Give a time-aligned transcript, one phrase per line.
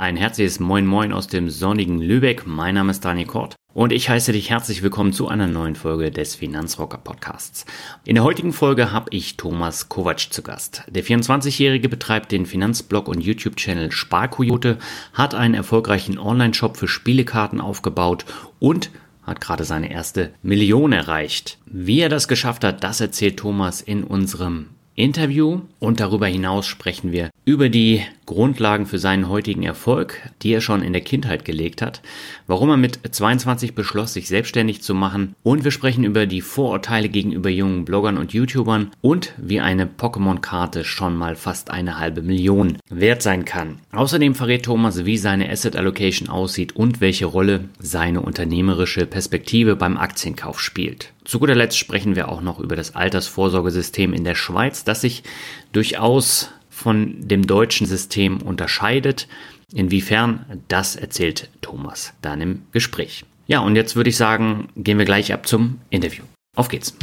[0.00, 2.46] Ein herzliches Moin Moin aus dem sonnigen Lübeck.
[2.46, 6.10] Mein Name ist Daniel Kort und ich heiße dich herzlich willkommen zu einer neuen Folge
[6.10, 7.66] des Finanzrocker Podcasts.
[8.06, 10.84] In der heutigen Folge habe ich Thomas Kovac zu Gast.
[10.88, 14.78] Der 24-Jährige betreibt den Finanzblog und YouTube-Channel Sparkoyote,
[15.12, 18.24] hat einen erfolgreichen Online-Shop für Spielekarten aufgebaut
[18.58, 18.90] und
[19.24, 21.58] hat gerade seine erste Million erreicht.
[21.66, 24.70] Wie er das geschafft hat, das erzählt Thomas in unserem
[25.00, 30.60] Interview und darüber hinaus sprechen wir über die Grundlagen für seinen heutigen Erfolg, die er
[30.60, 32.00] schon in der Kindheit gelegt hat,
[32.46, 37.08] warum er mit 22 beschloss, sich selbstständig zu machen und wir sprechen über die Vorurteile
[37.08, 42.78] gegenüber jungen Bloggern und YouTubern und wie eine Pokémon-Karte schon mal fast eine halbe Million
[42.88, 43.78] wert sein kann.
[43.92, 49.96] Außerdem verrät Thomas, wie seine Asset Allocation aussieht und welche Rolle seine unternehmerische Perspektive beim
[49.96, 51.12] Aktienkauf spielt.
[51.30, 55.22] Zu guter Letzt sprechen wir auch noch über das Altersvorsorgesystem in der Schweiz, das sich
[55.70, 59.28] durchaus von dem deutschen System unterscheidet.
[59.72, 63.24] Inwiefern, das erzählt Thomas dann im Gespräch.
[63.46, 66.24] Ja, und jetzt würde ich sagen, gehen wir gleich ab zum Interview.
[66.56, 66.96] Auf geht's.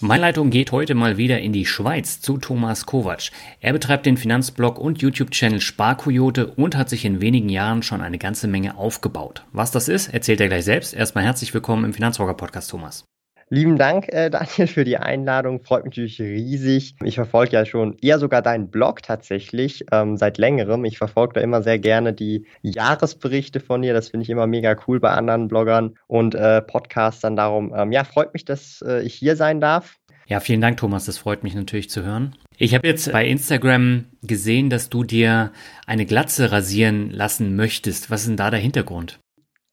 [0.00, 3.30] Meine Leitung geht heute mal wieder in die Schweiz zu Thomas Kovac.
[3.58, 8.18] Er betreibt den Finanzblog und YouTube-Channel Sparkoyote und hat sich in wenigen Jahren schon eine
[8.18, 9.44] ganze Menge aufgebaut.
[9.50, 10.94] Was das ist, erzählt er gleich selbst.
[10.94, 13.06] Erstmal herzlich willkommen im Finanzrocker Podcast, Thomas.
[13.50, 15.62] Lieben Dank, äh, Daniel, für die Einladung.
[15.62, 16.96] Freut mich natürlich riesig.
[17.02, 20.84] Ich verfolge ja schon eher sogar deinen Blog tatsächlich ähm, seit längerem.
[20.84, 23.94] Ich verfolge da immer sehr gerne die Jahresberichte von dir.
[23.94, 27.36] Das finde ich immer mega cool bei anderen Bloggern und äh, Podcastern.
[27.36, 29.96] Darum, ähm, ja, freut mich, dass äh, ich hier sein darf.
[30.26, 31.06] Ja, vielen Dank, Thomas.
[31.06, 32.36] Das freut mich natürlich zu hören.
[32.58, 35.52] Ich habe jetzt bei Instagram gesehen, dass du dir
[35.86, 38.10] eine Glatze rasieren lassen möchtest.
[38.10, 39.20] Was ist denn da der Hintergrund?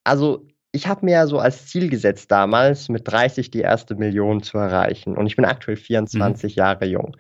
[0.05, 4.57] Also ich habe mir so als Ziel gesetzt damals, mit 30 die erste Million zu
[4.57, 5.17] erreichen.
[5.17, 6.59] Und ich bin aktuell 24 mhm.
[6.59, 7.15] Jahre jung.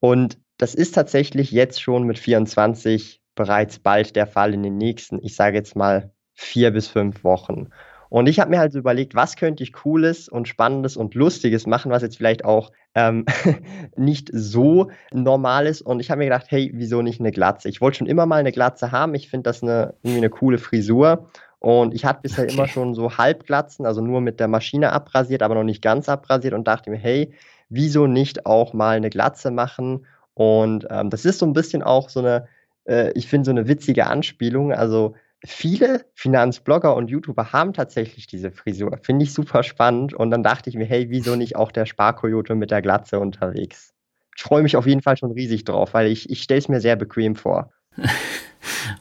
[0.00, 5.18] Und das ist tatsächlich jetzt schon mit 24 bereits bald der Fall in den nächsten,
[5.22, 7.68] ich sage jetzt mal, vier bis fünf Wochen.
[8.08, 11.66] Und ich habe mir halt so überlegt, was könnte ich Cooles und Spannendes und Lustiges
[11.66, 13.26] machen, was jetzt vielleicht auch ähm,
[13.96, 15.82] nicht so normal ist.
[15.82, 17.68] Und ich habe mir gedacht, hey, wieso nicht eine Glatze?
[17.68, 19.14] Ich wollte schon immer mal eine Glatze haben.
[19.14, 21.28] Ich finde das eine, irgendwie eine coole Frisur.
[21.64, 22.52] Und ich hatte bisher okay.
[22.52, 26.52] immer schon so Halbglatzen, also nur mit der Maschine abrasiert, aber noch nicht ganz abrasiert
[26.52, 27.32] und dachte mir, hey,
[27.70, 30.04] wieso nicht auch mal eine Glatze machen?
[30.34, 32.48] Und ähm, das ist so ein bisschen auch so eine,
[32.86, 34.74] äh, ich finde, so eine witzige Anspielung.
[34.74, 38.98] Also viele Finanzblogger und YouTuber haben tatsächlich diese Frisur.
[39.00, 40.12] Finde ich super spannend.
[40.12, 43.94] Und dann dachte ich mir, hey, wieso nicht auch der Sparkoyote mit der Glatze unterwegs?
[44.36, 46.82] Ich freue mich auf jeden Fall schon riesig drauf, weil ich, ich stelle es mir
[46.82, 47.70] sehr bequem vor.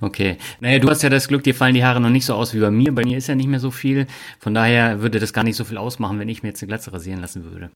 [0.02, 0.38] Okay.
[0.60, 2.60] Naja, du hast ja das Glück, dir fallen die Haare noch nicht so aus wie
[2.60, 2.94] bei mir.
[2.94, 4.08] Bei mir ist ja nicht mehr so viel.
[4.40, 6.92] Von daher würde das gar nicht so viel ausmachen, wenn ich mir jetzt eine Glatze
[6.92, 7.70] rasieren lassen würde.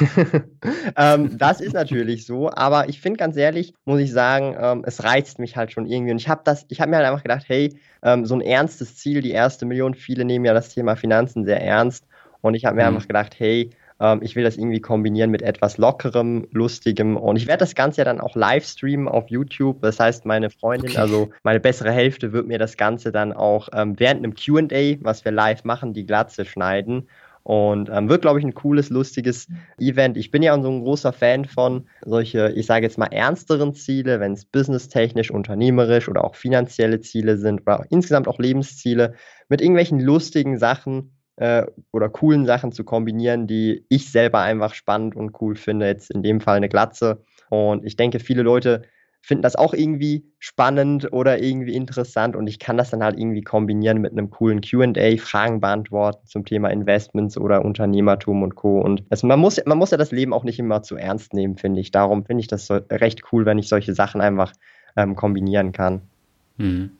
[0.96, 5.04] ähm, das ist natürlich so, aber ich finde ganz ehrlich, muss ich sagen, ähm, es
[5.04, 6.12] reizt mich halt schon irgendwie.
[6.12, 8.96] Und ich habe das, ich habe mir halt einfach gedacht, hey, ähm, so ein ernstes
[8.96, 12.06] Ziel, die erste Million, viele nehmen ja das Thema Finanzen sehr ernst.
[12.40, 12.96] Und ich habe mir mhm.
[12.96, 13.70] einfach gedacht, hey,
[14.00, 17.16] ähm, ich will das irgendwie kombinieren mit etwas Lockerem, Lustigem.
[17.16, 19.82] Und ich werde das Ganze ja dann auch live streamen auf YouTube.
[19.82, 21.00] Das heißt, meine Freundin, okay.
[21.00, 25.24] also meine bessere Hälfte, wird mir das Ganze dann auch ähm, während einem QA, was
[25.24, 27.08] wir live machen, die Glatze schneiden.
[27.42, 29.48] Und ähm, wird, glaube ich, ein cooles, lustiges
[29.78, 30.18] Event.
[30.18, 34.20] Ich bin ja so ein großer Fan von solche, ich sage jetzt mal, ernsteren Ziele,
[34.20, 39.14] wenn es businesstechnisch, unternehmerisch oder auch finanzielle Ziele sind oder auch insgesamt auch Lebensziele,
[39.48, 45.16] mit irgendwelchen lustigen Sachen, äh, oder coolen Sachen zu kombinieren, die ich selber einfach spannend
[45.16, 45.86] und cool finde.
[45.86, 47.22] Jetzt in dem Fall eine Glatze.
[47.48, 48.82] Und ich denke, viele Leute
[49.20, 53.42] finden das auch irgendwie spannend oder irgendwie interessant und ich kann das dann halt irgendwie
[53.42, 58.80] kombinieren mit einem coolen QA, Fragen beantworten zum Thema Investments oder Unternehmertum und Co.
[58.80, 61.56] Und also man, muss, man muss ja das Leben auch nicht immer zu ernst nehmen,
[61.56, 61.90] finde ich.
[61.90, 64.52] Darum finde ich das so recht cool, wenn ich solche Sachen einfach
[64.96, 66.02] ähm, kombinieren kann.
[66.56, 66.97] Mhm.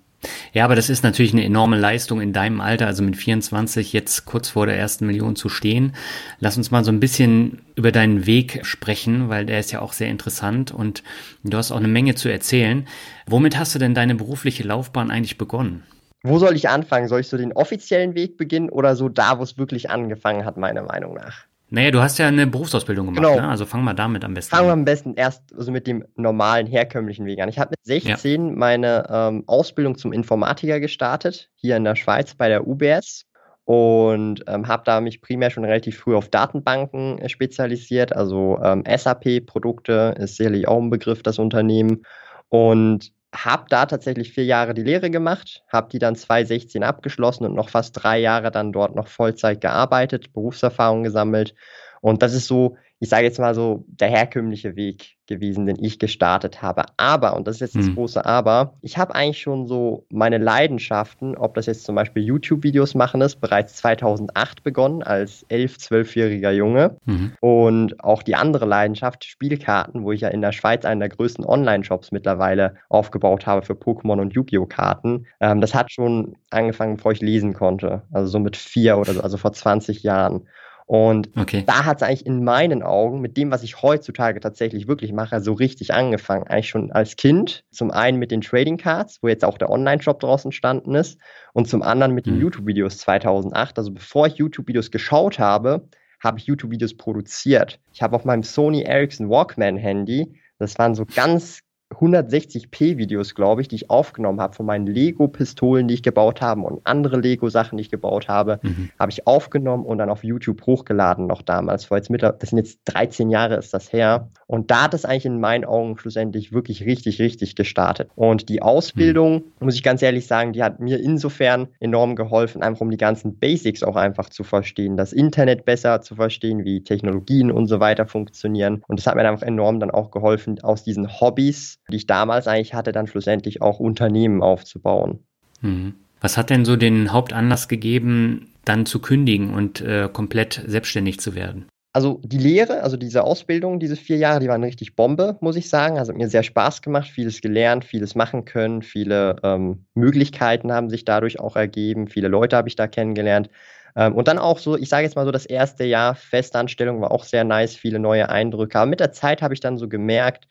[0.53, 4.25] Ja, aber das ist natürlich eine enorme Leistung in deinem Alter, also mit 24 jetzt
[4.25, 5.94] kurz vor der ersten Million zu stehen.
[6.41, 9.93] Lass uns mal so ein bisschen über deinen Weg sprechen, weil der ist ja auch
[9.93, 11.03] sehr interessant und
[11.44, 12.87] du hast auch eine Menge zu erzählen.
[13.26, 15.85] Womit hast du denn deine berufliche Laufbahn eigentlich begonnen?
[16.25, 17.06] Wo soll ich anfangen?
[17.06, 20.56] Soll ich so den offiziellen Weg beginnen oder so da, wo es wirklich angefangen hat,
[20.56, 21.48] meiner Meinung nach?
[21.70, 23.41] Naja, du hast ja eine Berufsausbildung gemacht, genau.
[23.41, 23.49] ne?
[23.49, 26.67] also fang mal damit am besten Fangen wir am besten erst also mit dem normalen,
[26.67, 27.49] herkömmlichen Weg an.
[27.49, 28.53] Ich habe mit 16 ja.
[28.55, 33.26] meine ähm, Ausbildung zum Informatiker gestartet, hier in der Schweiz bei der UBS
[33.65, 38.82] und ähm, habe da mich primär schon relativ früh auf Datenbanken äh, spezialisiert, also ähm,
[38.87, 42.03] SAP-Produkte ist sicherlich auch ein Begriff, das Unternehmen
[42.49, 47.55] und habe da tatsächlich vier Jahre die Lehre gemacht, habe die dann 2016 abgeschlossen und
[47.55, 51.55] noch fast drei Jahre dann dort noch Vollzeit gearbeitet, Berufserfahrung gesammelt.
[52.00, 55.99] Und das ist so ich sage jetzt mal so, der herkömmliche Weg gewesen, den ich
[55.99, 56.87] gestartet habe.
[56.97, 57.95] Aber, und das ist jetzt das mhm.
[57.95, 62.97] große Aber, ich habe eigentlich schon so meine Leidenschaften, ob das jetzt zum Beispiel YouTube-Videos
[62.97, 66.97] machen ist, bereits 2008 begonnen als 11-, 12-jähriger Junge.
[67.05, 67.33] Mhm.
[67.41, 71.45] Und auch die andere Leidenschaft, Spielkarten, wo ich ja in der Schweiz einen der größten
[71.45, 74.67] Online-Shops mittlerweile aufgebaut habe für Pokémon und Yu-Gi-Oh!
[74.67, 75.27] Karten.
[75.41, 78.03] Ähm, das hat schon angefangen, bevor ich lesen konnte.
[78.12, 80.49] Also so mit vier oder so, also vor 20 Jahren.
[80.88, 81.64] Und okay.
[81.67, 85.43] da hat es eigentlich in meinen Augen mit dem, was ich heutzutage tatsächlich wirklich mache,
[85.43, 86.46] so richtig angefangen.
[86.46, 87.64] Eigentlich schon als Kind.
[87.70, 91.20] Zum einen mit den Trading Cards, wo jetzt auch der Online-Shop draußen entstanden ist.
[91.52, 92.40] Und zum anderen mit den mhm.
[92.40, 93.76] YouTube-Videos 2008.
[93.76, 95.87] Also bevor ich YouTube-Videos geschaut habe,
[96.25, 97.81] habe ich YouTube-Videos produziert.
[97.93, 101.61] Ich habe auf meinem Sony Ericsson Walkman-Handy, das waren so ganz
[101.94, 106.81] 160p-Videos, glaube ich, die ich aufgenommen habe von meinen Lego-Pistolen, die ich gebaut habe und
[106.85, 108.90] andere Lego-Sachen, die ich gebaut habe, mhm.
[108.99, 111.90] habe ich aufgenommen und dann auf YouTube hochgeladen noch damals.
[111.90, 114.31] Weil jetzt das sind jetzt 13 Jahre ist das her.
[114.46, 118.11] Und da hat es eigentlich in meinen Augen schlussendlich wirklich richtig, richtig gestartet.
[118.14, 119.52] Und die Ausbildung, mhm.
[119.61, 123.38] muss ich ganz ehrlich sagen, die hat mir insofern enorm geholfen, einfach um die ganzen
[123.38, 128.06] Basics auch einfach zu verstehen, das Internet besser zu verstehen, wie Technologien und so weiter
[128.06, 128.82] funktionieren.
[128.88, 132.46] Und das hat mir einfach enorm dann auch geholfen, aus diesen Hobbys die ich damals
[132.46, 135.20] eigentlich hatte, dann schlussendlich auch Unternehmen aufzubauen.
[135.61, 135.94] Mhm.
[136.20, 141.35] Was hat denn so den Hauptanlass gegeben, dann zu kündigen und äh, komplett selbstständig zu
[141.35, 141.67] werden?
[141.94, 145.69] Also die Lehre, also diese Ausbildung, diese vier Jahre, die waren richtig Bombe, muss ich
[145.69, 145.99] sagen.
[145.99, 150.90] Also hat mir sehr Spaß gemacht, vieles gelernt, vieles machen können, viele ähm, Möglichkeiten haben
[150.90, 153.49] sich dadurch auch ergeben, viele Leute habe ich da kennengelernt.
[153.96, 157.11] Ähm, und dann auch so, ich sage jetzt mal so, das erste Jahr Festanstellung war
[157.11, 158.79] auch sehr nice, viele neue Eindrücke.
[158.79, 160.46] Aber mit der Zeit habe ich dann so gemerkt,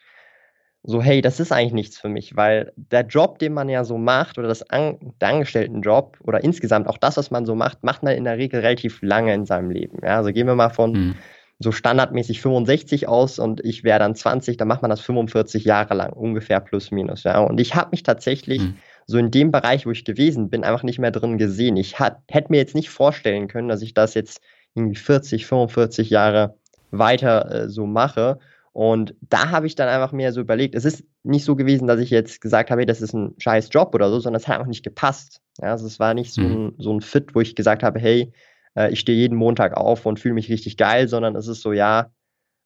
[0.84, 3.98] so, hey, das ist eigentlich nichts für mich, weil der Job, den man ja so
[3.98, 8.04] macht, oder das An der Angestelltenjob oder insgesamt auch das, was man so macht, macht
[8.04, 10.00] man in der Regel relativ lange in seinem Leben.
[10.04, 11.16] Ja, also gehen wir mal von mhm.
[11.60, 15.94] so standardmäßig 65 aus und ich wäre dann 20, dann macht man das 45 Jahre
[15.94, 17.24] lang, ungefähr plus minus.
[17.24, 18.76] Ja, und ich habe mich tatsächlich mhm.
[19.08, 21.76] so in dem Bereich, wo ich gewesen bin, einfach nicht mehr drin gesehen.
[21.76, 24.40] Ich hätte mir jetzt nicht vorstellen können, dass ich das jetzt
[24.74, 26.56] irgendwie 40, 45 Jahre
[26.92, 28.40] weiter äh, so mache.
[28.78, 32.00] Und da habe ich dann einfach mir so überlegt, es ist nicht so gewesen, dass
[32.00, 34.58] ich jetzt gesagt habe, hey, das ist ein scheiß Job oder so, sondern es hat
[34.58, 35.42] einfach nicht gepasst.
[35.60, 36.68] Ja, also es war nicht so, mhm.
[36.68, 38.32] ein, so ein Fit, wo ich gesagt habe, hey,
[38.76, 41.72] äh, ich stehe jeden Montag auf und fühle mich richtig geil, sondern es ist so,
[41.72, 42.12] ja,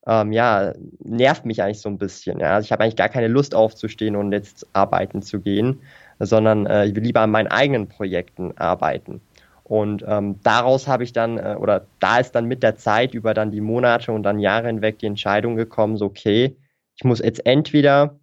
[0.06, 2.42] ähm, ja, nervt mich eigentlich so ein bisschen.
[2.42, 2.56] Ja?
[2.56, 5.80] Also ich habe eigentlich gar keine Lust aufzustehen und jetzt arbeiten zu gehen,
[6.20, 9.22] sondern äh, ich will lieber an meinen eigenen Projekten arbeiten.
[9.72, 13.34] Und ähm, daraus habe ich dann, äh, oder da ist dann mit der Zeit über
[13.34, 16.58] dann die Monate und dann Jahre hinweg die Entscheidung gekommen, so okay,
[16.98, 18.20] ich muss jetzt entweder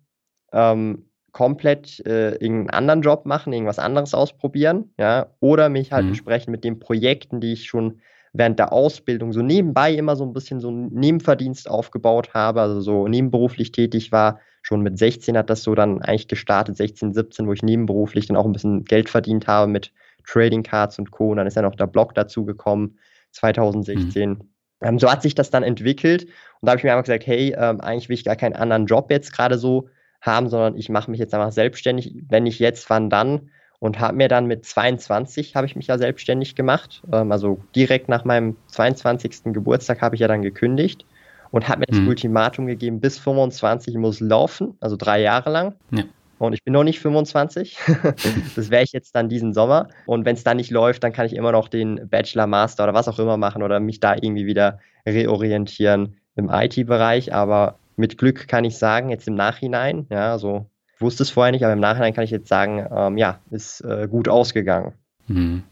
[0.53, 6.11] ähm, komplett äh, irgendeinen anderen Job machen, irgendwas anderes ausprobieren, ja, oder mich halt mhm.
[6.11, 8.03] entsprechend mit den Projekten, die ich schon
[8.35, 12.83] während der Ausbildung so nebenbei immer so ein bisschen so einen Nebenverdienst aufgebaut habe, also
[12.83, 14.39] so nebenberuflich tätig war.
[14.61, 18.37] Schon mit 16 hat das so dann eigentlich gestartet, 16, 17, wo ich nebenberuflich dann
[18.37, 19.95] auch ein bisschen Geld verdient habe mit
[20.29, 21.31] Trading Cards und Co.
[21.31, 22.99] Und dann ist ja noch der Blog dazu gekommen,
[23.33, 24.31] 2016.
[24.31, 24.41] Mhm.
[24.81, 26.25] Ähm, so hat sich das dann entwickelt.
[26.25, 28.87] Und da habe ich mir einfach gesagt, hey, ähm, eigentlich will ich gar keinen anderen
[28.87, 29.89] Job jetzt gerade so
[30.21, 32.15] haben, sondern ich mache mich jetzt einfach selbstständig.
[32.29, 33.51] Wenn nicht jetzt, wann dann?
[33.81, 37.03] Und habe mir dann mit 22 habe ich mich ja selbstständig gemacht.
[37.13, 39.53] Ähm, also direkt nach meinem 22.
[39.53, 41.07] Geburtstag habe ich ja dann gekündigt
[41.51, 42.09] und habe mir das mhm.
[42.09, 45.75] Ultimatum gegeben, bis 25 muss laufen, also drei Jahre lang.
[45.91, 46.05] Ja.
[46.39, 47.79] Und ich bin noch nicht 25.
[48.57, 49.89] das wäre ich jetzt dann diesen Sommer.
[50.07, 52.95] Und wenn es dann nicht läuft, dann kann ich immer noch den Bachelor, Master oder
[52.95, 57.35] was auch immer machen oder mich da irgendwie wieder reorientieren im IT-Bereich.
[57.35, 60.67] Aber mit Glück kann ich sagen, jetzt im Nachhinein, ja, so
[61.01, 64.09] wusste es vorher nicht, aber im Nachhinein kann ich jetzt sagen, ähm, ja, ist äh,
[64.09, 64.93] gut ausgegangen.
[65.27, 65.63] Hm.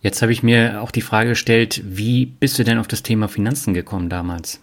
[0.00, 3.28] Jetzt habe ich mir auch die Frage gestellt, wie bist du denn auf das Thema
[3.28, 4.60] Finanzen gekommen damals?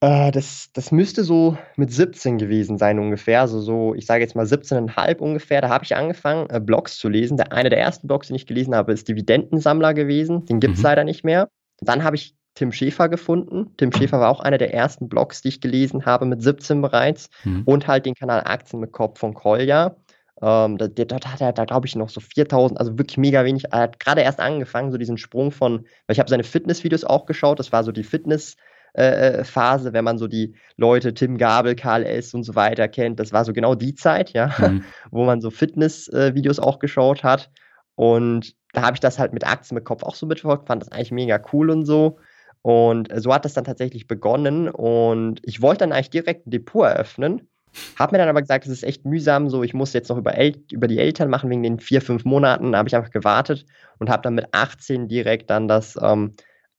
[0.00, 3.42] Äh, das, das müsste so mit 17 gewesen sein ungefähr.
[3.42, 5.60] Also so, ich sage jetzt mal 17,5 ungefähr.
[5.60, 7.36] Da habe ich angefangen, äh, Blogs zu lesen.
[7.36, 10.46] Der, einer der ersten Blogs, den ich gelesen habe, ist Dividendensammler gewesen.
[10.46, 10.84] Den gibt es mhm.
[10.84, 11.48] leider nicht mehr.
[11.80, 13.74] Dann habe ich Tim Schäfer gefunden.
[13.76, 17.28] Tim Schäfer war auch einer der ersten Blogs, die ich gelesen habe, mit 17 bereits.
[17.44, 17.62] Mhm.
[17.64, 19.96] Und halt den Kanal Aktien mit Kopf von Kolja.
[20.42, 23.64] Ähm, dort hat er da, glaube ich, noch so 4000, also wirklich mega wenig.
[23.70, 27.26] Er hat gerade erst angefangen, so diesen Sprung von, weil ich habe seine Fitnessvideos auch
[27.26, 28.56] geschaut, das war so die Fitness-
[28.94, 32.34] äh, äh, Phase, wenn man so die Leute Tim Gabel, Karl S.
[32.34, 33.20] und so weiter kennt.
[33.20, 34.84] Das war so genau die Zeit, ja, mhm.
[35.10, 37.50] wo man so Fitness-Videos äh, auch geschaut hat.
[37.94, 40.92] Und da habe ich das halt mit Aktien mit Kopf auch so mitverfolgt, fand das
[40.92, 42.18] eigentlich mega cool und so.
[42.62, 44.68] Und so hat das dann tatsächlich begonnen.
[44.68, 47.48] Und ich wollte dann eigentlich direkt ein Depot eröffnen.
[47.98, 50.34] Habe mir dann aber gesagt, es ist echt mühsam, so ich muss jetzt noch über,
[50.34, 52.72] El über die Eltern machen wegen den vier, fünf Monaten.
[52.72, 53.64] Da habe ich einfach gewartet
[53.98, 56.32] und habe dann mit 18 direkt dann das ähm,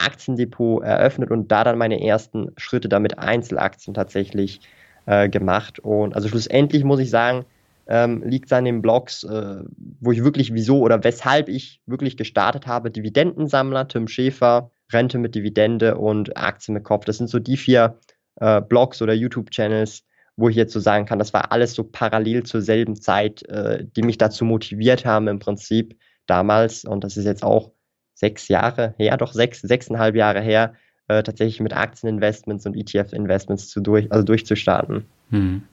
[0.06, 4.62] Aktiendepot eröffnet und da dann meine ersten Schritte damit Einzelaktien tatsächlich
[5.06, 5.80] äh, gemacht.
[5.80, 7.46] Und also schlussendlich muss ich sagen,
[7.88, 9.64] ähm, liegt es an den Blogs, äh,
[10.00, 12.92] wo ich wirklich wieso oder weshalb ich wirklich gestartet habe.
[12.92, 17.06] Dividendensammler, Tim Schäfer, Rente mit Dividende und Aktien mit Kopf.
[17.06, 17.98] Das sind so die vier
[18.36, 20.04] äh, Blogs oder YouTube-Channels,
[20.38, 23.86] wo ich jetzt so sagen kann, das war alles so parallel zur selben Zeit, äh,
[23.96, 26.86] die mich dazu motiviert haben im Prinzip damals.
[26.86, 27.72] Und das ist jetzt auch
[28.22, 30.76] sechs Jahre her, doch sechs, sechseinhalb Jahre her,
[31.10, 35.06] äh, tatsächlich mit Aktieninvestments und ETF-Investments zu durch, also durchzustarten.
[35.32, 35.64] Hm.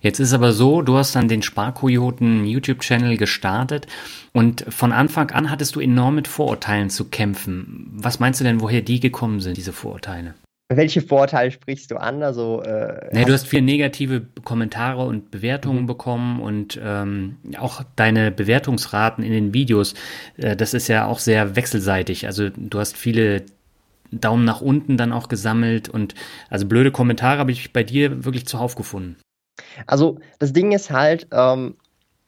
[0.00, 3.86] Jetzt ist aber so, du hast dann den Sparkojoten YouTube-Channel gestartet
[4.32, 7.90] und von Anfang an hattest du enorm mit Vorurteilen zu kämpfen.
[7.92, 10.34] Was meinst du denn, woher die gekommen sind, diese Vorurteile?
[10.72, 12.22] Welche Vorteile sprichst du an?
[12.22, 15.86] Also, äh, nee, du hast viele negative Kommentare und Bewertungen mhm.
[15.86, 19.94] bekommen und ähm, auch deine Bewertungsraten in den Videos,
[20.36, 22.26] äh, das ist ja auch sehr wechselseitig.
[22.26, 23.42] Also du hast viele
[24.12, 26.14] Daumen nach unten dann auch gesammelt und
[26.50, 29.16] also blöde Kommentare habe ich bei dir wirklich zuhauf gefunden.
[29.88, 31.74] Also das Ding ist halt, ähm,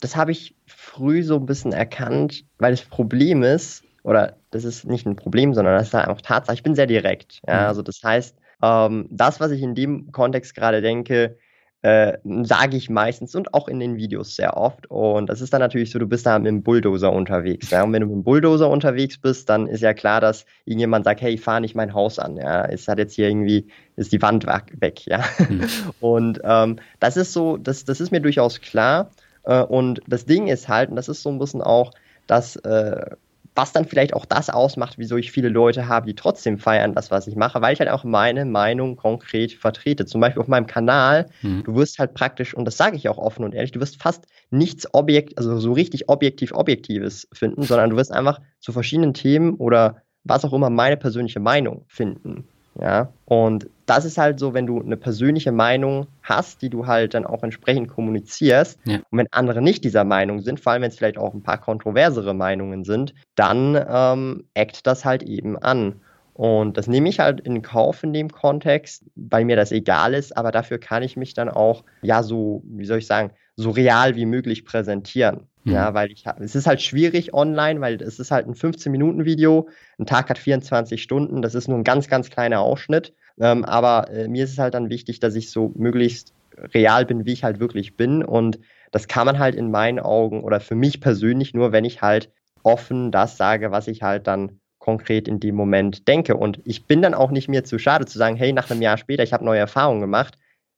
[0.01, 4.85] das habe ich früh so ein bisschen erkannt, weil das Problem ist, oder das ist
[4.85, 6.55] nicht ein Problem, sondern das ist halt einfach Tatsache.
[6.55, 7.41] Ich bin sehr direkt.
[7.47, 7.63] Ja?
[7.63, 7.67] Mhm.
[7.67, 11.37] Also das heißt, ähm, das, was ich in dem Kontext gerade denke,
[11.81, 14.89] äh, sage ich meistens und auch in den Videos sehr oft.
[14.89, 17.71] Und das ist dann natürlich so, du bist da mit dem Bulldozer unterwegs.
[17.71, 17.83] Ja?
[17.83, 21.23] Und wenn du mit dem Bulldozer unterwegs bist, dann ist ja klar, dass irgendjemand sagt,
[21.23, 22.37] hey, fahr nicht mein Haus an.
[22.37, 22.67] Ja?
[22.67, 23.67] Es hat jetzt hier irgendwie,
[23.97, 25.07] ist die Wand weg.
[25.07, 25.25] Ja?
[25.49, 25.65] Mhm.
[26.01, 29.11] Und ähm, das ist so, das, das ist mir durchaus klar.
[29.45, 31.91] Äh, und das Ding ist halt, und das ist so ein bisschen auch,
[32.27, 33.07] dass äh,
[33.55, 37.11] was dann vielleicht auch das ausmacht, wieso ich viele Leute habe, die trotzdem feiern, das,
[37.11, 40.07] was ich mache, weil ich halt auch meine Meinung konkret vertrete.
[40.07, 41.63] Zum Beispiel auf meinem Kanal, mhm.
[41.65, 44.27] du wirst halt praktisch, und das sage ich auch offen und ehrlich, du wirst fast
[44.51, 49.55] nichts objekt, also so richtig objektiv Objektives finden, sondern du wirst einfach zu verschiedenen Themen
[49.55, 52.49] oder was auch immer meine persönliche Meinung finden.
[52.81, 57.13] Ja, und das ist halt so, wenn du eine persönliche Meinung hast, die du halt
[57.15, 58.79] dann auch entsprechend kommunizierst.
[58.87, 58.97] Ja.
[59.11, 61.59] Und wenn andere nicht dieser Meinung sind, vor allem wenn es vielleicht auch ein paar
[61.59, 66.01] kontroversere Meinungen sind, dann ähm, eckt das halt eben an.
[66.35, 70.37] Und das nehme ich halt in Kauf in dem Kontext, weil mir das egal ist,
[70.37, 74.17] aber dafür kann ich mich dann auch, ja, so, wie soll ich sagen, so real
[74.17, 75.47] wie möglich präsentieren.
[75.65, 75.73] Mhm.
[75.73, 79.69] Ja, weil ich es ist halt schwierig online, weil es ist halt ein 15-Minuten-Video.
[79.99, 81.43] Ein Tag hat 24 Stunden.
[81.43, 83.13] Das ist nur ein ganz, ganz kleiner Ausschnitt.
[83.39, 86.33] Ähm, aber äh, mir ist es halt dann wichtig, dass ich so möglichst
[86.75, 88.25] real bin, wie ich halt wirklich bin.
[88.25, 88.59] Und
[88.91, 92.31] das kann man halt in meinen Augen oder für mich persönlich nur, wenn ich halt
[92.63, 96.37] offen das sage, was ich halt dann konkret in dem Moment denke.
[96.37, 98.99] Und ich bin dann auch nicht mir zu schade zu sagen, hey, nach einem Jahr
[98.99, 100.37] später, ich habe neue Erfahrungen gemacht,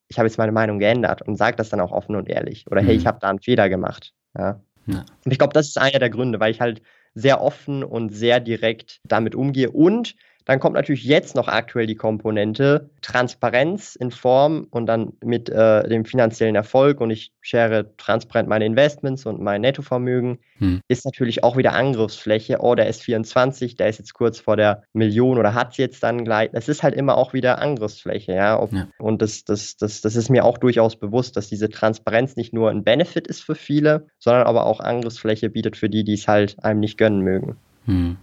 [0.08, 2.66] ich habe jetzt meine Meinung geändert und sage das dann auch offen und ehrlich.
[2.70, 3.08] Oder hey, ich mhm.
[3.08, 4.12] habe da einen Fehler gemacht.
[4.36, 4.60] Ja.
[4.86, 5.06] Ja.
[5.24, 6.82] Und ich glaube, das ist einer der Gründe, weil ich halt
[7.14, 11.94] sehr offen und sehr direkt damit umgehe und dann kommt natürlich jetzt noch aktuell die
[11.94, 18.48] Komponente Transparenz in Form und dann mit äh, dem finanziellen Erfolg und ich share transparent
[18.48, 20.80] meine Investments und mein Nettovermögen, hm.
[20.88, 22.58] ist natürlich auch wieder Angriffsfläche.
[22.60, 26.02] Oh, der ist 24, der ist jetzt kurz vor der Million oder hat es jetzt
[26.02, 26.50] dann gleich.
[26.52, 28.60] Es ist halt immer auch wieder Angriffsfläche, ja.
[28.60, 28.88] Ob, ja.
[28.98, 32.70] Und das, das, das, das ist mir auch durchaus bewusst, dass diese Transparenz nicht nur
[32.70, 36.62] ein Benefit ist für viele, sondern aber auch Angriffsfläche bietet für die, die es halt
[36.62, 37.56] einem nicht gönnen mögen.
[37.86, 38.16] Hm.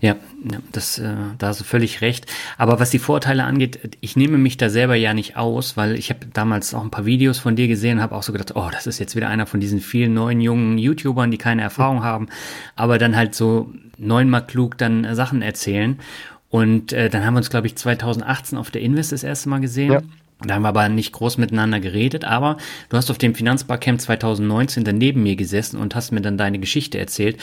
[0.00, 0.16] Ja,
[0.72, 2.26] das, äh, da hast du völlig recht.
[2.56, 6.10] Aber was die Vorteile angeht, ich nehme mich da selber ja nicht aus, weil ich
[6.10, 8.68] habe damals auch ein paar Videos von dir gesehen und habe auch so gedacht, oh,
[8.70, 12.28] das ist jetzt wieder einer von diesen vielen neuen jungen YouTubern, die keine Erfahrung haben,
[12.76, 15.98] aber dann halt so neunmal klug dann äh, Sachen erzählen.
[16.50, 19.60] Und äh, dann haben wir uns, glaube ich, 2018 auf der Invest das erste Mal
[19.60, 19.92] gesehen.
[19.92, 20.02] Ja.
[20.40, 22.58] Da haben wir aber nicht groß miteinander geredet, aber
[22.90, 26.96] du hast auf dem Finanzbarcamp 2019 daneben mir gesessen und hast mir dann deine Geschichte
[26.96, 27.38] erzählt.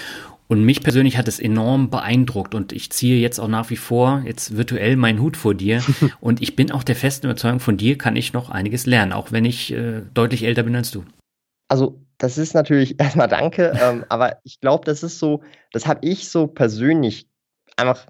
[0.48, 4.22] Und mich persönlich hat es enorm beeindruckt und ich ziehe jetzt auch nach wie vor
[4.26, 5.84] jetzt virtuell meinen Hut vor dir
[6.20, 9.32] und ich bin auch der festen Überzeugung, von dir kann ich noch einiges lernen, auch
[9.32, 11.04] wenn ich äh, deutlich älter bin als du.
[11.68, 16.06] Also das ist natürlich erstmal danke, ähm, aber ich glaube, das ist so, das habe
[16.06, 17.28] ich so persönlich
[17.76, 18.06] einfach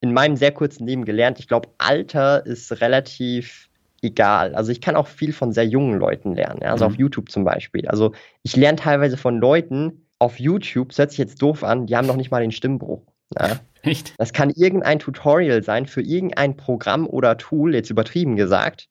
[0.00, 1.38] in meinem sehr kurzen Leben gelernt.
[1.40, 3.68] Ich glaube, Alter ist relativ
[4.02, 4.54] egal.
[4.54, 6.70] Also ich kann auch viel von sehr jungen Leuten lernen, ja?
[6.70, 6.92] also mhm.
[6.92, 7.86] auf YouTube zum Beispiel.
[7.88, 11.96] Also ich lerne teilweise von Leuten auf YouTube, das hört sich jetzt doof an, die
[11.96, 13.02] haben noch nicht mal den Stimmbruch.
[13.36, 13.58] Ja?
[13.82, 14.14] Echt?
[14.18, 18.88] Das kann irgendein Tutorial sein für irgendein Programm oder Tool, jetzt übertrieben gesagt.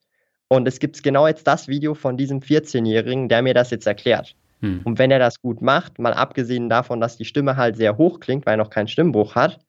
[0.48, 4.36] Und es gibt genau jetzt das Video von diesem 14-Jährigen, der mir das jetzt erklärt.
[4.62, 4.82] Hm.
[4.84, 8.20] Und wenn er das gut macht, mal abgesehen davon, dass die Stimme halt sehr hoch
[8.20, 9.60] klingt, weil er noch keinen Stimmbruch hat,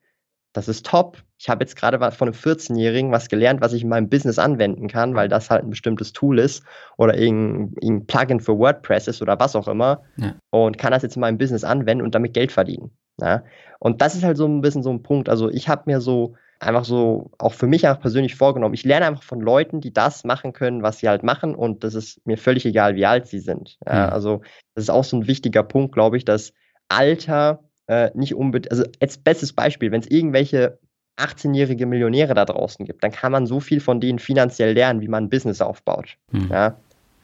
[0.52, 1.22] das ist top.
[1.38, 4.88] Ich habe jetzt gerade von einem 14-Jährigen was gelernt, was ich in meinem Business anwenden
[4.88, 6.64] kann, weil das halt ein bestimmtes Tool ist
[6.96, 10.34] oder irgendein, irgendein Plugin für WordPress ist oder was auch immer ja.
[10.50, 12.90] und kann das jetzt in meinem Business anwenden und damit Geld verdienen.
[13.20, 13.44] Ja?
[13.78, 15.28] Und das ist halt so ein bisschen so ein Punkt.
[15.28, 18.74] Also ich habe mir so einfach so auch für mich einfach persönlich vorgenommen.
[18.74, 21.94] Ich lerne einfach von Leuten, die das machen können, was sie halt machen und das
[21.94, 23.78] ist mir völlig egal, wie alt sie sind.
[23.86, 24.08] Ja?
[24.08, 24.12] Mhm.
[24.12, 24.42] Also
[24.74, 26.52] das ist auch so ein wichtiger Punkt, glaube ich, dass
[26.88, 30.78] Alter äh, nicht unbedingt, also als bestes Beispiel, wenn es irgendwelche
[31.18, 35.08] 18-jährige Millionäre da draußen gibt, dann kann man so viel von denen finanziell lernen, wie
[35.08, 36.16] man ein Business aufbaut.
[36.30, 36.48] Hm.
[36.50, 36.76] Ja?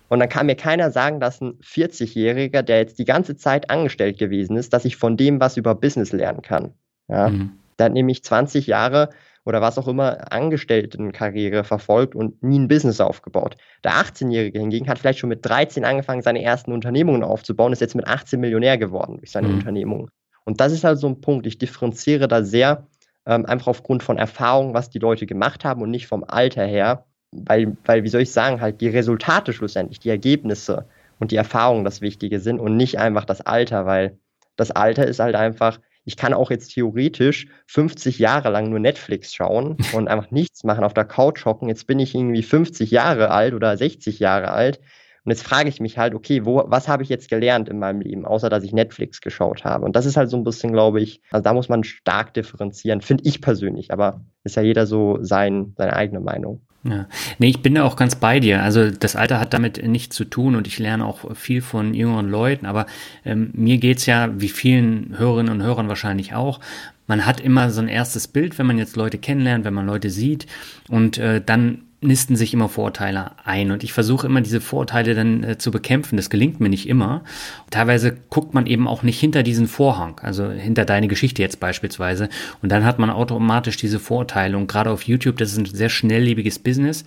[0.09, 4.19] Und dann kann mir keiner sagen, dass ein 40-Jähriger, der jetzt die ganze Zeit angestellt
[4.19, 6.73] gewesen ist, dass ich von dem was über Business lernen kann.
[7.09, 7.29] Ja?
[7.29, 7.53] Hm.
[7.79, 9.11] Der hat nämlich 20 Jahre
[9.45, 13.57] oder was auch immer Angestelltenkarriere verfolgt und nie ein Business aufgebaut.
[13.85, 17.95] Der 18-Jährige hingegen hat vielleicht schon mit 13 angefangen, seine ersten Unternehmungen aufzubauen, ist jetzt
[17.95, 19.55] mit 18 Millionär geworden durch seine mhm.
[19.55, 20.11] Unternehmung.
[20.47, 21.47] Und das ist halt so ein Punkt.
[21.47, 22.87] Ich differenziere da sehr
[23.27, 27.05] ähm, einfach aufgrund von Erfahrung, was die Leute gemacht haben und nicht vom Alter her.
[27.33, 30.87] Weil, weil, wie soll ich sagen, halt die Resultate schlussendlich, die Ergebnisse
[31.19, 34.19] und die Erfahrungen das Wichtige sind und nicht einfach das Alter, weil
[34.55, 39.35] das Alter ist halt einfach, ich kann auch jetzt theoretisch 50 Jahre lang nur Netflix
[39.35, 41.69] schauen und einfach nichts machen, auf der Couch hocken.
[41.69, 44.81] Jetzt bin ich irgendwie 50 Jahre alt oder 60 Jahre alt.
[45.27, 48.01] Und jetzt frage ich mich halt, okay, wo, was habe ich jetzt gelernt in meinem
[48.01, 49.85] Leben, außer dass ich Netflix geschaut habe?
[49.85, 53.01] Und das ist halt so ein bisschen, glaube ich, also da muss man stark differenzieren,
[53.01, 56.61] finde ich persönlich, aber ist ja jeder so sein, seine eigene Meinung.
[56.85, 57.09] Ja,
[57.41, 58.63] nee, ich bin da auch ganz bei dir.
[58.63, 62.31] Also das Alter hat damit nichts zu tun und ich lerne auch viel von jüngeren
[62.31, 62.87] Leuten, aber
[63.25, 66.61] ähm, mir geht's ja, wie vielen Hörerinnen und Hörern wahrscheinlich auch,
[67.09, 70.11] man hat immer so ein erstes Bild, wenn man jetzt Leute kennenlernt, wenn man Leute
[70.11, 70.47] sieht
[70.89, 75.43] und äh, dann nisten sich immer Vorurteile ein und ich versuche immer diese Vorurteile dann
[75.43, 76.17] äh, zu bekämpfen.
[76.17, 77.25] Das gelingt mir nicht immer.
[77.71, 82.29] Teilweise guckt man eben auch nicht hinter diesen Vorhang, also hinter deine Geschichte jetzt beispielsweise.
[82.63, 84.57] Und dann hat man automatisch diese Vorurteile.
[84.57, 87.05] Und gerade auf YouTube, das ist ein sehr schnelllebiges Business.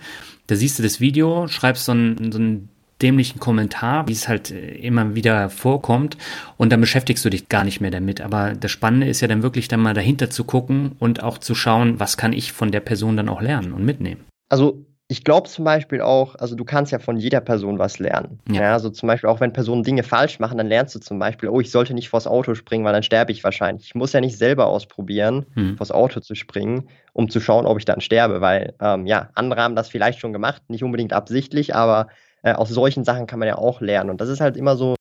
[0.48, 2.68] Da siehst du das Video, schreibst so einen, so einen
[3.00, 6.16] dämlichen Kommentar, wie es halt äh, immer wieder vorkommt
[6.56, 8.20] und dann beschäftigst du dich gar nicht mehr damit.
[8.20, 11.54] Aber das Spannende ist ja dann wirklich dann mal dahinter zu gucken und auch zu
[11.54, 14.29] schauen, was kann ich von der Person dann auch lernen und mitnehmen.
[14.50, 18.38] Also ich glaube zum Beispiel auch, also du kannst ja von jeder Person was lernen.
[18.48, 18.62] Ja.
[18.62, 18.72] ja.
[18.74, 21.60] also zum Beispiel auch wenn Personen Dinge falsch machen, dann lernst du zum Beispiel, oh,
[21.60, 23.86] ich sollte nicht vors Auto springen, weil dann sterbe ich wahrscheinlich.
[23.86, 25.76] Ich muss ja nicht selber ausprobieren, hm.
[25.76, 29.62] vors Auto zu springen, um zu schauen, ob ich dann sterbe, weil ähm, ja, andere
[29.62, 32.06] haben das vielleicht schon gemacht, nicht unbedingt absichtlich, aber
[32.42, 34.10] äh, aus solchen Sachen kann man ja auch lernen.
[34.10, 34.94] Und das ist halt immer so,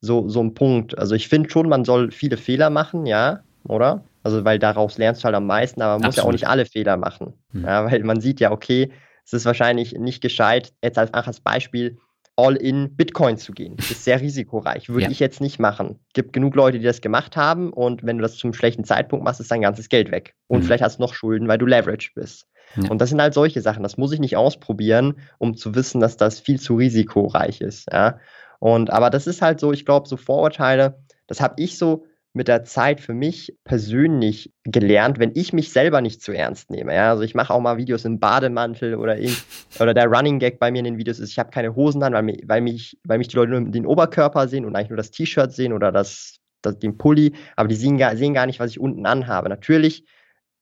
[0.00, 0.96] so, so ein Punkt.
[0.96, 4.04] Also ich finde schon, man soll viele Fehler machen, ja, oder?
[4.26, 6.14] Also weil daraus lernst du halt am meisten, aber man Absolut.
[6.14, 7.34] muss ja auch nicht alle Fehler machen.
[7.52, 7.62] Hm.
[7.62, 8.90] Ja, weil man sieht ja, okay,
[9.24, 11.98] es ist wahrscheinlich nicht gescheit, jetzt als, als Beispiel
[12.34, 13.76] all in Bitcoin zu gehen.
[13.76, 14.88] Das ist sehr risikoreich.
[14.88, 15.10] Würde ja.
[15.12, 16.00] ich jetzt nicht machen.
[16.12, 19.38] Gibt genug Leute, die das gemacht haben und wenn du das zum schlechten Zeitpunkt machst,
[19.38, 20.34] ist dein ganzes Geld weg.
[20.48, 20.62] Und mhm.
[20.64, 22.48] vielleicht hast du noch Schulden, weil du leveraged bist.
[22.74, 22.90] Ja.
[22.90, 23.84] Und das sind halt solche Sachen.
[23.84, 27.86] Das muss ich nicht ausprobieren, um zu wissen, dass das viel zu risikoreich ist.
[27.92, 28.18] Ja?
[28.58, 32.48] Und aber das ist halt so, ich glaube, so Vorurteile, das habe ich so mit
[32.48, 36.94] der Zeit für mich persönlich gelernt, wenn ich mich selber nicht zu ernst nehme.
[36.94, 37.08] Ja?
[37.08, 39.34] Also ich mache auch mal Videos im Bademantel oder, in,
[39.80, 42.12] oder der Running Gag bei mir in den Videos ist, ich habe keine Hosen an,
[42.12, 44.98] weil mich, weil, mich, weil mich die Leute nur den Oberkörper sehen und eigentlich nur
[44.98, 48.60] das T-Shirt sehen oder das, das, den Pulli, aber die sehen gar, sehen gar nicht,
[48.60, 49.48] was ich unten anhabe.
[49.48, 50.04] Natürlich,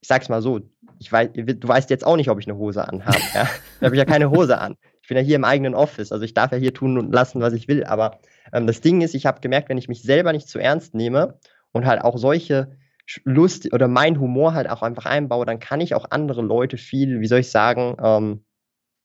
[0.00, 0.60] ich sag's mal so,
[1.00, 3.18] ich weiß, du weißt jetzt auch nicht, ob ich eine Hose anhabe.
[3.34, 3.48] Ja?
[3.80, 4.76] Da habe ich ja keine Hose an.
[5.02, 7.40] Ich bin ja hier im eigenen Office, also ich darf ja hier tun und lassen,
[7.40, 7.82] was ich will.
[7.82, 8.20] Aber
[8.52, 11.37] ähm, das Ding ist, ich habe gemerkt, wenn ich mich selber nicht zu ernst nehme
[11.74, 12.76] und halt auch solche
[13.24, 17.20] Lust oder mein Humor halt auch einfach einbaue, dann kann ich auch andere Leute viel,
[17.20, 18.44] wie soll ich sagen, ähm,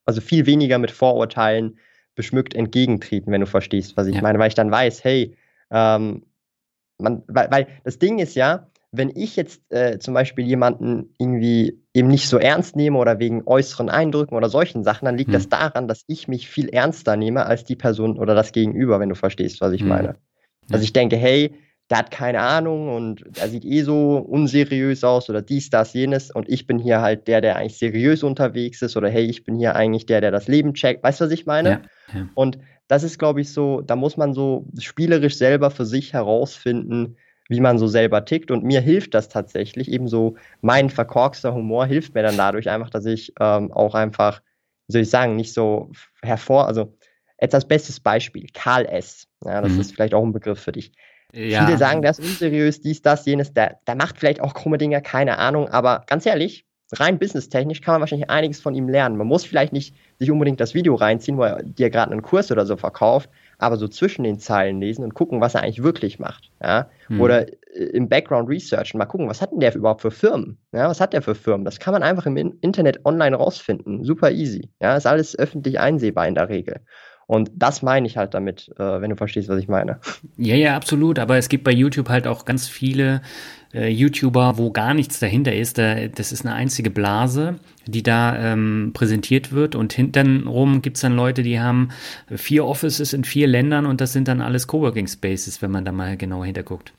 [0.05, 1.79] also viel weniger mit Vorurteilen
[2.15, 4.21] beschmückt entgegentreten, wenn du verstehst, was ich ja.
[4.21, 5.35] meine, weil ich dann weiß, hey,
[5.71, 6.25] ähm,
[6.97, 11.83] man, weil, weil das Ding ist ja, wenn ich jetzt äh, zum Beispiel jemanden irgendwie
[11.93, 15.33] eben nicht so ernst nehme oder wegen äußeren Eindrücken oder solchen Sachen, dann liegt hm.
[15.33, 19.09] das daran, dass ich mich viel ernster nehme als die Person oder das Gegenüber, wenn
[19.09, 19.89] du verstehst, was ich hm.
[19.89, 20.15] meine.
[20.71, 21.53] Also ich denke, hey,
[21.89, 26.29] der hat keine Ahnung und er sieht eh so unseriös aus oder dies, das, jenes
[26.29, 29.55] und ich bin hier halt der, der eigentlich seriös unterwegs ist oder hey, ich bin
[29.55, 31.03] hier eigentlich der, der das Leben checkt.
[31.03, 31.69] Weißt du, was ich meine?
[31.69, 31.81] Ja,
[32.13, 32.29] ja.
[32.35, 37.17] Und das ist, glaube ich, so, da muss man so spielerisch selber für sich herausfinden,
[37.47, 38.51] wie man so selber tickt.
[38.51, 39.91] Und mir hilft das tatsächlich.
[39.91, 44.41] Ebenso mein verkorkster Humor hilft mir dann dadurch einfach, dass ich ähm, auch einfach,
[44.87, 46.95] wie soll ich sagen, nicht so hervor, also
[47.41, 49.27] jetzt als bestes Beispiel, Karl S.
[49.43, 49.81] Ja, das mhm.
[49.81, 50.91] ist vielleicht auch ein Begriff für dich.
[51.33, 51.65] Ja.
[51.65, 55.01] Viele sagen, der ist unseriös, dies, das, jenes, der, der macht vielleicht auch krumme Dinge,
[55.01, 59.17] keine Ahnung, aber ganz ehrlich, rein businesstechnisch kann man wahrscheinlich einiges von ihm lernen.
[59.17, 62.51] Man muss vielleicht nicht sich unbedingt das Video reinziehen, wo er dir gerade einen Kurs
[62.51, 66.19] oder so verkauft, aber so zwischen den Zeilen lesen und gucken, was er eigentlich wirklich
[66.19, 66.51] macht.
[66.61, 66.89] Ja?
[67.07, 67.21] Hm.
[67.21, 70.57] Oder äh, im Background Research mal gucken, was hat denn der überhaupt für Firmen?
[70.71, 71.65] Ja, was hat der für Firmen?
[71.65, 74.03] Das kann man einfach im Internet online rausfinden.
[74.03, 74.69] Super easy.
[74.81, 76.81] Ja, ist alles öffentlich einsehbar in der Regel.
[77.29, 79.99] Und das meine ich halt damit, äh, wenn du verstehst, was ich meine.
[80.35, 81.19] Ja, ja, absolut.
[81.19, 83.21] Aber es gibt bei YouTube halt auch ganz viele
[83.71, 85.77] äh, YouTuber, wo gar nichts dahinter ist.
[85.77, 89.75] Da, das ist eine einzige Blase, die da ähm, präsentiert wird.
[89.75, 91.89] Und hintenrum gibt es dann Leute, die haben
[92.35, 95.91] vier Offices in vier Ländern und das sind dann alles Coworking Spaces, wenn man da
[95.91, 96.93] mal genau hinterguckt.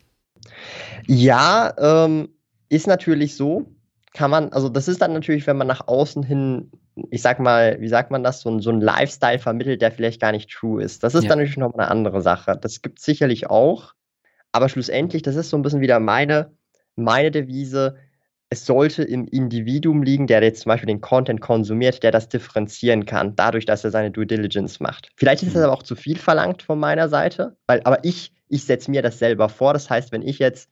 [1.08, 2.28] Ja, ähm,
[2.68, 3.66] ist natürlich so.
[4.12, 6.70] Kann man, also das ist dann natürlich, wenn man nach außen hin
[7.10, 10.20] ich sag mal, wie sagt man das, so ein, so ein Lifestyle vermittelt, der vielleicht
[10.20, 11.02] gar nicht true ist.
[11.02, 11.28] Das ist ja.
[11.28, 12.58] dann natürlich noch eine andere Sache.
[12.60, 13.94] Das gibt es sicherlich auch.
[14.52, 16.52] Aber schlussendlich, das ist so ein bisschen wieder meine,
[16.96, 17.96] meine Devise.
[18.52, 23.06] Es sollte im Individuum liegen, der jetzt zum Beispiel den Content konsumiert, der das differenzieren
[23.06, 25.10] kann, dadurch, dass er seine Due Diligence macht.
[25.16, 25.66] Vielleicht ist das mhm.
[25.66, 29.20] aber auch zu viel verlangt von meiner Seite, weil, aber ich, ich setze mir das
[29.20, 29.72] selber vor.
[29.72, 30.68] Das heißt, wenn ich jetzt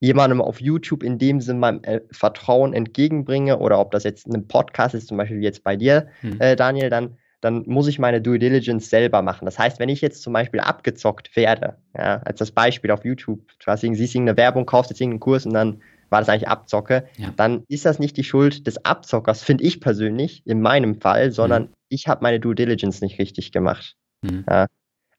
[0.00, 4.48] jemandem auf YouTube in dem Sinne meinem äh, Vertrauen entgegenbringe oder ob das jetzt ein
[4.48, 6.40] Podcast ist, zum Beispiel wie jetzt bei dir, hm.
[6.40, 9.44] äh, Daniel, dann, dann muss ich meine Due Diligence selber machen.
[9.44, 13.40] Das heißt, wenn ich jetzt zum Beispiel abgezockt werde, ja, als das Beispiel auf YouTube,
[13.58, 17.06] du hast siehst irgendeine Werbung, kaufst jetzt irgendeinen Kurs und dann war das eigentlich Abzocke,
[17.18, 17.32] ja.
[17.36, 21.64] dann ist das nicht die Schuld des Abzockers, finde ich persönlich, in meinem Fall, sondern
[21.64, 21.70] hm.
[21.88, 23.96] ich habe meine Due Diligence nicht richtig gemacht.
[24.24, 24.44] Hm.
[24.48, 24.66] Ja.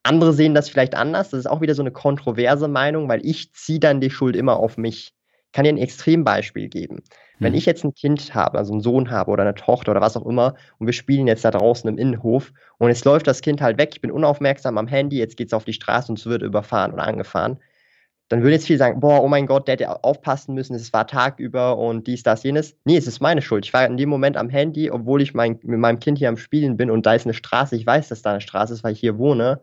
[0.03, 1.29] Andere sehen das vielleicht anders.
[1.29, 4.57] Das ist auch wieder so eine kontroverse Meinung, weil ich ziehe dann die Schuld immer
[4.57, 5.13] auf mich.
[5.47, 7.03] Ich kann dir ein Extrembeispiel geben.
[7.41, 10.15] Wenn ich jetzt ein Kind habe, also einen Sohn habe oder eine Tochter oder was
[10.15, 13.61] auch immer, und wir spielen jetzt da draußen im Innenhof und jetzt läuft das Kind
[13.61, 16.27] halt weg, ich bin unaufmerksam am Handy, jetzt geht es auf die Straße und es
[16.27, 17.57] wird überfahren oder angefahren,
[18.29, 21.07] dann würden jetzt viele sagen, boah, oh mein Gott, der hätte aufpassen müssen, es war
[21.07, 22.77] tagüber und dies, das, jenes.
[22.85, 23.65] Nee, es ist meine Schuld.
[23.65, 26.37] Ich war in dem Moment am Handy, obwohl ich mein, mit meinem Kind hier am
[26.37, 28.93] Spielen bin und da ist eine Straße, ich weiß, dass da eine Straße ist, weil
[28.93, 29.61] ich hier wohne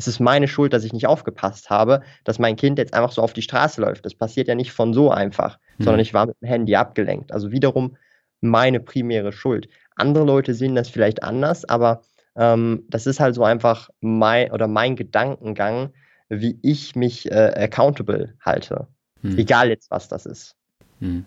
[0.00, 3.20] es ist meine Schuld, dass ich nicht aufgepasst habe, dass mein Kind jetzt einfach so
[3.20, 4.06] auf die Straße läuft.
[4.06, 5.84] Das passiert ja nicht von so einfach, mhm.
[5.84, 7.32] sondern ich war mit dem Handy abgelenkt.
[7.32, 7.98] Also wiederum
[8.40, 9.68] meine primäre Schuld.
[9.96, 12.00] Andere Leute sehen das vielleicht anders, aber
[12.34, 15.92] ähm, das ist halt so einfach mein oder mein Gedankengang,
[16.30, 18.86] wie ich mich äh, accountable halte.
[19.20, 19.36] Mhm.
[19.36, 20.56] Egal jetzt, was das ist.
[21.00, 21.26] Mhm.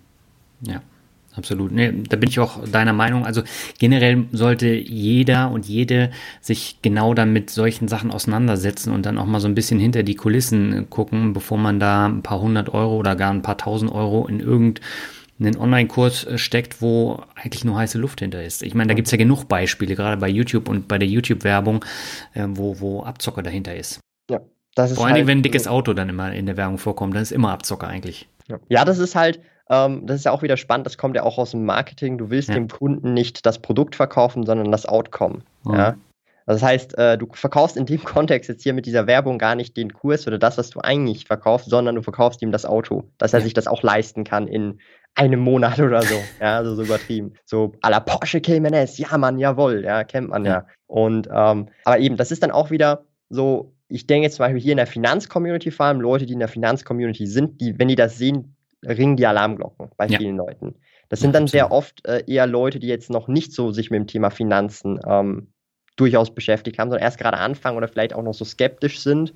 [0.61, 0.81] Ja
[1.35, 1.71] absolut.
[1.71, 3.25] Nee, da bin ich auch deiner Meinung.
[3.25, 3.43] Also
[3.79, 9.25] generell sollte jeder und jede sich genau dann mit solchen Sachen auseinandersetzen und dann auch
[9.25, 12.97] mal so ein bisschen hinter die Kulissen gucken, bevor man da ein paar hundert Euro
[12.97, 17.97] oder gar ein paar tausend Euro in irgendeinen Online-Kurs äh, steckt, wo eigentlich nur heiße
[17.97, 18.63] Luft hinter ist.
[18.63, 21.83] Ich meine, da gibt's ja genug Beispiele, gerade bei YouTube und bei der YouTube-Werbung,
[22.33, 23.99] äh, wo, wo Abzocker dahinter ist.
[24.29, 24.41] Ja,
[24.75, 27.15] das ist Vor allem, halt, wenn ein dickes Auto dann immer in der Werbung vorkommt,
[27.15, 28.27] dann ist immer Abzocker eigentlich.
[28.69, 29.39] Ja, das ist halt,
[29.69, 32.17] ähm, das ist ja auch wieder spannend, das kommt ja auch aus dem Marketing.
[32.17, 32.55] Du willst ja.
[32.55, 35.39] dem Kunden nicht das Produkt verkaufen, sondern das Outcome.
[35.63, 35.73] Mhm.
[35.73, 35.95] Ja?
[36.45, 39.77] Das heißt, äh, du verkaufst in dem Kontext jetzt hier mit dieser Werbung gar nicht
[39.77, 43.33] den Kurs oder das, was du eigentlich verkaufst, sondern du verkaufst ihm das Auto, dass
[43.33, 43.45] er ja.
[43.45, 44.79] sich das auch leisten kann in
[45.15, 46.15] einem Monat oder so.
[46.41, 47.33] Ja, also so übertrieben.
[47.45, 50.51] So à la Porsche Cayman S, ja Mann, jawohl, ja, kennt man ja.
[50.51, 50.67] ja.
[50.87, 54.61] Und ähm, aber eben, das ist dann auch wieder so, ich denke jetzt zum Beispiel
[54.61, 57.95] hier in der Finanzcommunity vor allem, Leute, die in der Finanzcommunity sind, die, wenn die
[57.95, 60.17] das sehen, ringen die Alarmglocken bei ja.
[60.17, 60.75] vielen Leuten.
[61.09, 63.99] Das sind dann sehr oft äh, eher Leute, die jetzt noch nicht so sich mit
[63.99, 65.53] dem Thema Finanzen ähm,
[65.95, 69.33] durchaus beschäftigt haben, sondern erst gerade anfangen oder vielleicht auch noch so skeptisch sind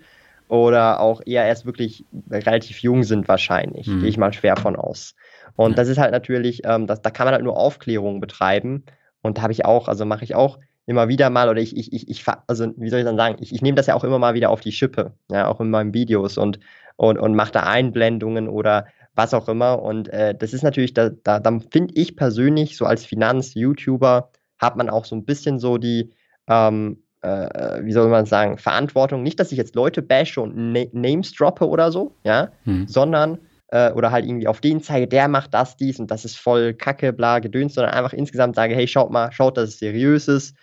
[0.47, 3.99] oder auch eher erst wirklich relativ jung sind wahrscheinlich, mhm.
[3.99, 5.15] gehe ich mal schwer von aus.
[5.55, 5.75] Und ja.
[5.75, 8.83] das ist halt natürlich, ähm, das, da kann man halt nur Aufklärung betreiben
[9.21, 11.91] und da habe ich auch, also mache ich auch immer wieder mal oder ich, ich,
[11.91, 14.19] ich, ich, also wie soll ich dann sagen, ich, ich nehme das ja auch immer
[14.19, 16.59] mal wieder auf die Schippe, ja, auch in meinen Videos und,
[16.95, 19.81] und, und mache da Einblendungen oder was auch immer.
[19.81, 24.75] Und äh, das ist natürlich, da, da, da finde ich persönlich, so als Finanz-YouTuber, hat
[24.75, 26.11] man auch so ein bisschen so die,
[26.47, 29.23] ähm, äh, wie soll man sagen, Verantwortung.
[29.23, 32.87] Nicht, dass ich jetzt Leute bashe und Na Names droppe oder so, ja, hm.
[32.87, 36.37] sondern äh, oder halt irgendwie auf den zeige, der macht das, dies und das ist
[36.37, 40.27] voll Kacke, bla, gedöns, sondern einfach insgesamt sage, hey, schaut mal, schaut, dass es seriös
[40.27, 40.55] ist.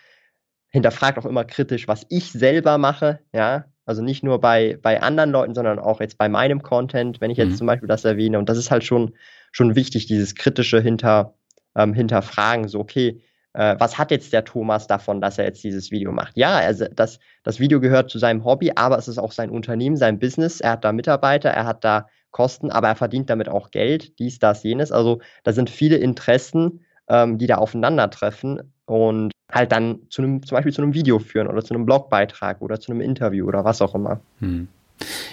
[0.75, 3.65] Hinterfragt auch immer kritisch, was ich selber mache, ja.
[3.85, 7.37] Also nicht nur bei, bei anderen Leuten, sondern auch jetzt bei meinem Content, wenn ich
[7.37, 7.55] jetzt mhm.
[7.55, 8.39] zum Beispiel das erwähne.
[8.39, 9.13] Und das ist halt schon,
[9.51, 11.35] schon wichtig, dieses kritische hinter,
[11.75, 12.67] ähm, Hinterfragen.
[12.67, 13.21] So, okay,
[13.53, 16.35] äh, was hat jetzt der Thomas davon, dass er jetzt dieses Video macht?
[16.35, 19.97] Ja, also das, das Video gehört zu seinem Hobby, aber es ist auch sein Unternehmen,
[19.97, 20.61] sein Business.
[20.61, 24.39] Er hat da Mitarbeiter, er hat da Kosten, aber er verdient damit auch Geld, dies,
[24.39, 24.91] das, jenes.
[24.91, 30.55] Also da sind viele Interessen, ähm, die da aufeinandertreffen und halt dann zu einem, zum
[30.55, 33.81] Beispiel zu einem Video führen oder zu einem Blogbeitrag oder zu einem Interview oder was
[33.81, 34.19] auch immer.
[34.39, 34.67] Hm.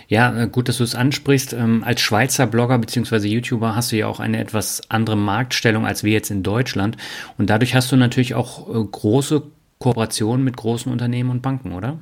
[0.09, 1.53] Ja, äh, gut, dass du es ansprichst.
[1.53, 3.29] Ähm, als Schweizer Blogger bzw.
[3.29, 6.97] YouTuber hast du ja auch eine etwas andere Marktstellung als wir jetzt in Deutschland.
[7.39, 9.43] Und dadurch hast du natürlich auch äh, große
[9.79, 11.99] Kooperationen mit großen Unternehmen und Banken, oder?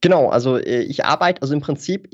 [0.00, 2.08] Genau, also äh, ich arbeite, also im Prinzip,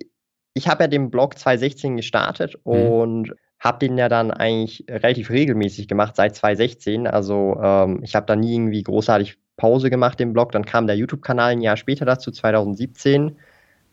[0.54, 2.72] ich habe ja den Blog 2016 gestartet mhm.
[2.72, 7.06] und habe den ja dann eigentlich relativ regelmäßig gemacht seit 2016.
[7.06, 10.52] Also ähm, ich habe da nie irgendwie großartig Pause gemacht im Blog.
[10.52, 13.36] Dann kam der YouTube-Kanal ein Jahr später dazu, 2017,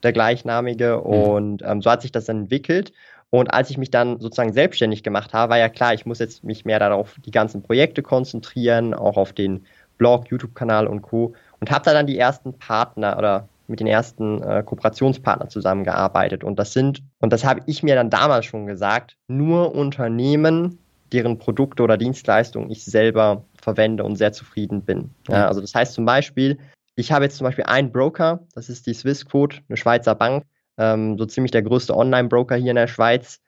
[0.03, 0.97] der gleichnamige.
[0.97, 1.11] Mhm.
[1.11, 2.91] Und ähm, so hat sich das dann entwickelt.
[3.29, 6.43] Und als ich mich dann sozusagen selbstständig gemacht habe, war ja klar, ich muss jetzt
[6.43, 9.65] mich mehr darauf die ganzen Projekte konzentrieren, auch auf den
[9.97, 11.33] Blog, YouTube-Kanal und Co.
[11.59, 16.43] Und habe da dann die ersten Partner oder mit den ersten äh, Kooperationspartnern zusammengearbeitet.
[16.43, 20.79] Und das sind, und das habe ich mir dann damals schon gesagt, nur Unternehmen,
[21.11, 25.11] deren Produkte oder Dienstleistungen ich selber verwende und sehr zufrieden bin.
[25.29, 26.57] Ja, also das heißt zum Beispiel,
[26.95, 30.43] ich habe jetzt zum Beispiel einen Broker, das ist die Swissquote, eine Schweizer Bank,
[30.77, 33.39] ähm, so ziemlich der größte Online-Broker hier in der Schweiz.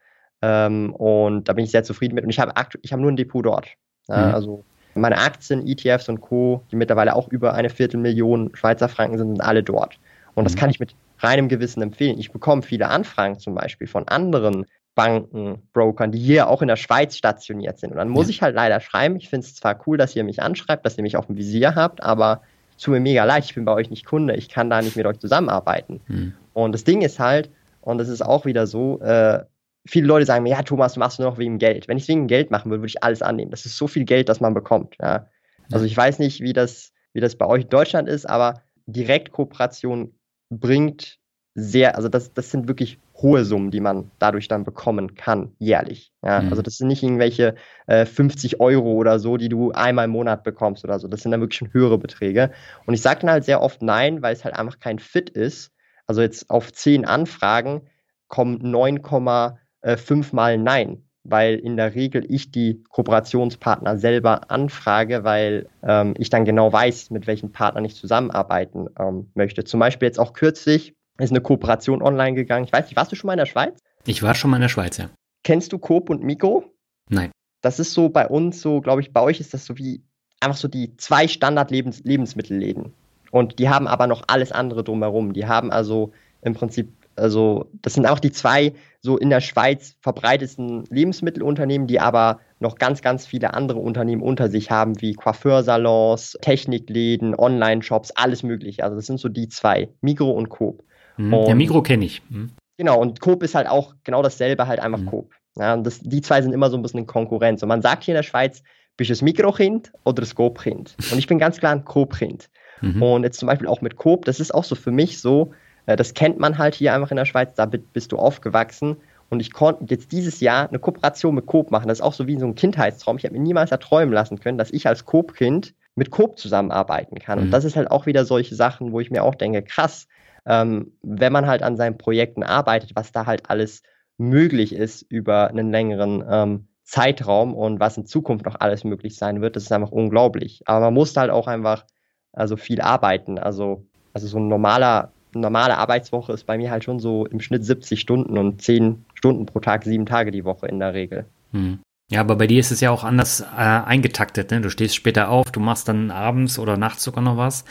[0.42, 2.24] Ähm, und da bin ich sehr zufrieden mit.
[2.24, 3.68] Und ich habe ich habe nur ein Depot dort.
[4.08, 4.34] Ja, mhm.
[4.34, 9.28] Also meine Aktien, ETFs und Co., die mittlerweile auch über eine Viertelmillion Schweizer Franken sind,
[9.36, 10.00] sind alle dort.
[10.36, 10.60] Und das mhm.
[10.60, 12.20] kann ich mit reinem Gewissen empfehlen.
[12.20, 16.78] Ich bekomme viele Anfragen zum Beispiel von anderen Banken, Brokern, die hier auch in der
[16.78, 17.92] Schweiz stationiert sind.
[17.92, 18.32] Und dann muss ja.
[18.32, 21.04] ich halt leider schreiben, ich finde es zwar cool, dass ihr mich anschreibt, dass ihr
[21.04, 22.42] mich auf dem Visier habt, aber
[22.82, 25.06] tut mir mega leid, ich bin bei euch nicht Kunde, ich kann da nicht mit
[25.06, 26.02] euch zusammenarbeiten.
[26.08, 26.34] Mhm.
[26.54, 27.50] Und das Ding ist halt,
[27.82, 29.44] und das ist auch wieder so, äh,
[29.86, 31.88] viele Leute sagen mir, ja, Thomas, du machst nur noch wegen Geld.
[31.88, 33.52] Wenn ich wegen Geld machen würde, würde ich alles annehmen.
[33.52, 34.96] Das ist so viel Geld, das man bekommt.
[35.02, 35.28] Ja.
[35.72, 40.14] Also ich weiß nicht, wie das, wie das bei euch in Deutschland ist, aber Direktkooperation
[40.50, 41.20] bringt
[41.56, 46.12] sehr, also das, das sind wirklich hohe Summen, die man dadurch dann bekommen kann, jährlich.
[46.22, 46.50] Ja, mhm.
[46.50, 47.56] Also das sind nicht irgendwelche
[47.88, 51.08] äh, 50 Euro oder so, die du einmal im Monat bekommst oder so.
[51.08, 52.52] Das sind dann wirklich schon höhere Beträge.
[52.86, 55.72] Und ich sage dann halt sehr oft nein, weil es halt einfach kein Fit ist.
[56.08, 57.84] Also jetzt auf 10 Anfragen
[58.28, 66.14] kommen 9,5 mal Nein weil in der Regel ich die Kooperationspartner selber anfrage, weil ähm,
[66.18, 69.64] ich dann genau weiß, mit welchen Partnern ich zusammenarbeiten ähm, möchte.
[69.64, 72.66] Zum Beispiel jetzt auch kürzlich ist eine Kooperation online gegangen.
[72.66, 73.80] Ich weiß nicht, warst du schon mal in der Schweiz?
[74.06, 75.10] Ich war schon mal in der Schweiz, ja.
[75.44, 76.66] Kennst du Coop und Mikro?
[77.10, 77.32] Nein.
[77.62, 80.04] Das ist so bei uns so, glaube ich, bei euch ist das so wie
[80.40, 82.94] einfach so die zwei Standard-Lebensmittelläden.
[83.32, 85.34] Und die haben aber noch alles andere drumherum.
[85.34, 86.12] Die haben also
[86.42, 92.00] im Prinzip also das sind auch die zwei so in der Schweiz verbreitetsten Lebensmittelunternehmen, die
[92.00, 98.44] aber noch ganz, ganz viele andere Unternehmen unter sich haben, wie Coiffeursalons, Technikläden, Online-Shops, alles
[98.44, 98.84] mögliche.
[98.84, 100.84] Also das sind so die zwei, Migro und Coop.
[101.18, 102.22] Mhm, und, der Migro kenne ich.
[102.30, 102.52] Mhm.
[102.78, 105.06] Genau, und Coop ist halt auch genau dasselbe, halt einfach mhm.
[105.06, 105.34] Coop.
[105.58, 107.64] Ja, und das, die zwei sind immer so ein bisschen in Konkurrenz.
[107.64, 108.62] Und man sagt hier in der Schweiz,
[108.98, 110.96] bist du das Mikro-Kind oder das Coop-Kind?
[111.12, 112.50] Und ich bin ganz klar ein Coop-Kind.
[112.82, 113.02] Mhm.
[113.02, 115.54] Und jetzt zum Beispiel auch mit Coop, das ist auch so für mich so,
[115.86, 118.98] das kennt man halt hier einfach in der Schweiz, da bist du aufgewachsen.
[119.30, 121.88] Und ich konnte jetzt dieses Jahr eine Kooperation mit Coop machen.
[121.88, 123.18] Das ist auch so wie so ein Kindheitstraum.
[123.18, 127.40] Ich habe mir niemals erträumen lassen können, dass ich als Coop-Kind mit Coop zusammenarbeiten kann.
[127.40, 127.46] Mhm.
[127.46, 130.08] Und das ist halt auch wieder solche Sachen, wo ich mir auch denke, krass,
[130.46, 133.82] ähm, wenn man halt an seinen Projekten arbeitet, was da halt alles
[134.18, 139.42] möglich ist über einen längeren ähm, Zeitraum und was in Zukunft noch alles möglich sein
[139.42, 140.62] wird, das ist einfach unglaublich.
[140.66, 141.86] Aber man muss halt auch einfach
[142.32, 143.40] also viel arbeiten.
[143.40, 147.66] Also, also so ein normaler normale Arbeitswoche ist bei mir halt schon so im Schnitt
[147.66, 151.26] 70 Stunden und 10 Stunden pro Tag, sieben Tage die Woche in der Regel.
[151.52, 151.80] Hm.
[152.12, 154.52] Ja, aber bei dir ist es ja auch anders äh, eingetaktet.
[154.52, 154.62] Ne?
[154.62, 157.66] Du stehst später auf, du machst dann abends oder nachts sogar noch was.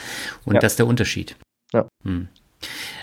[0.45, 0.61] Und ja.
[0.61, 1.37] das ist der Unterschied.
[1.73, 1.87] Ja.
[2.03, 2.29] Hm.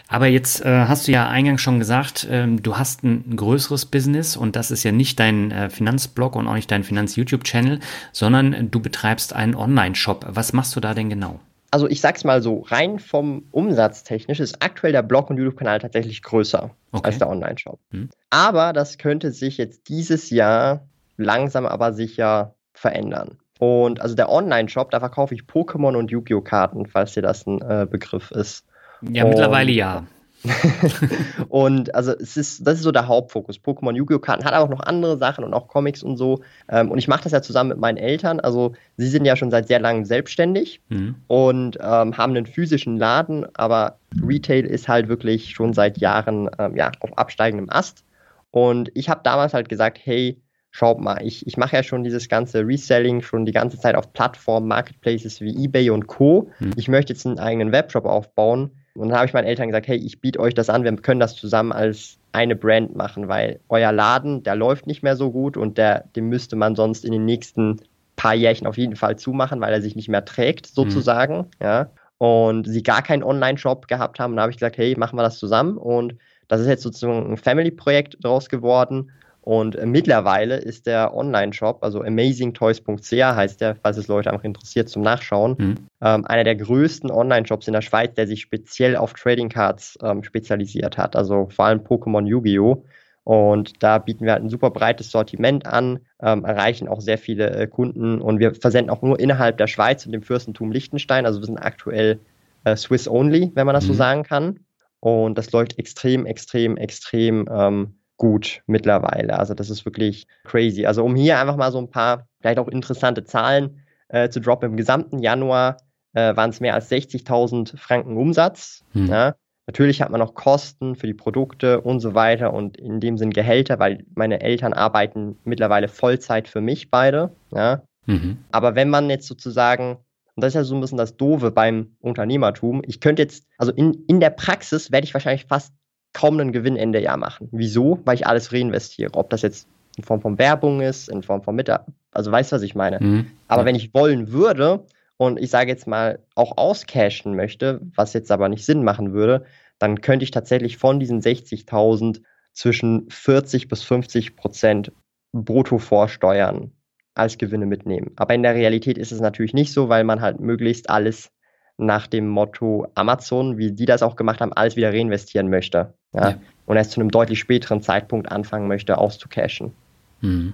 [0.08, 4.36] Aber jetzt äh, hast du ja eingangs schon gesagt, ähm, du hast ein, größeres Business
[4.36, 7.80] und das ist ja nicht dein äh, Finanzblog und auch nicht dein Finanz-YouTube-Channel,
[8.12, 10.26] sondern du betreibst einen Online-Shop.
[10.28, 11.39] Was machst du da denn genau?
[11.72, 15.80] Also ich sag's mal so, rein vom Umsatz technisch ist aktuell der Blog und YouTube-Kanal
[15.80, 17.06] tatsächlich größer okay.
[17.06, 17.80] als der Online-Shop.
[17.92, 18.10] Hm.
[18.30, 23.38] Aber das könnte sich jetzt dieses Jahr langsam aber sicher verändern.
[23.58, 26.42] Und also der Online-Shop, da verkaufe ich Pokémon und Yu-Gi-Oh!
[26.42, 28.66] Karten, falls dir das ein äh, Begriff ist.
[29.02, 30.04] Ja, und, mittlerweile ja.
[31.50, 33.58] und also es ist, das ist so der Hauptfokus.
[33.58, 34.20] Pokémon Yu-Gi-Oh!
[34.20, 36.42] Karten hat aber auch noch andere Sachen und auch Comics und so.
[36.70, 38.40] Ähm, und ich mache das ja zusammen mit meinen Eltern.
[38.40, 41.16] Also sie sind ja schon seit sehr langem selbstständig mhm.
[41.28, 46.76] und ähm, haben einen physischen Laden, aber Retail ist halt wirklich schon seit Jahren ähm,
[46.76, 48.04] ja, auf absteigendem Ast.
[48.52, 52.30] Und ich habe damals halt gesagt, hey, schaut mal, ich, ich mache ja schon dieses
[52.30, 56.50] ganze Reselling schon die ganze Zeit auf Plattformen, Marketplaces wie eBay und Co.
[56.58, 56.72] Hm.
[56.78, 58.72] Ich möchte jetzt einen eigenen Webshop aufbauen.
[58.96, 61.20] Und dann habe ich meinen Eltern gesagt, hey, ich biete euch das an, wir können
[61.20, 65.58] das zusammen als eine Brand machen, weil euer Laden, der läuft nicht mehr so gut
[65.58, 67.80] und der, den müsste man sonst in den nächsten
[68.16, 70.74] paar Jährchen auf jeden Fall zumachen, weil er sich nicht mehr trägt, hm.
[70.74, 71.38] sozusagen.
[71.38, 71.46] Mhm.
[71.62, 71.90] Ja.
[72.18, 74.32] Und sie gar keinen Online-Shop gehabt haben.
[74.32, 75.78] Und da habe ich gesagt, hey, machen wir das zusammen.
[75.78, 76.16] Und
[76.48, 79.10] das ist jetzt sozusagen ein Family-Projekt draus geworden.
[79.44, 85.02] Und mittlerweile ist der Online-Shop, also amazingtoys.ch heißt der, falls es Leute einfach interessiert zum
[85.02, 85.76] Nachschauen, mhm.
[86.02, 90.24] ähm, einer der größten Online-Shops in der Schweiz, der sich speziell auf Trading Cards ähm,
[90.24, 91.16] spezialisiert hat.
[91.16, 92.86] Also vor allem Pokémon Yu-Gi-Oh!
[93.24, 97.52] Und da bieten wir halt ein super breites Sortiment an, ähm, erreichen auch sehr viele
[97.52, 101.26] äh, Kunden und wir versenden auch nur innerhalb der Schweiz und dem Fürstentum Liechtenstein.
[101.26, 102.20] Also wir sind aktuell
[102.64, 103.90] äh, Swiss only, wenn man das mhm.
[103.90, 104.60] so sagen kann.
[105.00, 109.40] Und das läuft extrem, extrem, extrem ähm, gut mittlerweile.
[109.40, 110.86] Also das ist wirklich crazy.
[110.86, 114.70] Also um hier einfach mal so ein paar, vielleicht auch interessante Zahlen äh, zu droppen.
[114.70, 115.78] Im gesamten Januar
[116.14, 118.84] äh, waren es mehr als 60.000 Franken Umsatz.
[118.94, 119.08] Hm.
[119.08, 119.36] Ja.
[119.66, 123.32] Natürlich hat man noch Kosten für die Produkte und so weiter und in dem Sinn
[123.32, 127.32] Gehälter, weil meine Eltern arbeiten mittlerweile Vollzeit für mich beide.
[127.52, 127.82] Ja.
[128.06, 128.38] Mhm.
[128.52, 129.98] Aber wenn man jetzt sozusagen,
[130.36, 133.72] und das ist ja so ein bisschen das Doofe beim Unternehmertum, ich könnte jetzt, also
[133.72, 135.74] in, in der Praxis werde ich wahrscheinlich fast
[136.13, 137.50] kaum einen Gewinn Ende Jahr machen.
[137.52, 138.00] Wieso?
[138.06, 139.13] Weil ich alles reinvestiere.
[139.13, 142.56] Ob das jetzt in Form von Werbung ist, in Form von Mittag, also weißt du,
[142.56, 143.00] was ich meine.
[143.00, 143.28] Mhm.
[143.47, 143.65] Aber ja.
[143.67, 144.86] wenn ich wollen würde
[145.17, 149.45] und ich sage jetzt mal auch auscashen möchte, was jetzt aber nicht Sinn machen würde,
[149.80, 152.21] dann könnte ich tatsächlich von diesen 60.000
[152.54, 154.91] zwischen 40 bis 50 Prozent
[155.34, 156.71] brutto vorsteuern
[157.13, 158.12] als Gewinne mitnehmen.
[158.15, 161.32] Aber in der Realität ist es natürlich nicht so, weil man halt möglichst alles
[161.78, 165.93] nach dem Motto Amazon, wie die das auch gemacht haben, alles wieder reinvestieren möchte.
[166.13, 166.30] Ja?
[166.32, 166.38] ja.
[166.65, 169.74] Und erst zu einem deutlich späteren Zeitpunkt anfangen möchte, auszucashen.
[170.21, 170.54] Mhm.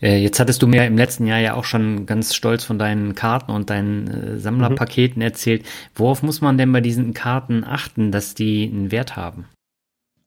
[0.00, 3.50] Jetzt hattest du mir im letzten Jahr ja auch schon ganz stolz von deinen Karten
[3.50, 5.26] und deinen äh, Sammlerpaketen mhm.
[5.26, 5.64] erzählt.
[5.94, 9.46] Worauf muss man denn bei diesen Karten achten, dass die einen Wert haben?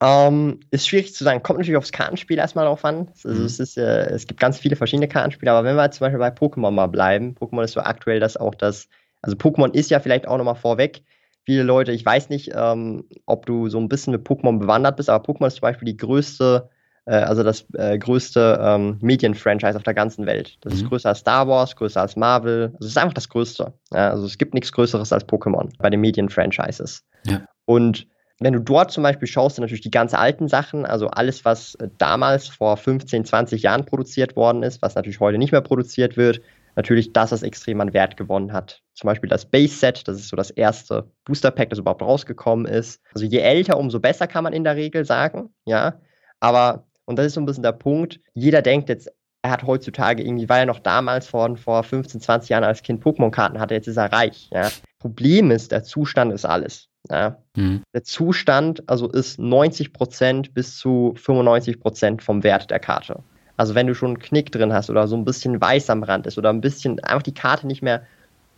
[0.02, 1.42] Ähm, ist schwierig zu sagen.
[1.42, 3.08] Kommt natürlich aufs Kartenspiel erstmal drauf an.
[3.24, 3.46] Also mhm.
[3.46, 6.30] es, ist, äh, es gibt ganz viele verschiedene Kartenspiele, aber wenn wir zum Beispiel bei
[6.30, 8.90] Pokémon mal bleiben, Pokémon ist so aktuell das auch das
[9.22, 11.04] also Pokémon ist ja vielleicht auch nochmal vorweg.
[11.44, 15.10] Viele Leute, ich weiß nicht, ähm, ob du so ein bisschen mit Pokémon bewandert bist,
[15.10, 16.70] aber Pokémon ist zum Beispiel die größte,
[17.06, 20.58] äh, also das äh, größte ähm, Medienfranchise auf der ganzen Welt.
[20.62, 20.80] Das mhm.
[20.80, 22.74] ist größer als Star Wars, größer als Marvel.
[22.74, 23.74] Also es ist einfach das Größte.
[23.92, 27.04] Ja, also es gibt nichts Größeres als Pokémon bei den Medienfranchises.
[27.26, 27.42] Ja.
[27.66, 28.08] Und
[28.42, 31.76] wenn du dort zum Beispiel schaust, sind natürlich die ganz alten Sachen, also alles, was
[31.76, 36.18] äh, damals vor 15, 20 Jahren produziert worden ist, was natürlich heute nicht mehr produziert
[36.18, 36.42] wird,
[36.76, 38.82] natürlich das, was extrem an Wert gewonnen hat.
[38.94, 42.66] Zum Beispiel das Base Set, das ist so das erste Booster Pack, das überhaupt rausgekommen
[42.66, 43.02] ist.
[43.14, 46.00] Also je älter, umso besser kann man in der Regel sagen, ja.
[46.40, 49.12] Aber, und das ist so ein bisschen der Punkt, jeder denkt jetzt,
[49.44, 53.04] er hat heutzutage irgendwie, weil er noch damals vor, vor 15, 20 Jahren als Kind
[53.04, 54.70] Pokémon-Karten hatte, jetzt ist er reich, ja.
[55.00, 56.88] Problem ist, der Zustand ist alles.
[57.10, 57.38] Ja.
[57.56, 57.82] Mhm.
[57.94, 63.24] Der Zustand also ist 90% bis zu 95% vom Wert der Karte.
[63.62, 66.26] Also wenn du schon einen Knick drin hast oder so ein bisschen weiß am Rand
[66.26, 68.08] ist oder ein bisschen einfach die Karte nicht mehr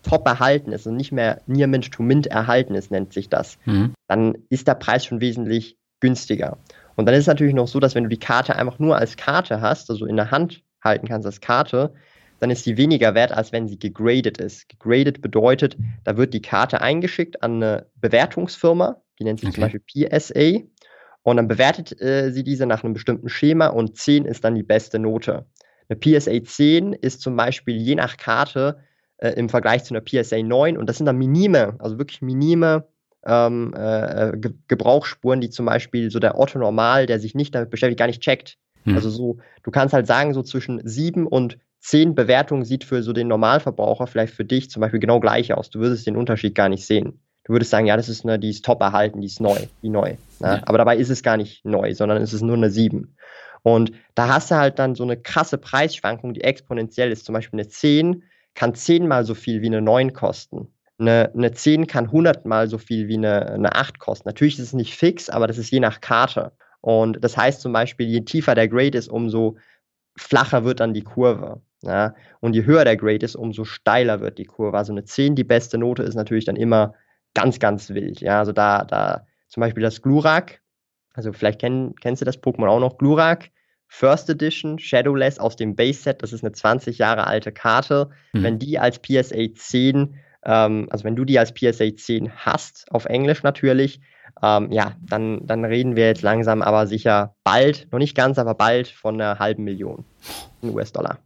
[0.01, 3.57] top erhalten ist und nicht mehr Near Mint to Mint erhalten ist, nennt sich das,
[3.65, 3.95] mhm.
[4.07, 6.57] dann ist der Preis schon wesentlich günstiger.
[6.95, 9.17] Und dann ist es natürlich noch so, dass wenn du die Karte einfach nur als
[9.17, 11.93] Karte hast, also in der Hand halten kannst als Karte,
[12.39, 14.69] dann ist sie weniger wert, als wenn sie gegradet ist.
[14.69, 19.55] Gegradet bedeutet, da wird die Karte eingeschickt an eine Bewertungsfirma, die nennt sich okay.
[19.55, 20.65] zum Beispiel PSA.
[21.23, 24.63] Und dann bewertet äh, sie diese nach einem bestimmten Schema und 10 ist dann die
[24.63, 25.45] beste Note.
[25.87, 28.79] Eine PSA 10 ist zum Beispiel je nach Karte
[29.17, 32.87] äh, im Vergleich zu einer PSA 9 und das sind dann minime, also wirklich minime
[33.25, 37.69] ähm, äh, Ge Gebrauchsspuren, die zum Beispiel so der Otto Normal, der sich nicht damit
[37.69, 38.57] beschäftigt, gar nicht checkt.
[38.83, 38.95] Hm.
[38.95, 43.13] Also so, du kannst halt sagen, so zwischen 7 und 10 Bewertungen sieht für so
[43.13, 45.69] den Normalverbraucher vielleicht für dich zum Beispiel genau gleich aus.
[45.69, 48.49] Du würdest den Unterschied gar nicht sehen du würdest sagen, ja, das ist eine, die
[48.49, 50.15] ist top erhalten, die ist neu, die neu.
[50.39, 50.61] Ne?
[50.67, 53.15] Aber dabei ist es gar nicht neu, sondern es ist nur eine 7.
[53.63, 57.25] Und da hast du halt dann so eine krasse Preisschwankung, die exponentiell ist.
[57.25, 58.23] Zum Beispiel eine 10
[58.55, 60.67] kann 10 mal so viel wie eine 9 kosten.
[60.99, 64.27] Eine, eine 10 kann 100 mal so viel wie eine, eine 8 kosten.
[64.27, 66.51] Natürlich ist es nicht fix, aber das ist je nach Karte.
[66.81, 69.57] Und das heißt zum Beispiel, je tiefer der Grade ist, umso
[70.17, 71.61] flacher wird dann die Kurve.
[71.81, 72.13] Ja?
[72.41, 74.77] Und je höher der Grade ist, umso steiler wird die Kurve.
[74.77, 76.93] Also eine 10, die beste Note ist natürlich dann immer
[77.33, 78.21] ganz, ganz wild.
[78.21, 80.61] Ja, also da, da zum Beispiel das Glurak.
[81.13, 83.51] Also vielleicht kenn, kennst du das Pokémon auch noch, Glurak.
[83.87, 88.09] First Edition, Shadowless aus dem Base-Set, das ist eine 20 Jahre alte Karte.
[88.33, 88.43] Mhm.
[88.43, 90.15] Wenn die als PSA 10,
[90.45, 94.01] ähm, also wenn du die als PSA 10 hast, auf Englisch natürlich,
[94.41, 98.55] ähm, ja, dann, dann reden wir jetzt langsam aber sicher bald, noch nicht ganz, aber
[98.55, 100.03] bald von einer halben Million
[100.61, 101.19] US-Dollar.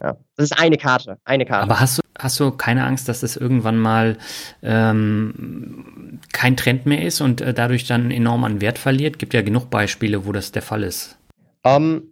[0.00, 1.64] Ja, das ist eine Karte, eine Karte.
[1.64, 4.16] Aber hast du, hast du keine Angst, dass das irgendwann mal
[4.62, 9.18] ähm, kein Trend mehr ist und äh, dadurch dann enorm an Wert verliert?
[9.18, 11.18] Gibt ja genug Beispiele, wo das der Fall ist.
[11.64, 12.02] Um, ähm,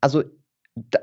[0.00, 0.24] also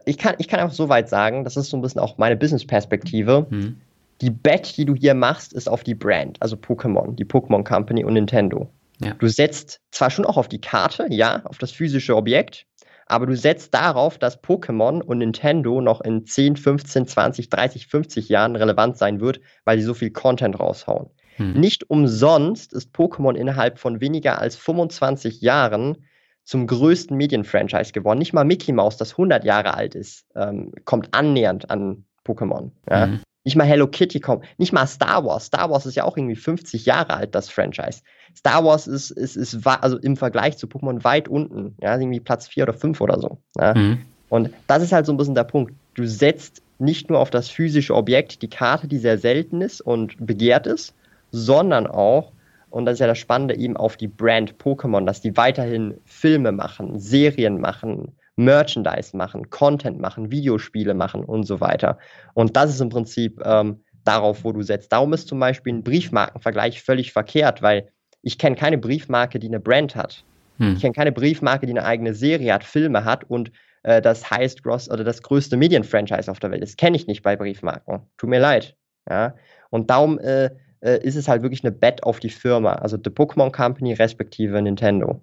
[0.05, 2.35] ich kann, ich kann einfach so weit sagen, das ist so ein bisschen auch meine
[2.35, 3.47] Business-Perspektive.
[3.49, 3.77] Hm.
[4.21, 8.05] Die Bet, die du hier machst, ist auf die Brand, also Pokémon, die Pokémon Company
[8.05, 8.71] und Nintendo.
[8.99, 9.15] Ja.
[9.15, 12.67] Du setzt zwar schon auch auf die Karte, ja, auf das physische Objekt,
[13.07, 18.29] aber du setzt darauf, dass Pokémon und Nintendo noch in 10, 15, 20, 30, 50
[18.29, 21.09] Jahren relevant sein wird, weil die so viel Content raushauen.
[21.37, 21.53] Hm.
[21.53, 26.05] Nicht umsonst ist Pokémon innerhalb von weniger als 25 Jahren
[26.43, 28.19] zum größten Medienfranchise geworden.
[28.19, 32.71] Nicht mal Mickey Mouse, das 100 Jahre alt ist, ähm, kommt annähernd an Pokémon.
[32.89, 33.07] Ja?
[33.07, 33.19] Mhm.
[33.43, 35.45] Nicht mal Hello Kitty kommt, nicht mal Star Wars.
[35.45, 38.01] Star Wars ist ja auch irgendwie 50 Jahre alt, das Franchise.
[38.35, 41.75] Star Wars ist, ist, ist also im Vergleich zu Pokémon weit unten.
[41.81, 43.39] Ja, irgendwie Platz 4 oder 5 oder so.
[43.57, 43.73] Ja?
[43.73, 43.99] Mhm.
[44.29, 45.73] Und das ist halt so ein bisschen der Punkt.
[45.95, 50.15] Du setzt nicht nur auf das physische Objekt, die Karte, die sehr selten ist und
[50.25, 50.95] begehrt ist,
[51.31, 52.31] sondern auch,
[52.69, 56.51] und das ist ja das Spannende, eben auf die Brand Pokémon, dass die weiterhin Filme
[56.51, 61.97] machen, Serien machen, Merchandise machen, Content machen, Videospiele machen und so weiter.
[62.33, 64.91] Und das ist im Prinzip ähm, darauf, wo du setzt.
[64.91, 67.89] Darum ist zum Beispiel ein Briefmarkenvergleich völlig verkehrt, weil
[68.21, 70.23] ich kenne keine Briefmarke, die eine Brand hat.
[70.57, 70.73] Hm.
[70.75, 73.51] Ich kenne keine Briefmarke, die eine eigene Serie hat, Filme hat und
[73.83, 76.63] äh, das heißt gross oder das größte Medienfranchise auf der Welt.
[76.63, 78.01] Das kenne ich nicht bei Briefmarken.
[78.17, 78.75] Tut mir leid.
[79.09, 79.35] Ja?
[79.69, 80.49] Und darum äh,
[80.81, 84.61] äh, ist es halt wirklich eine Bet auf die Firma, also The Pokémon Company respektive
[84.61, 85.21] Nintendo.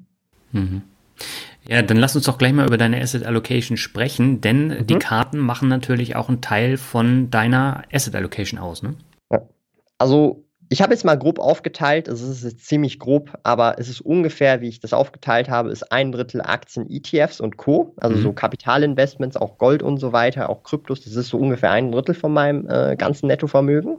[0.53, 0.83] Mhm.
[1.69, 4.87] Ja, dann lass uns doch gleich mal über deine Asset Allocation sprechen, denn mhm.
[4.87, 8.95] die Karten machen natürlich auch einen Teil von deiner Asset Allocation aus, ne?
[9.31, 9.43] Ja.
[9.99, 14.01] Also, ich habe jetzt mal grob aufgeteilt, es ist jetzt ziemlich grob, aber es ist
[14.01, 18.23] ungefähr, wie ich das aufgeteilt habe, ist ein Drittel Aktien, ETFs und Co., also mhm.
[18.23, 22.15] so Kapitalinvestments, auch Gold und so weiter, auch Kryptos, das ist so ungefähr ein Drittel
[22.15, 23.99] von meinem äh, ganzen Nettovermögen.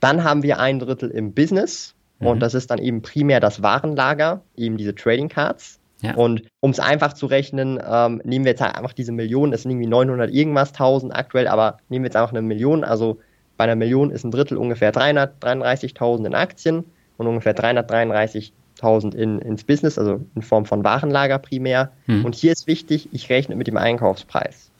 [0.00, 2.26] Dann haben wir ein Drittel im Business, mhm.
[2.26, 5.79] und das ist dann eben primär das Warenlager, eben diese Trading Cards.
[6.02, 6.14] Ja.
[6.14, 9.62] Und um es einfach zu rechnen, ähm, nehmen wir jetzt halt einfach diese Millionen, das
[9.62, 13.18] sind irgendwie 900 irgendwas 1000 aktuell, aber nehmen wir jetzt einfach eine Million, also
[13.56, 16.84] bei einer Million ist ein Drittel ungefähr 333.000 in Aktien
[17.18, 21.92] und ungefähr 333.000 in, ins Business, also in Form von Warenlager primär.
[22.06, 22.24] Hm.
[22.24, 24.70] Und hier ist wichtig, ich rechne mit dem Einkaufspreis.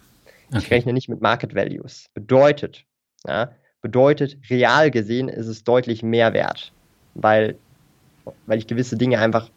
[0.49, 0.59] Okay.
[0.59, 2.07] Ich rechne nicht mit Market Values.
[2.15, 2.87] Bedeutet,
[3.27, 3.53] ja,
[3.83, 6.73] bedeutet, real gesehen ist es deutlich mehr wert,
[7.15, 7.57] weil,
[8.47, 9.51] weil ich gewisse Dinge einfach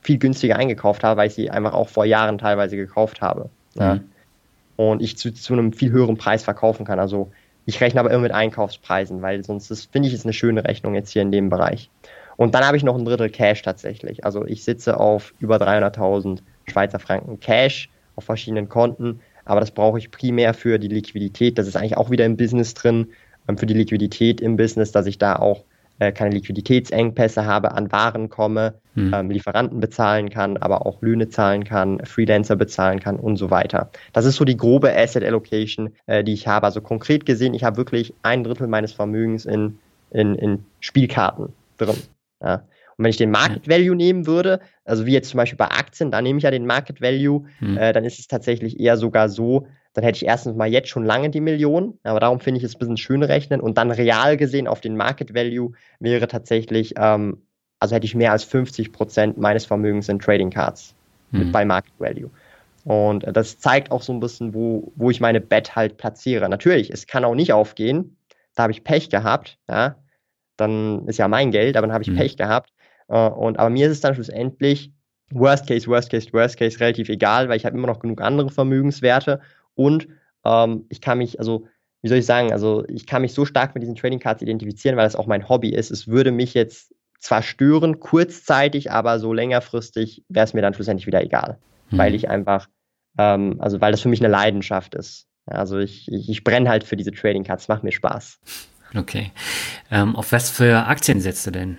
[0.00, 3.50] viel günstiger eingekauft habe, weil ich sie einfach auch vor Jahren teilweise gekauft habe.
[3.74, 3.96] Ja.
[3.96, 4.04] Mhm.
[4.76, 6.98] Und ich zu, zu einem viel höheren Preis verkaufen kann.
[6.98, 7.30] Also
[7.66, 11.10] ich rechne aber immer mit Einkaufspreisen, weil sonst finde ich, ist eine schöne Rechnung jetzt
[11.10, 11.90] hier in dem Bereich.
[12.36, 14.24] Und dann habe ich noch ein Drittel Cash tatsächlich.
[14.24, 19.98] Also ich sitze auf über 300.000 Schweizer Franken Cash auf verschiedenen Konten, aber das brauche
[19.98, 21.58] ich primär für die Liquidität.
[21.58, 23.08] Das ist eigentlich auch wieder im Business drin,
[23.48, 25.64] ähm, für die Liquidität im Business, dass ich da auch
[26.00, 29.14] äh, keine Liquiditätsengpässe habe, an Waren komme, mhm.
[29.14, 33.90] ähm, Lieferanten bezahlen kann, aber auch Löhne zahlen kann, Freelancer bezahlen kann und so weiter.
[34.12, 36.66] Das ist so die grobe Asset Allocation, äh, die ich habe.
[36.66, 39.78] Also konkret gesehen, ich habe wirklich ein Drittel meines Vermögens in,
[40.10, 41.96] in, in Spielkarten drin.
[42.42, 42.64] Ja.
[42.96, 46.10] Und wenn ich den Market Value nehmen würde, also wie jetzt zum Beispiel bei Aktien,
[46.10, 47.76] da nehme ich ja den Market Value, mhm.
[47.76, 51.04] äh, dann ist es tatsächlich eher sogar so, dann hätte ich erstens mal jetzt schon
[51.04, 54.36] lange die Million, aber darum finde ich es ein bisschen schön rechnen und dann real
[54.36, 57.38] gesehen auf den Market Value wäre tatsächlich, ähm,
[57.80, 60.94] also hätte ich mehr als 50 Prozent meines Vermögens in Trading Cards
[61.32, 61.38] mhm.
[61.40, 62.30] mit bei Market Value.
[62.84, 66.48] Und äh, das zeigt auch so ein bisschen, wo, wo ich meine Bet halt platziere.
[66.48, 68.16] Natürlich, es kann auch nicht aufgehen.
[68.54, 69.96] Da habe ich Pech gehabt, ja.
[70.56, 72.16] Dann ist ja mein Geld, aber dann habe ich mhm.
[72.16, 72.70] Pech gehabt.
[73.08, 74.92] Äh, und, aber mir ist es dann schlussendlich
[75.32, 78.50] Worst Case, Worst Case, Worst Case relativ egal, weil ich habe immer noch genug andere
[78.50, 79.40] Vermögenswerte
[79.74, 80.08] und
[80.44, 81.66] ähm, ich kann mich, also,
[82.02, 84.96] wie soll ich sagen, also ich kann mich so stark mit diesen Trading Cards identifizieren,
[84.96, 85.90] weil das auch mein Hobby ist.
[85.90, 91.06] Es würde mich jetzt zwar stören, kurzzeitig, aber so längerfristig wäre es mir dann schlussendlich
[91.06, 91.58] wieder egal.
[91.90, 91.98] Mhm.
[91.98, 92.68] Weil ich einfach,
[93.18, 95.26] ähm, also weil das für mich eine Leidenschaft ist.
[95.46, 98.38] Also ich, ich, ich brenne halt für diese Trading Cards, macht mir Spaß.
[98.96, 99.30] Okay.
[99.90, 101.78] Ähm, auf was für Aktien setzt du denn?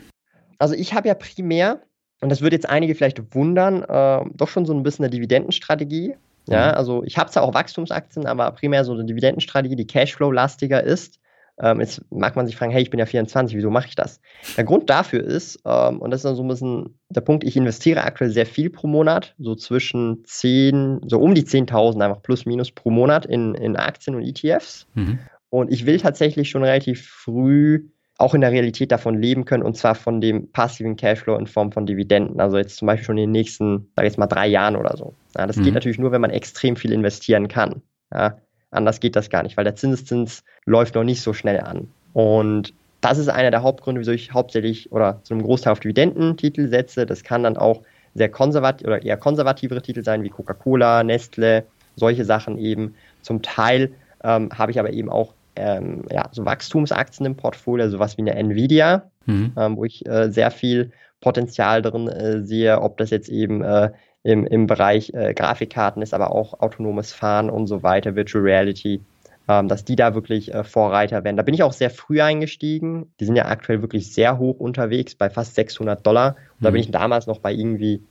[0.59, 1.81] Also ich habe ja primär,
[2.21, 6.15] und das würde jetzt einige vielleicht wundern, äh, doch schon so ein bisschen eine Dividendenstrategie.
[6.47, 6.77] Ja, mhm.
[6.77, 11.19] also ich habe zwar auch Wachstumsaktien, aber primär so eine Dividendenstrategie, die Cashflow-lastiger ist.
[11.59, 14.19] Ähm, jetzt mag man sich fragen, hey, ich bin ja 24, wieso mache ich das?
[14.57, 17.55] Der Grund dafür ist, ähm, und das ist dann so ein bisschen der Punkt, ich
[17.55, 22.45] investiere aktuell sehr viel pro Monat, so zwischen 10, so um die 10.000 einfach plus
[22.45, 24.87] minus pro Monat in, in Aktien und ETFs.
[24.95, 25.19] Mhm.
[25.49, 27.89] Und ich will tatsächlich schon relativ früh
[28.21, 31.71] auch in der Realität davon leben können und zwar von dem passiven Cashflow in Form
[31.71, 32.39] von Dividenden.
[32.39, 34.95] Also jetzt zum Beispiel schon in den nächsten, sag ich jetzt mal, drei Jahren oder
[34.95, 35.13] so.
[35.35, 35.63] Ja, das mhm.
[35.63, 37.81] geht natürlich nur, wenn man extrem viel investieren kann.
[38.13, 38.37] Ja,
[38.69, 41.87] anders geht das gar nicht, weil der Zinseszins läuft noch nicht so schnell an.
[42.13, 46.69] Und das ist einer der Hauptgründe, wieso ich hauptsächlich oder zu einem Großteil auf Dividendentitel
[46.69, 47.07] setze.
[47.07, 47.81] Das kann dann auch
[48.13, 51.65] sehr konservativ oder eher konservativere Titel sein, wie Coca-Cola, Nestle,
[51.95, 52.93] solche Sachen eben.
[53.23, 53.91] Zum Teil
[54.23, 58.35] ähm, habe ich aber eben auch ähm, ja, so Wachstumsaktien im Portfolio, sowas wie eine
[58.35, 59.53] Nvidia, mhm.
[59.57, 63.91] ähm, wo ich äh, sehr viel Potenzial drin äh, sehe, ob das jetzt eben äh,
[64.23, 69.01] im, im Bereich äh, Grafikkarten ist, aber auch autonomes Fahren und so weiter, Virtual Reality,
[69.47, 71.37] ähm, dass die da wirklich äh, Vorreiter werden.
[71.37, 73.11] Da bin ich auch sehr früh eingestiegen.
[73.19, 76.35] Die sind ja aktuell wirklich sehr hoch unterwegs, bei fast 600 Dollar.
[76.55, 76.63] Und mhm.
[76.63, 78.03] da bin ich damals noch bei irgendwie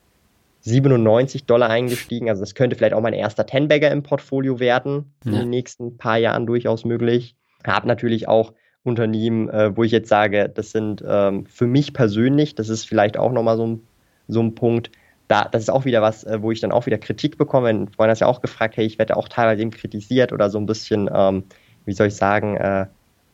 [0.60, 2.28] 97 Dollar eingestiegen.
[2.28, 5.32] Also das könnte vielleicht auch mein erster Ten-Bagger im Portfolio werden, ja.
[5.32, 7.36] in den nächsten paar Jahren durchaus möglich.
[7.66, 8.52] Habe natürlich auch
[8.82, 13.18] Unternehmen, äh, wo ich jetzt sage, das sind ähm, für mich persönlich, das ist vielleicht
[13.18, 13.82] auch nochmal so ein,
[14.28, 14.90] so ein Punkt,
[15.28, 17.86] da, das ist auch wieder was, äh, wo ich dann auch wieder Kritik bekomme.
[17.94, 20.66] Vorhin hast ja auch gefragt, hey, ich werde auch teilweise eben kritisiert oder so ein
[20.66, 21.44] bisschen, ähm,
[21.84, 22.86] wie soll ich sagen, äh,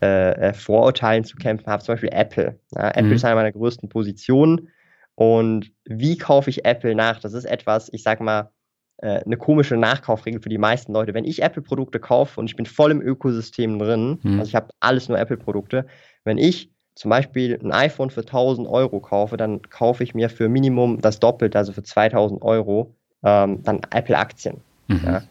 [0.03, 1.83] äh, äh Vorurteilen zu kämpfen habe.
[1.83, 2.59] Zum Beispiel Apple.
[2.74, 3.12] Ja, Apple mhm.
[3.12, 4.68] ist eine meiner größten Positionen.
[5.17, 7.21] Und wie kaufe ich Apple nach?
[7.21, 8.51] Das ist etwas, ich sag mal,
[8.99, 11.14] äh, eine komische Nachkaufregel für die meisten Leute.
[11.14, 14.39] Wenn ich Apple-Produkte kaufe und ich bin voll im Ökosystem drin, mhm.
[14.39, 15.87] also ich habe alles nur Apple-Produkte,
[16.25, 20.49] wenn ich zum Beispiel ein iPhone für 1000 Euro kaufe, dann kaufe ich mir für
[20.49, 24.62] Minimum das Doppelte, also für 2000 Euro, ähm, dann Apple-Aktien.
[24.89, 25.01] Mhm.
[25.05, 25.23] Ja.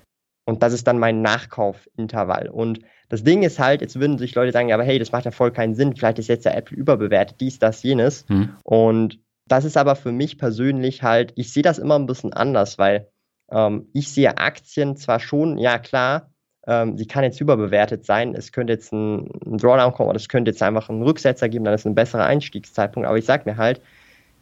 [0.48, 2.50] Und das ist dann mein Nachkaufintervall.
[2.50, 2.80] Und
[3.10, 5.32] das Ding ist halt, jetzt würden sich Leute sagen, ja, aber hey, das macht ja
[5.32, 8.30] voll keinen Sinn, vielleicht ist jetzt der Apple überbewertet, dies, das, jenes.
[8.30, 8.50] Mhm.
[8.64, 12.78] Und das ist aber für mich persönlich halt, ich sehe das immer ein bisschen anders,
[12.78, 13.08] weil
[13.52, 16.32] ähm, ich sehe Aktien zwar schon, ja klar,
[16.68, 18.34] ähm, sie kann jetzt überbewertet sein.
[18.34, 21.66] Es könnte jetzt ein, ein Drawdown kommen oder es könnte jetzt einfach einen Rücksetzer geben,
[21.66, 23.08] dann ist ein besserer Einstiegszeitpunkt.
[23.08, 23.82] Aber ich sage mir halt,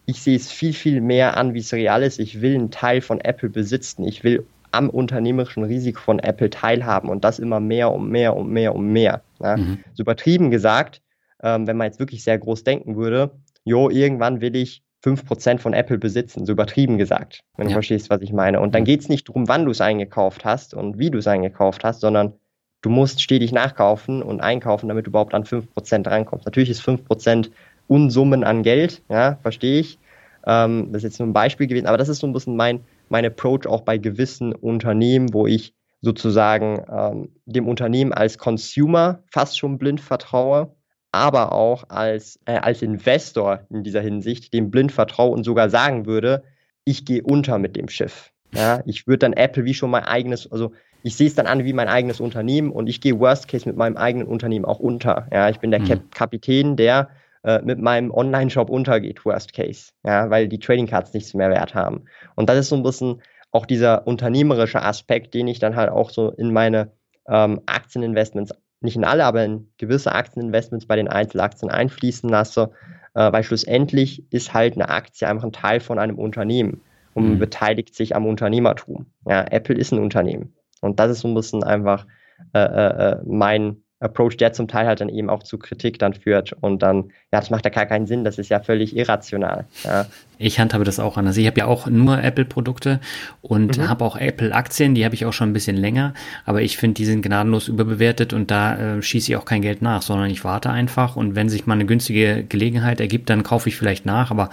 [0.06, 2.18] ich sehe es viel, viel mehr an, wie es real ist.
[2.18, 4.04] Ich will einen Teil von Apple besitzen.
[4.04, 8.48] Ich will am unternehmerischen Risiko von Apple teilhaben und das immer mehr und mehr und
[8.50, 9.22] mehr und mehr.
[9.40, 9.56] Ja.
[9.56, 9.78] Mhm.
[9.94, 11.00] So übertrieben gesagt,
[11.42, 13.30] ähm, wenn man jetzt wirklich sehr groß denken würde,
[13.64, 17.70] jo, irgendwann will ich 5% von Apple besitzen, so übertrieben gesagt, wenn ja.
[17.70, 18.60] du verstehst, was ich meine.
[18.60, 21.26] Und dann geht es nicht darum, wann du es eingekauft hast und wie du es
[21.26, 22.32] eingekauft hast, sondern
[22.80, 26.46] du musst stetig nachkaufen und einkaufen, damit du überhaupt an 5% rankommst.
[26.46, 27.50] Natürlich ist 5%
[27.86, 29.98] Unsummen an Geld, ja, verstehe ich.
[30.46, 32.80] Ähm, das ist jetzt nur ein Beispiel gewesen, aber das ist so ein bisschen mein,
[33.10, 39.58] mein Approach auch bei gewissen Unternehmen, wo ich sozusagen ähm, dem Unternehmen als Consumer fast
[39.58, 40.73] schon blind vertraue
[41.14, 46.06] aber auch als, äh, als Investor in dieser Hinsicht dem blind vertraue und sogar sagen
[46.06, 46.42] würde,
[46.84, 48.32] ich gehe unter mit dem Schiff.
[48.52, 51.64] Ja, ich würde dann Apple wie schon mein eigenes, also ich sehe es dann an
[51.64, 55.28] wie mein eigenes Unternehmen und ich gehe Worst Case mit meinem eigenen Unternehmen auch unter.
[55.32, 56.10] Ja, ich bin der mhm.
[56.10, 57.10] Kapitän, der
[57.44, 59.92] äh, mit meinem Online-Shop untergeht, Worst Case.
[60.04, 62.06] Ja, weil die Trading Cards nichts mehr wert haben.
[62.34, 66.10] Und das ist so ein bisschen auch dieser unternehmerische Aspekt, den ich dann halt auch
[66.10, 66.90] so in meine
[67.28, 68.52] ähm, Aktieninvestments
[68.84, 72.70] nicht in alle, aber in gewisse Aktieninvestments bei den Einzelaktien einfließen lasse,
[73.14, 76.80] äh, weil schlussendlich ist halt eine Aktie einfach ein Teil von einem Unternehmen
[77.14, 77.38] und mhm.
[77.38, 79.06] beteiligt sich am Unternehmertum.
[79.26, 82.06] Ja, Apple ist ein Unternehmen und das ist so ein bisschen einfach
[82.52, 86.14] äh, äh, äh mein Approach, der zum Teil halt dann eben auch zu Kritik dann
[86.14, 86.52] führt.
[86.60, 89.64] Und dann, ja, das macht ja gar keinen Sinn, das ist ja völlig irrational.
[89.82, 90.06] Ja.
[90.38, 91.36] Ich handhabe das auch anders.
[91.36, 93.00] Ich habe ja auch nur Apple-Produkte
[93.40, 93.88] und mhm.
[93.88, 96.12] habe auch Apple-Aktien, die habe ich auch schon ein bisschen länger,
[96.44, 99.80] aber ich finde, die sind gnadenlos überbewertet und da äh, schieße ich auch kein Geld
[99.80, 103.68] nach, sondern ich warte einfach und wenn sich mal eine günstige Gelegenheit ergibt, dann kaufe
[103.68, 104.50] ich vielleicht nach, aber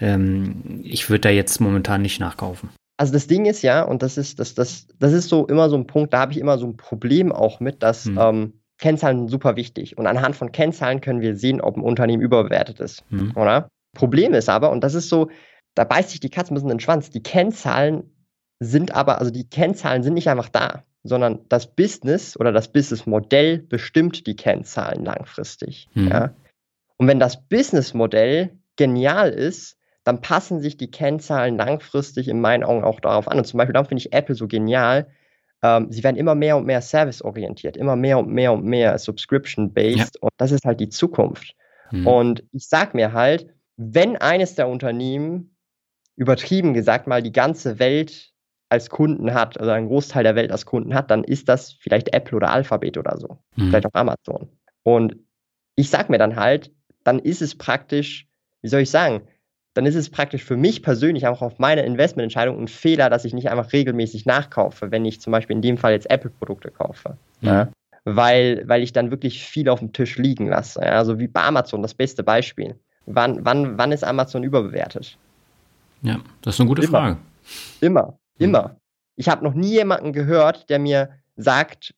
[0.00, 2.70] ähm, ich würde da jetzt momentan nicht nachkaufen.
[2.96, 5.76] Also das Ding ist ja, und das ist, das, das, das ist so immer so
[5.76, 8.18] ein Punkt, da habe ich immer so ein Problem auch mit, dass mhm.
[8.20, 9.98] ähm, Kennzahlen sind super wichtig.
[9.98, 13.04] Und anhand von Kennzahlen können wir sehen, ob ein Unternehmen überbewertet ist.
[13.10, 13.32] Mhm.
[13.36, 13.68] Oder?
[13.94, 15.30] Problem ist aber, und das ist so,
[15.74, 18.10] da beißt sich die Katze ein bisschen in den Schwanz, die Kennzahlen
[18.60, 23.58] sind aber, also die Kennzahlen sind nicht einfach da, sondern das Business oder das Businessmodell
[23.58, 25.88] bestimmt die Kennzahlen langfristig.
[25.94, 26.08] Mhm.
[26.08, 26.34] Ja?
[26.96, 32.84] Und wenn das Businessmodell genial ist, dann passen sich die Kennzahlen langfristig in meinen Augen
[32.84, 33.38] auch darauf an.
[33.38, 35.06] Und zum Beispiel, darum finde ich Apple so genial,
[35.62, 39.98] ähm, sie werden immer mehr und mehr serviceorientiert, immer mehr und mehr und mehr subscription-based
[39.98, 40.20] ja.
[40.20, 41.54] und das ist halt die Zukunft.
[41.90, 42.06] Mhm.
[42.06, 43.46] Und ich sag mir halt,
[43.76, 45.56] wenn eines der Unternehmen,
[46.16, 48.32] übertrieben gesagt mal, die ganze Welt
[48.68, 52.14] als Kunden hat, also ein Großteil der Welt als Kunden hat, dann ist das vielleicht
[52.14, 53.68] Apple oder Alphabet oder so, mhm.
[53.68, 54.48] vielleicht auch Amazon.
[54.82, 55.16] Und
[55.76, 56.70] ich sag mir dann halt,
[57.04, 58.28] dann ist es praktisch,
[58.62, 59.22] wie soll ich sagen,
[59.80, 63.32] dann ist es praktisch für mich persönlich auch auf meine Investmententscheidung ein Fehler, dass ich
[63.32, 67.16] nicht einfach regelmäßig nachkaufe, wenn ich zum Beispiel in dem Fall jetzt Apple-Produkte kaufe.
[67.40, 67.68] Ja?
[68.04, 70.82] Weil, weil ich dann wirklich viel auf dem Tisch liegen lasse.
[70.82, 70.98] Ja?
[70.98, 72.78] Also wie bei Amazon, das beste Beispiel.
[73.06, 75.16] Wann, wann, wann ist Amazon überbewertet?
[76.02, 76.90] Ja, das ist eine gute immer.
[76.90, 77.16] Frage.
[77.80, 78.44] Immer, mhm.
[78.44, 78.76] immer.
[79.16, 81.94] Ich habe noch nie jemanden gehört, der mir sagt,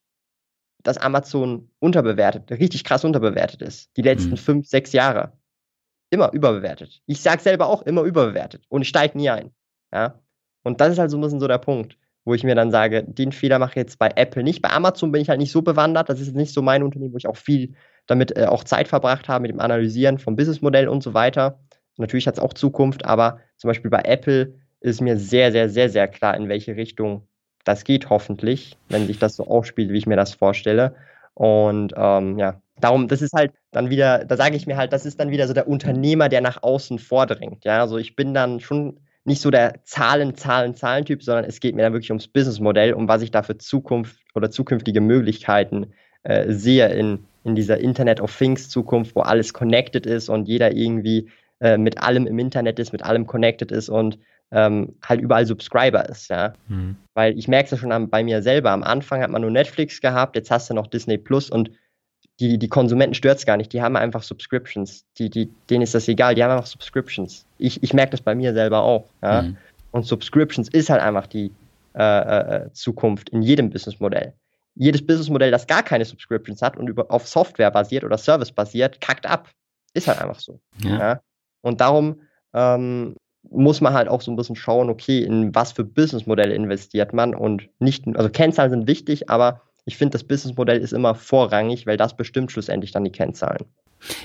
[0.84, 3.90] dass Amazon unterbewertet, richtig krass unterbewertet ist.
[3.96, 4.36] Die letzten mhm.
[4.36, 5.32] fünf, sechs Jahre.
[6.12, 7.00] Immer überbewertet.
[7.06, 9.50] Ich sage selber auch immer überbewertet und ich steige nie ein.
[9.92, 10.20] Ja?
[10.62, 11.96] Und das ist halt so ein bisschen so der Punkt,
[12.26, 14.60] wo ich mir dann sage, den Fehler mache ich jetzt bei Apple nicht.
[14.60, 16.10] Bei Amazon bin ich halt nicht so bewandert.
[16.10, 17.74] Das ist nicht so mein Unternehmen, wo ich auch viel
[18.06, 21.60] damit äh, auch Zeit verbracht habe, mit dem Analysieren vom Businessmodell und so weiter.
[21.96, 25.88] Natürlich hat es auch Zukunft, aber zum Beispiel bei Apple ist mir sehr, sehr, sehr,
[25.88, 27.26] sehr klar, in welche Richtung
[27.64, 30.94] das geht hoffentlich, wenn sich das so aufspielt, wie ich mir das vorstelle.
[31.34, 35.06] Und ähm, ja, darum, das ist halt dann wieder, da sage ich mir halt, das
[35.06, 37.64] ist dann wieder so der Unternehmer, der nach außen vordringt.
[37.64, 41.74] Ja, also ich bin dann schon nicht so der Zahlen, Zahlen, Zahlen-Typ, sondern es geht
[41.74, 45.92] mir dann wirklich ums Businessmodell, um was ich da für Zukunft oder zukünftige Möglichkeiten
[46.24, 50.74] äh, sehe in, in dieser Internet of Things Zukunft, wo alles connected ist und jeder
[50.74, 51.30] irgendwie
[51.60, 54.18] äh, mit allem im Internet ist, mit allem connected ist und
[54.52, 56.52] ähm, halt überall Subscriber ist, ja.
[56.68, 56.96] Mhm.
[57.14, 58.70] Weil ich merke es ja schon an, bei mir selber.
[58.70, 61.70] Am Anfang hat man nur Netflix gehabt, jetzt hast du noch Disney Plus und
[62.38, 65.04] die, die Konsumenten stört es gar nicht, die haben einfach Subscriptions.
[65.18, 67.46] Die, die, denen ist das egal, die haben einfach Subscriptions.
[67.58, 69.08] Ich, ich merke das bei mir selber auch.
[69.22, 69.42] Ja?
[69.42, 69.56] Mhm.
[69.90, 71.52] Und Subscriptions ist halt einfach die
[71.94, 74.32] äh, äh, Zukunft in jedem Businessmodell.
[74.74, 79.00] Jedes Businessmodell, das gar keine Subscriptions hat und über, auf Software basiert oder Service basiert,
[79.00, 79.50] kackt ab.
[79.92, 80.60] Ist halt einfach so.
[80.78, 80.98] Ja.
[80.98, 81.20] ja?
[81.60, 82.22] Und darum
[82.54, 83.16] ähm,
[83.50, 87.34] muss man halt auch so ein bisschen schauen, okay, in was für Businessmodelle investiert man
[87.34, 91.96] und nicht, also Kennzahlen sind wichtig, aber ich finde, das Businessmodell ist immer vorrangig, weil
[91.96, 93.64] das bestimmt schlussendlich dann die Kennzahlen.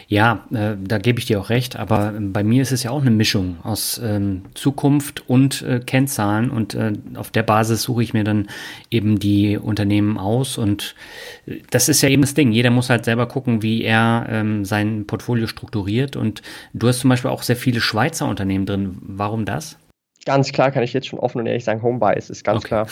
[0.08, 3.02] Ja, äh, da gebe ich dir auch recht, aber bei mir ist es ja auch
[3.02, 8.14] eine Mischung aus ähm, Zukunft und äh, Kennzahlen und äh, auf der Basis suche ich
[8.14, 8.48] mir dann
[8.90, 10.96] eben die Unternehmen aus und
[11.46, 12.52] äh, das ist ja eben das Ding.
[12.52, 16.42] Jeder muss halt selber gucken, wie er ähm, sein Portfolio strukturiert und
[16.74, 18.98] du hast zum Beispiel auch sehr viele Schweizer Unternehmen drin.
[19.02, 19.78] Warum das?
[20.26, 22.68] Ganz klar kann ich jetzt schon offen und ehrlich sagen, Homebuys ist ganz okay.
[22.68, 22.88] klar.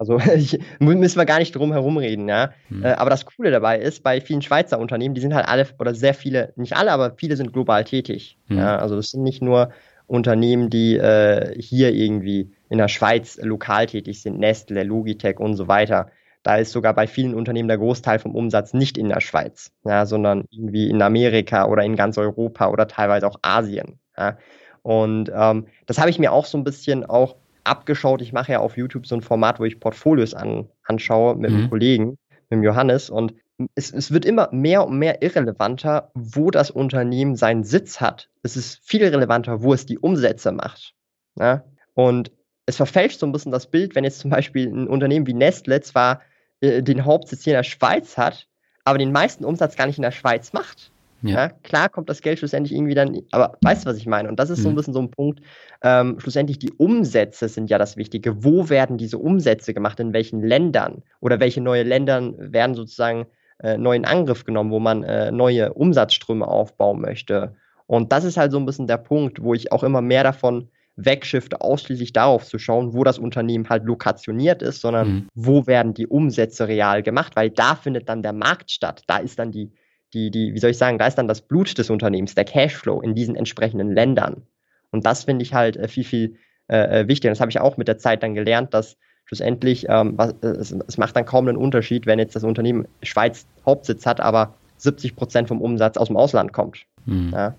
[0.00, 2.50] Also ich, müssen wir gar nicht drum herum reden, ja.
[2.70, 2.84] Mhm.
[2.84, 5.94] Äh, aber das Coole dabei ist, bei vielen Schweizer Unternehmen, die sind halt alle, oder
[5.94, 8.38] sehr viele, nicht alle, aber viele sind global tätig.
[8.48, 8.58] Mhm.
[8.58, 8.78] Ja?
[8.78, 9.70] Also es sind nicht nur
[10.06, 15.68] Unternehmen, die äh, hier irgendwie in der Schweiz lokal tätig sind, Nestle, Logitech und so
[15.68, 16.10] weiter.
[16.42, 20.06] Da ist sogar bei vielen Unternehmen der Großteil vom Umsatz nicht in der Schweiz, ja,
[20.06, 23.98] sondern irgendwie in Amerika oder in ganz Europa oder teilweise auch Asien.
[24.16, 24.38] Ja.
[24.80, 28.22] Und ähm, das habe ich mir auch so ein bisschen auch abgeschaut.
[28.22, 31.56] Ich mache ja auf YouTube so ein Format, wo ich Portfolios an, anschaue mit mhm.
[31.56, 32.06] einem Kollegen,
[32.48, 33.10] mit dem Johannes.
[33.10, 33.34] Und
[33.74, 38.28] es, es wird immer mehr und mehr irrelevanter, wo das Unternehmen seinen Sitz hat.
[38.42, 40.94] Es ist viel relevanter, wo es die Umsätze macht.
[41.38, 41.64] Ja?
[41.94, 42.32] Und
[42.66, 45.80] es verfälscht so ein bisschen das Bild, wenn jetzt zum Beispiel ein Unternehmen wie Nestle
[45.80, 46.22] zwar
[46.60, 48.46] äh, den Hauptsitz hier in der Schweiz hat,
[48.84, 50.92] aber den meisten Umsatz gar nicht in der Schweiz macht.
[51.22, 51.30] Ja.
[51.30, 51.48] ja.
[51.48, 54.28] klar kommt das Geld schlussendlich irgendwie dann, aber weißt du, was ich meine?
[54.28, 54.62] Und das ist mhm.
[54.62, 54.76] so ein mhm.
[54.76, 55.40] bisschen so ein Punkt.
[55.82, 58.44] Ähm, schlussendlich die Umsätze sind ja das Wichtige.
[58.44, 60.00] Wo werden diese Umsätze gemacht?
[60.00, 61.02] In welchen Ländern?
[61.20, 63.26] Oder welche neue Ländern werden sozusagen
[63.62, 67.54] äh, neu in Angriff genommen, wo man äh, neue Umsatzströme aufbauen möchte?
[67.86, 70.68] Und das ist halt so ein bisschen der Punkt, wo ich auch immer mehr davon
[71.04, 75.28] wegschifte, ausschließlich darauf zu schauen, wo das Unternehmen halt lokationiert ist, sondern mhm.
[75.34, 79.02] wo werden die Umsätze real gemacht, weil da findet dann der Markt statt.
[79.06, 79.72] Da ist dann die
[80.14, 83.00] die, die, wie soll ich sagen, da ist dann das Blut des Unternehmens, der Cashflow
[83.00, 84.42] in diesen entsprechenden Ländern.
[84.90, 86.36] Und das finde ich halt äh, viel, viel
[86.68, 87.30] äh, äh wichtiger.
[87.30, 90.72] Das habe ich auch mit der Zeit dann gelernt, dass schlussendlich ähm, was, äh, es,
[90.72, 95.14] es, macht dann kaum einen Unterschied, wenn jetzt das Unternehmen Schweiz Hauptsitz hat, aber 70
[95.14, 96.86] Prozent vom Umsatz aus dem Ausland kommt.
[97.06, 97.30] Mhm.
[97.32, 97.54] Ja.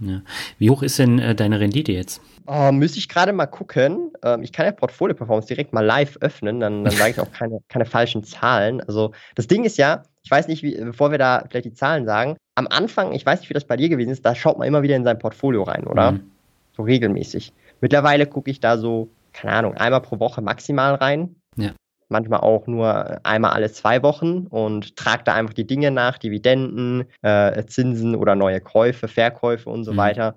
[0.00, 0.22] Ja.
[0.58, 2.20] Wie hoch ist denn äh, deine Rendite jetzt?
[2.46, 4.12] Oh, müsste ich gerade mal gucken.
[4.22, 7.32] Ähm, ich kann ja Portfolio Performance direkt mal live öffnen, dann, dann sage ich auch
[7.32, 8.80] keine, keine falschen Zahlen.
[8.82, 12.04] Also das Ding ist ja, ich weiß nicht, wie, bevor wir da vielleicht die Zahlen
[12.04, 14.68] sagen, am Anfang, ich weiß nicht, wie das bei dir gewesen ist, da schaut man
[14.68, 16.12] immer wieder in sein Portfolio rein, oder?
[16.12, 16.30] Mhm.
[16.76, 17.52] So regelmäßig.
[17.80, 21.36] Mittlerweile gucke ich da so, keine Ahnung, einmal pro Woche maximal rein.
[21.56, 21.72] Ja.
[22.08, 27.04] Manchmal auch nur einmal alle zwei Wochen und trage da einfach die Dinge nach, Dividenden,
[27.22, 29.96] äh, Zinsen oder neue Käufe, Verkäufe und so mhm.
[29.96, 30.34] weiter.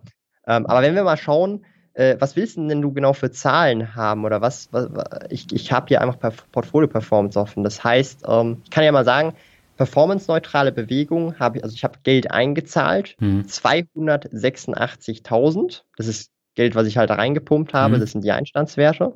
[0.47, 4.23] Ähm, aber wenn wir mal schauen, äh, was willst denn du genau für Zahlen haben
[4.23, 4.87] oder was, was
[5.29, 6.17] ich, ich habe hier einfach
[6.51, 7.63] Portfolio Performance offen.
[7.63, 9.33] Das heißt, ähm, ich kann ja mal sagen,
[9.77, 13.45] performance-neutrale Bewegung habe ich, also ich habe Geld eingezahlt, mhm.
[13.47, 15.81] 286.000.
[15.95, 18.01] Das ist Geld, was ich halt reingepumpt habe, mhm.
[18.01, 19.13] das sind die Einstandswerte.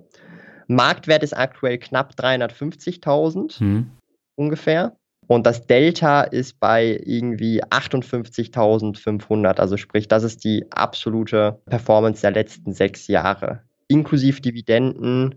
[0.68, 3.92] Marktwert ist aktuell knapp 350.000 mhm.
[4.36, 4.96] ungefähr.
[5.28, 9.60] Und das Delta ist bei irgendwie 58.500.
[9.60, 13.62] Also sprich, das ist die absolute Performance der letzten sechs Jahre.
[13.88, 15.36] Inklusive Dividenden,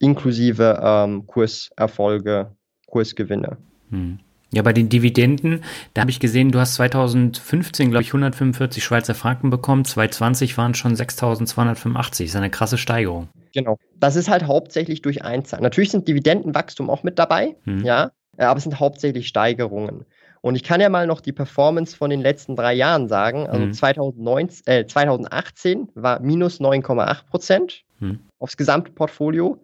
[0.00, 2.50] inklusive ähm, Kurserfolge,
[2.86, 3.58] Kursgewinne.
[3.90, 4.18] Hm.
[4.50, 5.62] Ja, bei den Dividenden,
[5.92, 10.74] da habe ich gesehen, du hast 2015, glaube ich, 145 Schweizer Franken bekommen, 2020 waren
[10.74, 11.94] schon 6.285.
[11.94, 13.28] Das ist eine krasse Steigerung.
[13.52, 13.78] Genau.
[13.98, 15.62] Das ist halt hauptsächlich durch Einzahlen.
[15.62, 17.84] Natürlich sind Dividendenwachstum auch mit dabei, hm.
[17.84, 20.04] ja, aber es sind hauptsächlich Steigerungen.
[20.40, 23.46] Und ich kann ja mal noch die Performance von den letzten drei Jahren sagen.
[23.46, 23.72] Also mhm.
[23.72, 28.20] 2019, äh, 2018 war minus 9,8 Prozent mhm.
[28.38, 29.58] aufs gesamte Portfolio.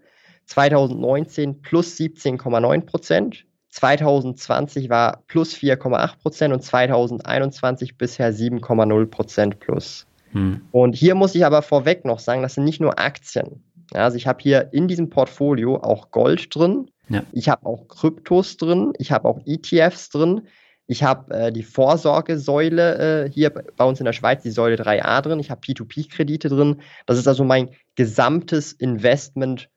[0.46, 3.46] 2019 plus 17,9 Prozent.
[3.70, 10.06] 2020 war plus 4,8 Prozent und 2021 bisher 7,0 Prozent plus.
[10.32, 10.62] Mhm.
[10.70, 13.62] Und hier muss ich aber vorweg noch sagen, das sind nicht nur Aktien.
[13.92, 17.22] Also ich habe hier in diesem Portfolio auch Gold drin, ja.
[17.32, 20.42] ich habe auch Kryptos drin, ich habe auch ETFs drin,
[20.86, 25.22] ich habe äh, die Vorsorgesäule äh, hier bei uns in der Schweiz, die Säule 3a
[25.22, 25.40] drin.
[25.40, 26.82] Ich habe P2P-Kredite drin.
[27.06, 29.70] Das ist also mein gesamtes Investment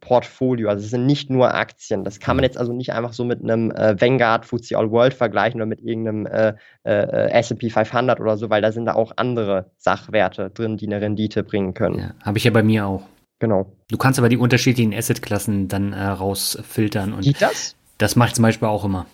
[0.00, 0.68] Portfolio.
[0.68, 2.04] Also es sind nicht nur Aktien.
[2.04, 5.14] Das kann man jetzt also nicht einfach so mit einem äh, Vanguard FTSE All World
[5.14, 6.54] vergleichen oder mit irgendeinem äh,
[6.84, 11.00] äh, S&P 500 oder so, weil da sind da auch andere Sachwerte drin, die eine
[11.00, 11.98] Rendite bringen können.
[11.98, 13.02] Ja, Habe ich ja bei mir auch.
[13.40, 13.72] Genau.
[13.88, 17.12] Du kannst aber die unterschiedlichen Assetklassen dann äh, rausfiltern.
[17.12, 17.74] Und Geht das?
[17.98, 19.06] Das mache ich zum Beispiel auch immer.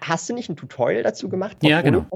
[0.00, 1.58] Hast du nicht ein Tutorial dazu gemacht?
[1.60, 2.06] Ja, genau.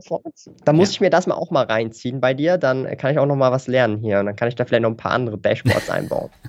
[0.65, 0.93] Dann muss ja.
[0.93, 2.57] ich mir das mal auch mal reinziehen bei dir.
[2.57, 4.21] Dann kann ich auch noch mal was lernen hier.
[4.21, 6.31] Und dann kann ich da vielleicht noch ein paar andere Dashboards einbauen.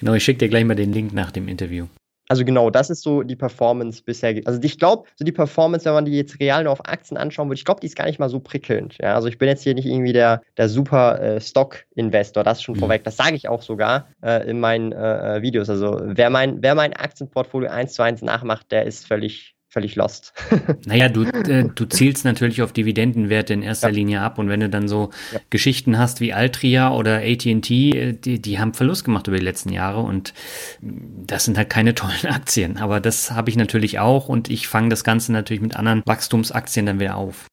[0.00, 1.86] Genau, ich schicke dir gleich mal den Link nach dem Interview.
[2.28, 4.40] Also genau, das ist so die Performance bisher.
[4.44, 7.48] Also ich glaube, so die Performance, wenn man die jetzt real nur auf Aktien anschauen
[7.48, 8.96] würde, ich glaube, die ist gar nicht mal so prickelnd.
[9.00, 12.76] Ja, also ich bin jetzt hier nicht irgendwie der, der super äh, Stock-Investor, das schon
[12.76, 12.80] mhm.
[12.80, 13.04] vorweg.
[13.04, 15.68] Das sage ich auch sogar äh, in meinen äh, äh Videos.
[15.68, 20.34] Also wer mein, wer mein Aktienportfolio eins zu eins nachmacht, der ist völlig völlig lost.
[20.84, 23.94] naja, du, äh, du zielst natürlich auf Dividendenwerte in erster ja.
[23.94, 25.40] Linie ab und wenn du dann so ja.
[25.48, 29.72] Geschichten hast wie Altria oder AT&T, äh, die, die haben Verlust gemacht über die letzten
[29.72, 30.34] Jahre und
[30.80, 34.90] das sind halt keine tollen Aktien, aber das habe ich natürlich auch und ich fange
[34.90, 37.46] das Ganze natürlich mit anderen Wachstumsaktien dann wieder auf.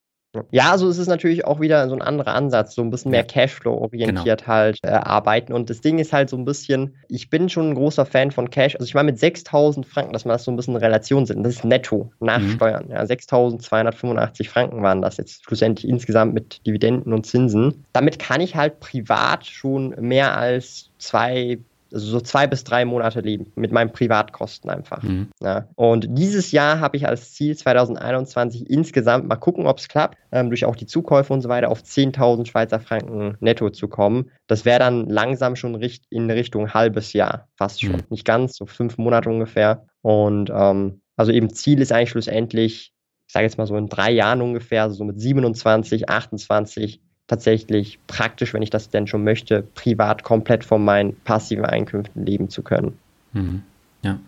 [0.51, 3.23] Ja, also es ist natürlich auch wieder so ein anderer Ansatz, so ein bisschen mehr
[3.23, 4.47] Cashflow-orientiert genau.
[4.47, 5.53] halt äh, arbeiten.
[5.53, 8.49] Und das Ding ist halt so ein bisschen, ich bin schon ein großer Fan von
[8.49, 8.75] Cash.
[8.75, 11.43] Also ich meine mit 6000 Franken, dass man das so ein bisschen in Relation sind.
[11.43, 12.51] Das ist netto nach mhm.
[12.51, 12.89] Steuern.
[12.89, 17.85] Ja, 6285 Franken waren das jetzt schlussendlich insgesamt mit Dividenden und Zinsen.
[17.93, 21.57] Damit kann ich halt privat schon mehr als zwei
[21.91, 25.03] also so zwei bis drei Monate leben mit meinen Privatkosten einfach.
[25.03, 25.29] Mhm.
[25.41, 25.67] Ja.
[25.75, 30.49] Und dieses Jahr habe ich als Ziel 2021 insgesamt mal gucken, ob es klappt, ähm,
[30.49, 34.31] durch auch die Zukäufe und so weiter auf 10.000 Schweizer Franken netto zu kommen.
[34.47, 37.93] Das wäre dann langsam schon richt in Richtung halbes Jahr, fast schon.
[37.93, 38.03] Mhm.
[38.09, 39.85] Nicht ganz, so fünf Monate ungefähr.
[40.01, 42.93] Und ähm, also eben Ziel ist eigentlich schlussendlich,
[43.27, 48.53] ich sage jetzt mal so in drei Jahren ungefähr, so mit 27, 28 tatsächlich praktisch,
[48.53, 52.97] wenn ich das denn schon möchte, privat komplett von meinen passiven Einkünften leben zu können.
[53.33, 53.61] Mhm.
[54.01, 54.19] Ja.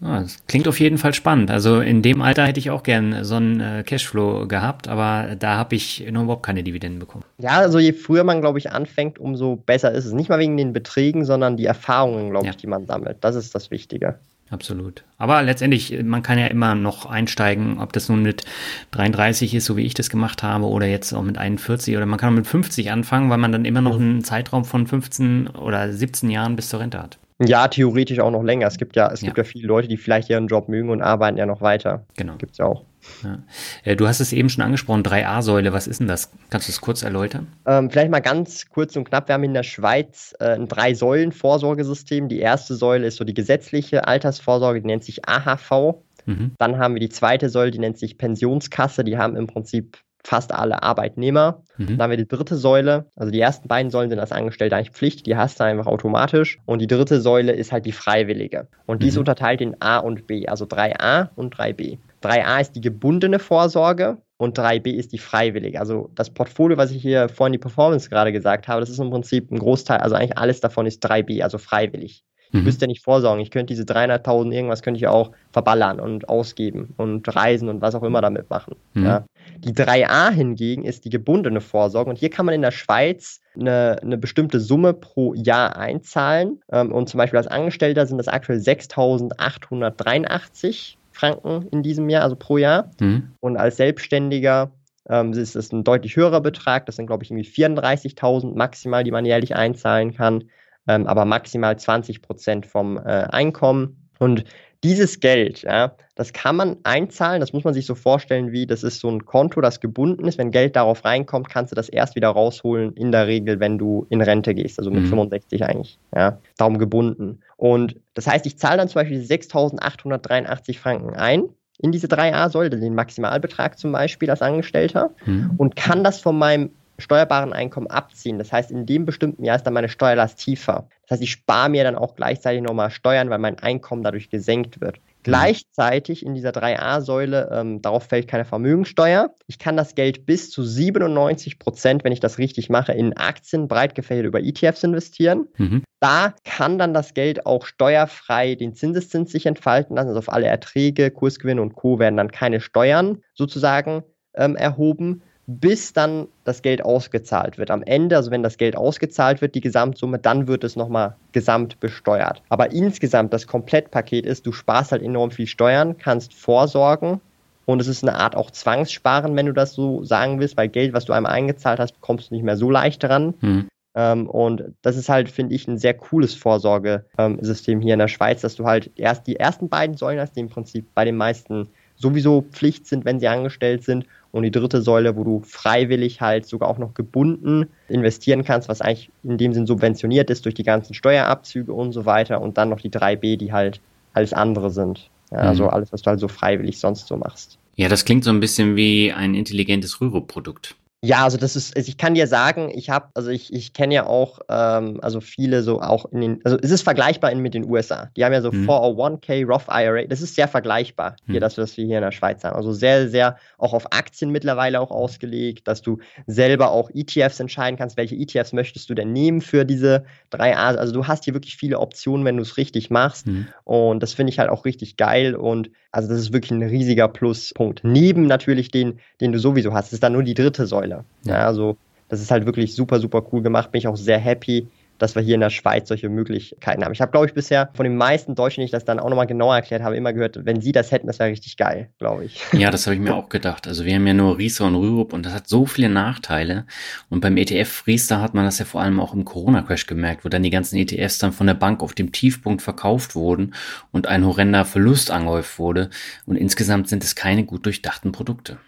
[0.00, 0.20] ja.
[0.22, 1.50] Das klingt auf jeden Fall spannend.
[1.50, 5.58] Also in dem Alter hätte ich auch gern so einen äh, Cashflow gehabt, aber da
[5.58, 7.24] habe ich noch überhaupt keine Dividenden bekommen.
[7.38, 10.12] Ja, also je früher man, glaube ich, anfängt, umso besser ist es.
[10.12, 12.52] Nicht mal wegen den Beträgen, sondern die Erfahrungen, glaube ja.
[12.52, 13.18] ich, die man sammelt.
[13.20, 14.18] Das ist das Wichtige
[14.52, 15.04] absolut.
[15.18, 18.44] Aber letztendlich, man kann ja immer noch einsteigen, ob das nun mit
[18.92, 22.18] 33 ist, so wie ich das gemacht habe, oder jetzt auch mit 41 oder man
[22.18, 25.92] kann auch mit 50 anfangen, weil man dann immer noch einen Zeitraum von 15 oder
[25.92, 27.18] 17 Jahren bis zur Rente hat.
[27.40, 28.66] Ja, theoretisch auch noch länger.
[28.66, 29.26] Es gibt ja, es ja.
[29.26, 32.04] gibt ja viele Leute, die vielleicht ihren Job mögen und arbeiten ja noch weiter.
[32.16, 32.36] Genau.
[32.36, 32.84] Gibt es ja auch.
[33.22, 33.42] Ja.
[33.84, 36.30] Äh, du hast es eben schon angesprochen, 3a-Säule, was ist denn das?
[36.50, 37.48] Kannst du es kurz erläutern?
[37.66, 39.28] Ähm, vielleicht mal ganz kurz und knapp.
[39.28, 42.28] Wir haben in der Schweiz äh, ein Drei-Säulen-Vorsorgesystem.
[42.28, 46.02] Die erste Säule ist so die gesetzliche Altersvorsorge, die nennt sich AHV.
[46.26, 46.52] Mhm.
[46.58, 49.04] Dann haben wir die zweite Säule, die nennt sich Pensionskasse.
[49.04, 51.62] Die haben im Prinzip fast alle Arbeitnehmer.
[51.76, 51.86] Mhm.
[51.86, 53.06] Dann haben wir die dritte Säule.
[53.16, 56.58] Also die ersten beiden Säulen sind als Angestellter eigentlich Pflicht, die hast du einfach automatisch.
[56.64, 58.68] Und die dritte Säule ist halt die freiwillige.
[58.86, 59.20] Und die ist mhm.
[59.20, 61.98] unterteilt in A und B, also 3a und 3b.
[62.22, 65.78] 3a ist die gebundene Vorsorge und 3b ist die freiwillige.
[65.78, 69.10] Also das Portfolio, was ich hier vorhin die Performance gerade gesagt habe, das ist im
[69.10, 72.24] Prinzip ein Großteil, also eigentlich alles davon ist 3b, also freiwillig.
[72.52, 72.64] Ich mhm.
[72.64, 73.40] müsste nicht vorsorgen.
[73.40, 77.94] Ich könnte diese 300.000 irgendwas könnte ich auch verballern und ausgeben und reisen und was
[77.94, 78.76] auch immer damit machen.
[78.92, 79.04] Mhm.
[79.04, 79.24] Ja.
[79.58, 83.96] Die 3a hingegen ist die gebundene Vorsorge und hier kann man in der Schweiz eine,
[84.02, 86.60] eine bestimmte Summe pro Jahr einzahlen.
[86.70, 92.34] Ähm, und zum Beispiel als Angestellter sind das aktuell 6.883 Franken in diesem Jahr, also
[92.34, 92.90] pro Jahr.
[93.00, 93.34] Mhm.
[93.38, 94.72] Und als Selbstständiger
[95.08, 96.86] ähm, ist es ein deutlich höherer Betrag.
[96.86, 100.44] Das sind, glaube ich, irgendwie 34.000 maximal, die man jährlich einzahlen kann,
[100.88, 104.08] ähm, aber maximal 20 Prozent vom äh, Einkommen.
[104.18, 104.44] Und
[104.84, 108.82] dieses Geld, ja, das kann man einzahlen, das muss man sich so vorstellen, wie das
[108.82, 110.38] ist so ein Konto, das gebunden ist.
[110.38, 114.06] Wenn Geld darauf reinkommt, kannst du das erst wieder rausholen, in der Regel, wenn du
[114.10, 115.08] in Rente gehst, also mit mhm.
[115.08, 117.40] 65 eigentlich, ja, darum gebunden.
[117.56, 121.44] Und das heißt, ich zahle dann zum Beispiel 6.883 Franken ein
[121.78, 125.52] in diese 3a-Säule, den Maximalbetrag zum Beispiel als Angestellter, mhm.
[125.58, 126.70] und kann das von meinem
[127.02, 128.38] steuerbaren Einkommen abziehen.
[128.38, 130.88] Das heißt, in dem bestimmten Jahr ist dann meine Steuerlast tiefer.
[131.02, 134.80] Das heißt, ich spare mir dann auch gleichzeitig nochmal Steuern, weil mein Einkommen dadurch gesenkt
[134.80, 135.00] wird.
[135.24, 139.32] Gleichzeitig in dieser 3a-Säule, ähm, darauf fällt keine Vermögensteuer.
[139.46, 143.68] Ich kann das Geld bis zu 97 Prozent, wenn ich das richtig mache, in Aktien
[143.68, 145.46] breit gefächert über ETFs investieren.
[145.58, 145.84] Mhm.
[146.00, 150.08] Da kann dann das Geld auch steuerfrei den Zinseszins sich entfalten lassen.
[150.08, 152.00] Also auf alle Erträge, Kursgewinne und Co.
[152.00, 154.02] werden dann keine Steuern sozusagen
[154.34, 157.70] ähm, erhoben bis dann das Geld ausgezahlt wird.
[157.70, 161.80] Am Ende, also wenn das Geld ausgezahlt wird, die Gesamtsumme, dann wird es nochmal gesamt
[161.80, 162.42] besteuert.
[162.48, 167.20] Aber insgesamt das Komplettpaket ist, du sparst halt enorm viel Steuern, kannst vorsorgen
[167.64, 170.92] und es ist eine Art auch Zwangssparen, wenn du das so sagen willst, weil Geld,
[170.92, 173.34] was du einmal eingezahlt hast, kommst du nicht mehr so leicht dran.
[173.40, 173.68] Mhm.
[173.94, 178.40] Ähm, und das ist halt, finde ich, ein sehr cooles Vorsorgesystem hier in der Schweiz,
[178.40, 181.68] dass du halt erst die ersten beiden Säulen hast, die im Prinzip bei den meisten
[181.96, 186.46] sowieso Pflicht sind, wenn sie angestellt sind und die dritte Säule, wo du freiwillig halt
[186.46, 190.62] sogar auch noch gebunden investieren kannst, was eigentlich in dem Sinn subventioniert ist durch die
[190.64, 192.40] ganzen Steuerabzüge und so weiter.
[192.40, 193.80] Und dann noch die 3b, die halt
[194.14, 195.10] alles andere sind.
[195.30, 195.48] Ja, mhm.
[195.48, 197.58] Also alles, was du halt so freiwillig sonst so machst.
[197.76, 200.76] Ja, das klingt so ein bisschen wie ein intelligentes Rürup-Produkt.
[201.04, 203.92] Ja, also das ist, also ich kann dir sagen, ich habe, also ich, ich kenne
[203.92, 207.54] ja auch, ähm, also viele so auch in den, also es ist vergleichbar in, mit
[207.54, 208.08] den USA.
[208.16, 208.70] Die haben ja so mhm.
[208.70, 211.40] 401k Roth IRA, das ist sehr vergleichbar hier, mhm.
[211.40, 212.54] dass wir das wir hier in der Schweiz haben.
[212.54, 215.98] Also sehr, sehr auch auf Aktien mittlerweile auch ausgelegt, dass du
[216.28, 220.68] selber auch ETFs entscheiden kannst, welche ETFs möchtest du denn nehmen für diese drei A.
[220.68, 223.26] Also du hast hier wirklich viele Optionen, wenn du es richtig machst.
[223.26, 223.48] Mhm.
[223.64, 225.34] Und das finde ich halt auch richtig geil.
[225.34, 227.80] Und also das ist wirklich ein riesiger Pluspunkt.
[227.82, 229.88] Neben natürlich den, den du sowieso hast.
[229.88, 230.91] Das ist dann nur die dritte Säule.
[231.24, 231.34] Ja.
[231.34, 231.76] ja, also
[232.08, 233.72] das ist halt wirklich super, super cool gemacht.
[233.72, 234.68] Bin ich auch sehr happy,
[235.02, 236.92] dass wir hier in der Schweiz solche Möglichkeiten haben.
[236.92, 239.26] Ich habe, glaube ich, bisher von den meisten Deutschen, die ich das dann auch nochmal
[239.26, 242.40] genauer erklärt habe, immer gehört, wenn sie das hätten, das wäre richtig geil, glaube ich.
[242.52, 243.66] Ja, das habe ich mir auch gedacht.
[243.66, 246.66] Also wir haben ja nur Riester und Rürup und das hat so viele Nachteile.
[247.08, 250.28] Und beim ETF Riester hat man das ja vor allem auch im Corona-Crash gemerkt, wo
[250.28, 253.54] dann die ganzen ETFs dann von der Bank auf dem Tiefpunkt verkauft wurden
[253.90, 255.90] und ein horrender Verlust angehäuft wurde.
[256.26, 258.58] Und insgesamt sind es keine gut durchdachten Produkte.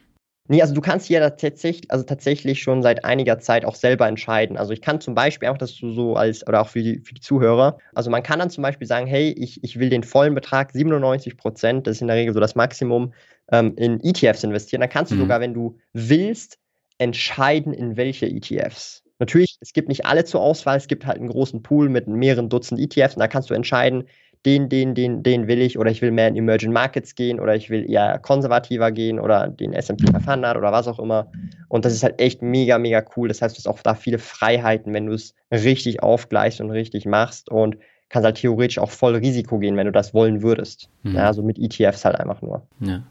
[0.46, 4.58] Nee, also du kannst hier tatsächlich, also tatsächlich schon seit einiger Zeit auch selber entscheiden.
[4.58, 7.14] Also ich kann zum Beispiel auch, dass du so als, oder auch für die, für
[7.14, 10.34] die Zuhörer, also man kann dann zum Beispiel sagen, hey, ich, ich will den vollen
[10.34, 13.14] Betrag, 97 Prozent, das ist in der Regel so das Maximum,
[13.50, 14.80] ähm, in ETFs investieren.
[14.82, 15.20] Dann kannst du mhm.
[15.20, 16.58] sogar, wenn du willst,
[16.98, 19.02] entscheiden, in welche ETFs.
[19.18, 22.50] Natürlich, es gibt nicht alle zur Auswahl, es gibt halt einen großen Pool mit mehreren
[22.50, 24.04] Dutzend ETFs und da kannst du entscheiden,
[24.46, 27.54] den, den, den, den will ich oder ich will mehr in Emerging Markets gehen oder
[27.54, 31.30] ich will eher konservativer gehen oder den S&P 500 oder was auch immer.
[31.68, 33.28] Und das ist halt echt mega, mega cool.
[33.28, 37.06] Das heißt, du hast auch da viele Freiheiten, wenn du es richtig aufgleichst und richtig
[37.06, 37.78] machst und
[38.10, 40.88] kannst halt theoretisch auch voll Risiko gehen, wenn du das wollen würdest.
[41.02, 41.16] Mhm.
[41.16, 42.66] Ja, also mit ETFs halt einfach nur.
[42.80, 43.02] Ja.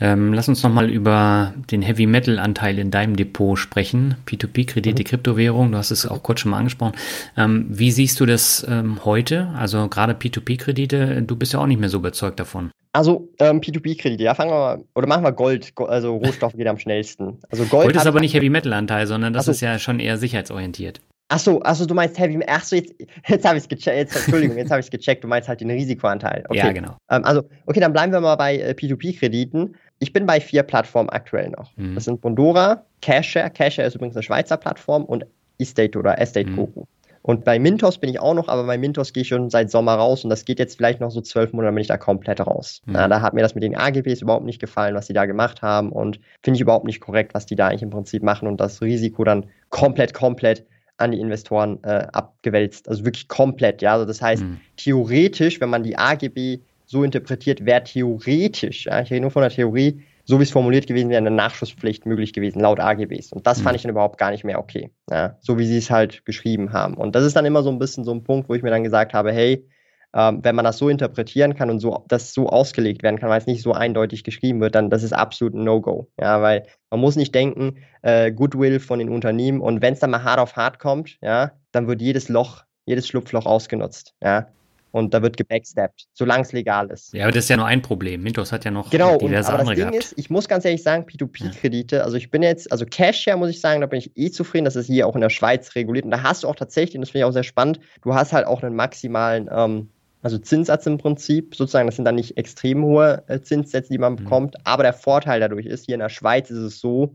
[0.00, 4.16] Ähm, lass uns nochmal über den Heavy Metal Anteil in deinem Depot sprechen.
[4.26, 5.06] P2P-Kredite, mhm.
[5.06, 6.94] Kryptowährung, du hast es auch kurz schon mal angesprochen.
[7.36, 9.48] Ähm, wie siehst du das ähm, heute?
[9.56, 12.70] Also gerade P2P-Kredite, du bist ja auch nicht mehr so überzeugt davon.
[12.92, 16.78] Also ähm, P2P-Kredite, ja, fangen wir mal, oder machen wir Gold, also Rohstoff geht am
[16.78, 17.38] schnellsten.
[17.50, 20.00] Also Gold, Gold ist aber nicht Heavy Metal Anteil, sondern das also, ist ja schon
[20.00, 21.00] eher sicherheitsorientiert.
[21.28, 22.54] Achso, achso, du meinst Heavy Metal.
[22.54, 22.94] Achso, jetzt,
[23.26, 23.96] jetzt habe ich es gecheckt.
[23.96, 25.24] Jetzt, Entschuldigung, jetzt habe ich es gecheckt.
[25.24, 26.44] Du meinst halt den Risikoanteil.
[26.48, 26.58] Okay.
[26.58, 26.96] Ja, genau.
[27.10, 29.74] Ähm, also, okay, dann bleiben wir mal bei äh, P2P-Krediten.
[29.98, 31.70] Ich bin bei vier Plattformen aktuell noch.
[31.76, 31.94] Mhm.
[31.94, 33.48] Das sind Bondora, Casher.
[33.50, 35.26] Casher ist übrigens eine Schweizer Plattform und
[35.58, 36.56] Estate oder Estate mhm.
[36.56, 36.84] Koku.
[37.26, 39.94] Und bei Mintos bin ich auch noch, aber bei Mintos gehe ich schon seit Sommer
[39.94, 42.40] raus und das geht jetzt vielleicht noch so zwölf Monate, dann bin ich da komplett
[42.40, 42.82] raus.
[42.86, 42.92] Mhm.
[42.92, 45.60] Na, da hat mir das mit den AGBs überhaupt nicht gefallen, was die da gemacht
[45.60, 48.60] haben und finde ich überhaupt nicht korrekt, was die da eigentlich im Prinzip machen und
[48.60, 50.64] das Risiko dann komplett, komplett
[50.98, 52.88] an die Investoren äh, abgewälzt.
[52.88, 53.94] Also wirklich komplett, ja.
[53.94, 54.60] Also das heißt, mhm.
[54.76, 59.50] theoretisch, wenn man die AGB so interpretiert, wäre theoretisch, ja, ich rede nur von der
[59.50, 63.32] Theorie, so wie es formuliert gewesen wäre, eine Nachschusspflicht möglich gewesen, laut AGBs.
[63.32, 63.64] Und das mhm.
[63.64, 64.90] fand ich dann überhaupt gar nicht mehr okay.
[65.10, 66.94] Ja, so wie sie es halt geschrieben haben.
[66.94, 68.82] Und das ist dann immer so ein bisschen so ein Punkt, wo ich mir dann
[68.82, 69.64] gesagt habe, hey,
[70.14, 73.40] ähm, wenn man das so interpretieren kann und so das so ausgelegt werden kann, weil
[73.40, 76.08] es nicht so eindeutig geschrieben wird, dann das ist absolut ein No-Go.
[76.18, 80.10] Ja, weil man muss nicht denken, äh, Goodwill von den Unternehmen und wenn es dann
[80.10, 84.14] mal hart auf hart kommt, ja, dann wird jedes Loch, jedes Schlupfloch ausgenutzt.
[84.22, 84.48] Ja,
[84.96, 87.12] und da wird gebacksteppt, solange es legal ist.
[87.12, 88.22] Ja, aber das ist ja nur ein Problem.
[88.22, 90.12] Mintos hat ja noch genau, diverse und, aber andere das Ding gehabt.
[90.12, 93.60] Ist, ich muss ganz ehrlich sagen, P2P-Kredite, also ich bin jetzt, also Cashshare muss ich
[93.60, 96.12] sagen, da bin ich eh zufrieden, dass es hier auch in der Schweiz reguliert und
[96.12, 98.46] da hast du auch tatsächlich, und das finde ich auch sehr spannend, du hast halt
[98.46, 99.90] auch einen maximalen ähm,
[100.22, 104.14] also Zinssatz im Prinzip, sozusagen, das sind dann nicht extrem hohe äh, Zinssätze, die man
[104.14, 104.16] mhm.
[104.16, 107.14] bekommt, aber der Vorteil dadurch ist, hier in der Schweiz ist es so,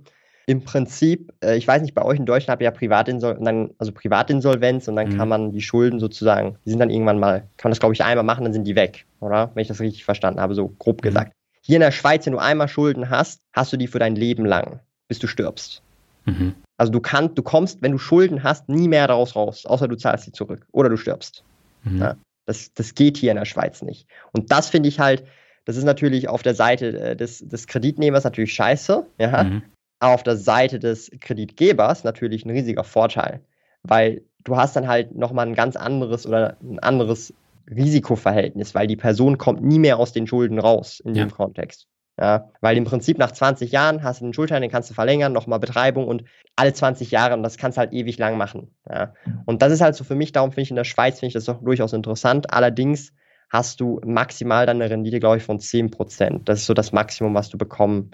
[0.52, 3.70] im Prinzip, äh, ich weiß nicht, bei euch in Deutschland habt ihr ja Privatinsolvenz, dann,
[3.78, 5.18] also Privatinsolvenz und dann mhm.
[5.18, 8.04] kann man die Schulden sozusagen, die sind dann irgendwann mal, kann man das glaube ich
[8.04, 9.52] einmal machen, dann sind die weg, oder?
[9.54, 11.08] Wenn ich das richtig verstanden habe, so grob mhm.
[11.08, 11.34] gesagt.
[11.62, 14.45] Hier in der Schweiz, wenn du einmal Schulden hast, hast du die für dein Leben
[14.45, 15.82] lang, bis du stirbst.
[16.26, 16.56] Mhm.
[16.78, 19.95] Also du kannst, du kommst, wenn du Schulden hast, nie mehr daraus raus, außer du
[19.95, 21.43] zahlst sie zurück oder du stirbst.
[21.84, 21.99] Mhm.
[21.99, 24.06] Ja, das, das geht hier in der Schweiz nicht.
[24.34, 25.24] Und das finde ich halt,
[25.64, 29.43] das ist natürlich auf der Seite äh, des, des Kreditnehmers natürlich scheiße, ja.
[29.43, 29.62] Mhm.
[30.02, 33.41] Auf der Seite des Kreditgebers natürlich ein riesiger Vorteil,
[33.84, 37.34] weil du hast dann halt nochmal ein ganz anderes oder ein anderes
[37.70, 41.24] Risikoverhältnis, weil die Person kommt nie mehr aus den Schulden raus in ja.
[41.24, 41.88] dem Kontext.
[42.20, 45.34] Ja, weil im Prinzip nach 20 Jahren hast du den Schuldschein, den kannst du verlängern,
[45.34, 46.24] nochmal Betreibung und
[46.56, 48.76] alle 20 Jahre und das kannst du halt ewig lang machen.
[48.89, 49.14] Ja.
[49.45, 51.34] Und das ist halt so für mich, darum finde ich in der Schweiz, finde ich
[51.34, 52.54] das doch durchaus interessant.
[52.54, 53.14] Allerdings
[53.49, 56.41] hast du maximal dann eine Rendite, glaube ich, von 10%.
[56.45, 58.12] Das ist so das Maximum, was du bekommen,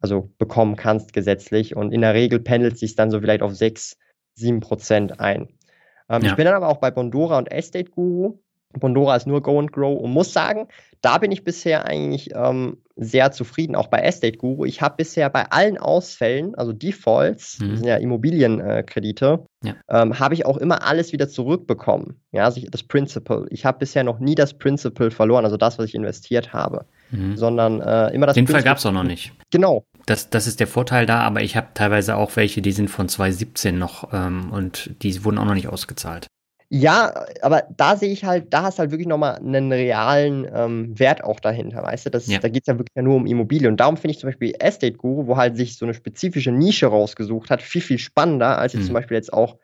[0.00, 1.76] also bekommen kannst gesetzlich.
[1.76, 3.96] Und in der Regel pendelt sich dann so vielleicht auf 6,
[4.38, 5.48] 7% ein.
[6.08, 6.30] Ähm, ja.
[6.30, 8.38] Ich bin dann aber auch bei Bondora und Estate Guru.
[8.78, 10.68] Bondora ist nur Go and Grow und muss sagen,
[11.00, 14.64] da bin ich bisher eigentlich ähm, sehr zufrieden, auch bei Estate Guru.
[14.64, 17.70] Ich habe bisher bei allen Ausfällen, also Defaults, mhm.
[17.70, 19.74] das sind ja Immobilienkredite, äh, ja.
[19.88, 22.20] ähm, habe ich auch immer alles wieder zurückbekommen.
[22.30, 23.46] Ja, also das Principal.
[23.50, 27.36] Ich habe bisher noch nie das Principal verloren, also das, was ich investiert habe, mhm.
[27.36, 28.34] sondern äh, immer das.
[28.34, 29.32] Den Fall gab es auch noch nicht.
[29.50, 29.84] Genau.
[30.06, 33.08] Das, das ist der Vorteil da, aber ich habe teilweise auch welche, die sind von
[33.08, 36.26] 2017 noch ähm, und die wurden auch noch nicht ausgezahlt.
[36.72, 40.96] Ja, aber da sehe ich halt, da hast du halt wirklich nochmal einen realen ähm,
[40.96, 42.10] Wert auch dahinter, weißt du?
[42.10, 42.38] Das, ja.
[42.38, 43.72] Da geht es ja wirklich nur um Immobilien.
[43.72, 46.86] Und darum finde ich zum Beispiel Estate Guru, wo halt sich so eine spezifische Nische
[46.86, 48.86] rausgesucht hat, viel, viel spannender, als jetzt mhm.
[48.86, 49.56] zum Beispiel jetzt auch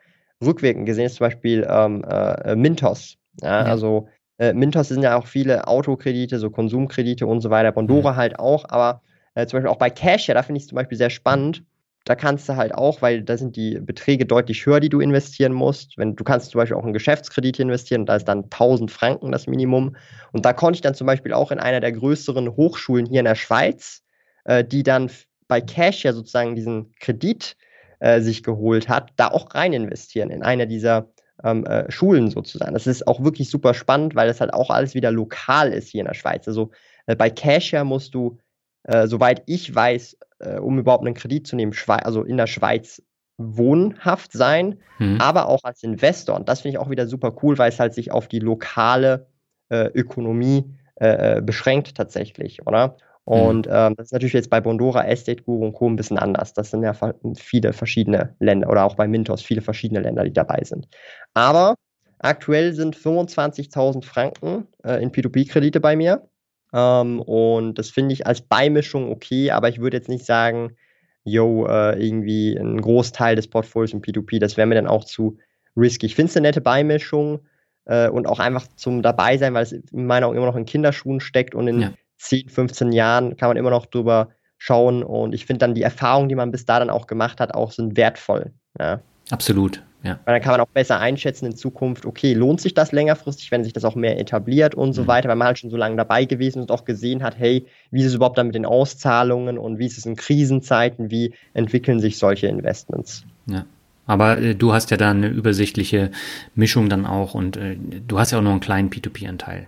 [0.43, 3.15] rückwirkend gesehen ist, zum Beispiel ähm, äh, Mintos.
[3.41, 3.71] Ja, ja.
[3.71, 7.71] Also äh, Mintos sind ja auch viele Autokredite, so Konsumkredite und so weiter.
[7.71, 8.15] Bondora mhm.
[8.17, 9.01] halt auch, aber
[9.35, 11.63] äh, zum Beispiel auch bei Cash, ja, da finde ich es zum Beispiel sehr spannend.
[12.05, 15.51] Da kannst du halt auch, weil da sind die Beträge deutlich höher, die du investieren
[15.51, 15.97] musst.
[15.97, 19.45] Wenn du kannst zum Beispiel auch einen Geschäftskredit investieren, da ist dann 1000 Franken das
[19.45, 19.97] Minimum.
[20.31, 23.25] Und da konnte ich dann zum Beispiel auch in einer der größeren Hochschulen hier in
[23.25, 24.03] der Schweiz,
[24.45, 25.11] äh, die dann
[25.49, 27.57] bei Cash ja sozusagen diesen Kredit
[27.99, 31.09] äh, sich geholt hat, da auch rein investieren in einer dieser
[31.43, 32.73] ähm, äh, Schulen sozusagen.
[32.73, 36.01] Das ist auch wirklich super spannend, weil das halt auch alles wieder lokal ist hier
[36.01, 36.47] in der Schweiz.
[36.47, 36.71] Also
[37.05, 38.37] äh, bei Cashier musst du,
[38.83, 42.47] äh, soweit ich weiß, äh, um überhaupt einen Kredit zu nehmen, Schwe also in der
[42.47, 43.01] Schweiz
[43.37, 45.21] wohnhaft sein, mhm.
[45.21, 46.35] aber auch als Investor.
[46.35, 49.27] Und das finde ich auch wieder super cool, weil es halt sich auf die lokale
[49.69, 52.97] äh, Ökonomie äh beschränkt tatsächlich, oder?
[53.27, 53.33] Mhm.
[53.33, 55.89] Und ähm, das ist natürlich jetzt bei Bondora, Estate Guru und Co.
[55.89, 56.53] ein bisschen anders.
[56.53, 56.93] Das sind ja
[57.35, 60.87] viele verschiedene Länder oder auch bei Mintos viele verschiedene Länder, die dabei sind.
[61.33, 61.75] Aber
[62.19, 66.29] aktuell sind 25.000 Franken äh, in P2P-Kredite bei mir.
[66.73, 70.77] Ähm, und das finde ich als Beimischung okay, aber ich würde jetzt nicht sagen,
[71.25, 75.37] yo, äh, irgendwie ein Großteil des Portfolios in P2P, das wäre mir dann auch zu
[75.75, 76.05] risky.
[76.05, 77.41] Ich finde es eine nette Beimischung
[77.85, 80.65] äh, und auch einfach zum dabei sein, weil es in meiner Augen immer noch in
[80.65, 81.93] Kinderschuhen steckt und in ja.
[82.17, 86.29] 10, 15 Jahren kann man immer noch drüber schauen und ich finde dann die Erfahrungen,
[86.29, 88.51] die man bis da dann auch gemacht hat, auch sind wertvoll.
[88.79, 89.01] Ja.
[89.29, 89.83] Absolut.
[90.03, 90.19] Ja.
[90.25, 93.63] Weil dann kann man auch besser einschätzen in Zukunft, okay, lohnt sich das längerfristig, wenn
[93.63, 95.07] sich das auch mehr etabliert und so mhm.
[95.07, 97.65] weiter, weil man halt schon so lange dabei gewesen ist und auch gesehen hat, hey,
[97.91, 101.33] wie ist es überhaupt dann mit den Auszahlungen und wie ist es in Krisenzeiten, wie
[101.53, 103.25] entwickeln sich solche Investments?
[103.47, 103.65] Ja.
[104.05, 106.11] Aber äh, du hast ja da eine übersichtliche
[106.55, 109.67] Mischung dann auch und äh, du hast ja auch noch einen kleinen P2P-Anteil.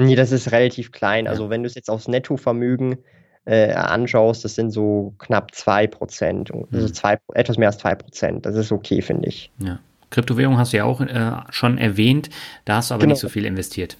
[0.00, 1.26] Nee, das ist relativ klein.
[1.26, 1.30] Ja.
[1.30, 2.98] Also wenn du es jetzt aufs Nettovermögen
[3.44, 6.52] äh, anschaust, das sind so knapp 2%.
[6.72, 6.94] Also mhm.
[6.94, 8.40] zwei, etwas mehr als 2%.
[8.40, 9.50] Das ist okay, finde ich.
[9.58, 9.80] Ja.
[10.10, 12.30] Kryptowährung hast du ja auch äh, schon erwähnt,
[12.64, 13.12] da hast du aber genau.
[13.12, 13.96] nicht so viel investiert.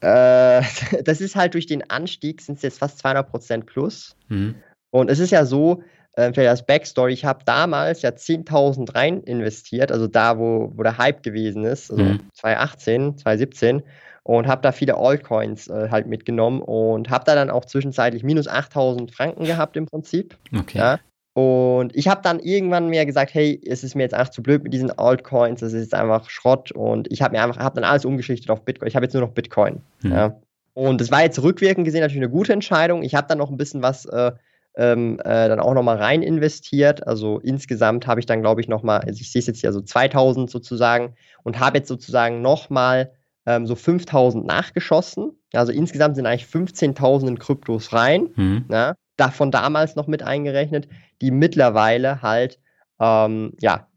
[0.00, 0.62] Äh,
[1.04, 4.16] das ist halt durch den Anstieg, sind es jetzt fast 200% plus.
[4.28, 4.54] Mhm.
[4.90, 5.82] Und es ist ja so,
[6.14, 10.82] äh, vielleicht als Backstory, ich habe damals ja 10.000 rein investiert, also da, wo, wo
[10.82, 12.20] der Hype gewesen ist, also mhm.
[12.34, 13.82] 2018, 2017
[14.22, 18.48] und habe da viele Altcoins äh, halt mitgenommen und habe da dann auch zwischenzeitlich minus
[18.48, 20.36] 8000 Franken gehabt im Prinzip.
[20.56, 20.78] Okay.
[20.78, 20.98] Ja.
[21.32, 24.64] Und ich habe dann irgendwann mir gesagt, hey, es ist mir jetzt einfach zu blöd
[24.64, 27.88] mit diesen Altcoins, das ist jetzt einfach Schrott und ich habe mir einfach, habe dann
[27.88, 28.88] alles umgeschichtet auf Bitcoin.
[28.88, 29.80] Ich habe jetzt nur noch Bitcoin.
[30.02, 30.12] Mhm.
[30.12, 30.40] Ja.
[30.74, 33.02] Und das war jetzt rückwirkend gesehen natürlich eine gute Entscheidung.
[33.02, 34.32] Ich habe dann noch ein bisschen was äh,
[34.76, 37.06] ähm, äh, dann auch nochmal rein investiert.
[37.06, 39.80] Also insgesamt habe ich dann, glaube ich, nochmal, also ich sehe es jetzt hier so
[39.80, 43.12] 2000 sozusagen und habe jetzt sozusagen nochmal
[43.50, 45.32] ähm, so 5000 nachgeschossen.
[45.52, 48.28] Also insgesamt sind eigentlich 15.000 in Kryptos rein.
[48.36, 48.64] Mhm.
[48.70, 50.88] Ja, davon damals noch mit eingerechnet,
[51.20, 52.60] die mittlerweile halt,
[53.00, 53.88] ähm, ja,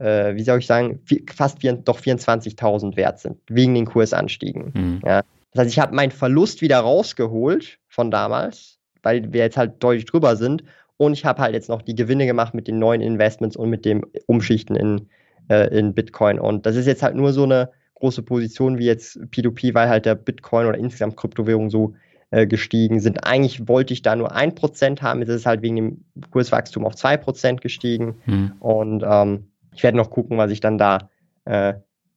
[0.00, 1.00] äh, wie soll ich sagen,
[1.34, 4.72] fast vier, doch 24.000 wert sind, wegen den Kursanstiegen.
[4.74, 5.00] Mhm.
[5.04, 5.22] Ja.
[5.52, 10.04] Das heißt, ich habe meinen Verlust wieder rausgeholt von damals, weil wir jetzt halt deutlich
[10.04, 10.64] drüber sind.
[10.98, 13.84] Und ich habe halt jetzt noch die Gewinne gemacht mit den neuen Investments und mit
[13.84, 15.08] dem Umschichten in,
[15.48, 16.40] äh, in Bitcoin.
[16.40, 20.06] Und das ist jetzt halt nur so eine große Position wie jetzt P2P, weil halt
[20.06, 21.94] der Bitcoin oder insgesamt Kryptowährung so
[22.30, 23.26] äh, gestiegen sind.
[23.26, 26.94] Eigentlich wollte ich da nur 1% haben, jetzt ist es halt wegen dem Kurswachstum auf
[26.94, 28.16] 2% gestiegen.
[28.24, 28.52] Hm.
[28.60, 31.10] Und ähm, ich werde noch gucken, was ich dann da
[31.44, 31.74] äh,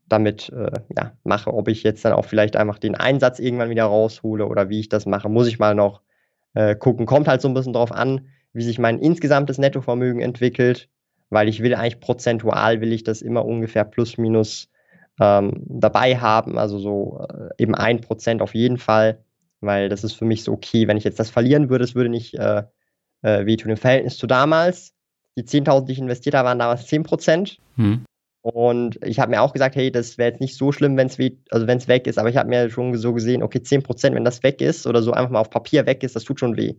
[0.09, 1.53] damit äh, ja, mache.
[1.53, 4.89] Ob ich jetzt dann auch vielleicht einfach den Einsatz irgendwann wieder raushole oder wie ich
[4.89, 6.01] das mache, muss ich mal noch
[6.55, 7.05] äh, gucken.
[7.05, 10.89] Kommt halt so ein bisschen drauf an, wie sich mein insgesamtes Nettovermögen entwickelt,
[11.29, 14.69] weil ich will eigentlich prozentual, will ich das immer ungefähr plus minus
[15.19, 19.23] ähm, dabei haben, also so äh, eben ein Prozent auf jeden Fall,
[19.61, 20.87] weil das ist für mich so okay.
[20.87, 22.63] Wenn ich jetzt das verlieren würde, es würde nicht äh,
[23.21, 23.71] äh, wehtun.
[23.71, 24.93] Im Verhältnis zu damals,
[25.37, 27.57] die 10.000, die ich investiert habe, waren damals 10 Prozent.
[27.75, 28.05] Hm.
[28.41, 31.17] Und ich habe mir auch gesagt, hey, das wäre jetzt nicht so schlimm, wenn es
[31.51, 34.43] also weg ist, aber ich habe mir schon so gesehen, okay, 10 Prozent, wenn das
[34.43, 36.75] weg ist oder so einfach mal auf Papier weg ist, das tut schon weh.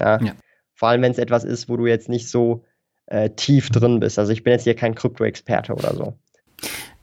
[0.00, 0.18] Ja.
[0.22, 0.32] ja.
[0.74, 2.64] Vor allem, wenn es etwas ist, wo du jetzt nicht so
[3.06, 4.18] äh, tief drin bist.
[4.18, 6.14] Also ich bin jetzt hier kein Krypto-Experte oder so.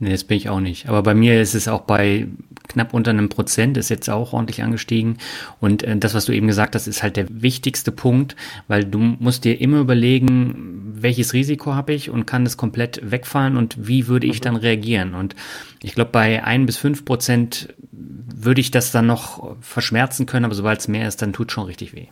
[0.02, 0.88] Nee, das bin ich auch nicht.
[0.88, 2.28] Aber bei mir ist es auch bei
[2.70, 5.18] knapp unter einem Prozent, ist jetzt auch ordentlich angestiegen.
[5.60, 8.38] Und äh, das, was du eben gesagt hast, ist halt der wichtigste Punkt,
[8.70, 13.58] weil du musst dir immer überlegen, welches Risiko habe ich und kann das komplett wegfallen
[13.58, 14.44] und wie würde ich mhm.
[14.44, 15.16] dann reagieren.
[15.16, 15.36] Und
[15.84, 20.56] ich glaube, bei ein bis fünf Prozent würde ich das dann noch verschmerzen können, aber
[20.56, 22.08] sobald es mehr ist, dann tut schon richtig weh.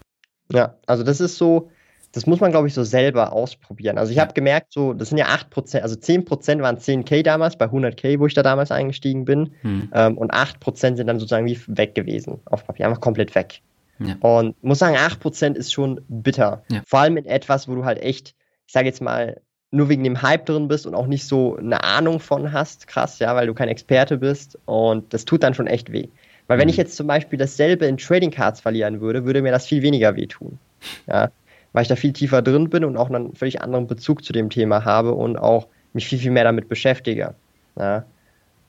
[0.51, 1.71] Ja, also das ist so,
[2.18, 3.99] das muss man, glaube ich, so selber ausprobieren.
[3.99, 7.65] Also ich habe gemerkt, so, das sind ja 8%, also 10% waren 10k damals, bei
[7.65, 9.51] 100k, wo ich da damals eingestiegen bin.
[9.61, 9.91] Hm.
[9.93, 13.61] Ähm, und 8% sind dann sozusagen wie weg gewesen auf Papier, einfach komplett weg.
[13.99, 14.15] Ja.
[14.22, 16.63] Und muss sagen, 8% ist schon bitter.
[16.72, 16.82] Ja.
[16.88, 18.34] Vor allem in etwas, wo du halt echt,
[18.65, 19.39] ich sage jetzt mal,
[19.70, 23.20] nur wegen dem Hype drin bist und auch nicht so eine Ahnung von hast, krass,
[23.20, 24.57] ja, weil du kein Experte bist.
[24.65, 26.07] Und das tut dann schon echt weh.
[26.47, 26.72] Weil wenn mhm.
[26.72, 30.15] ich jetzt zum Beispiel dasselbe in Trading Cards verlieren würde, würde mir das viel weniger
[30.15, 30.57] wehtun.
[31.05, 31.30] Ja
[31.78, 34.49] weil ich da viel tiefer drin bin und auch einen völlig anderen Bezug zu dem
[34.49, 37.36] Thema habe und auch mich viel, viel mehr damit beschäftige.
[37.78, 38.03] Ja.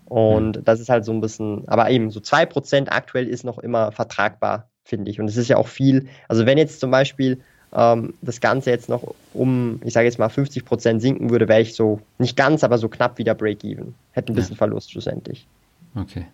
[0.05, 0.65] Und mhm.
[0.67, 4.69] das ist halt so ein bisschen, aber eben so 2% aktuell ist noch immer vertragbar,
[4.85, 5.21] finde ich.
[5.21, 7.41] Und es ist ja auch viel, also wenn jetzt zum Beispiel
[7.75, 11.75] ähm, das Ganze jetzt noch um, ich sage jetzt mal 50% sinken würde, wäre ich
[11.75, 13.95] so, nicht ganz, aber so knapp wieder Break-Even.
[14.13, 14.59] Hätte ein bisschen ja.
[14.59, 15.47] Verlust schlussendlich.
[15.95, 16.27] Okay.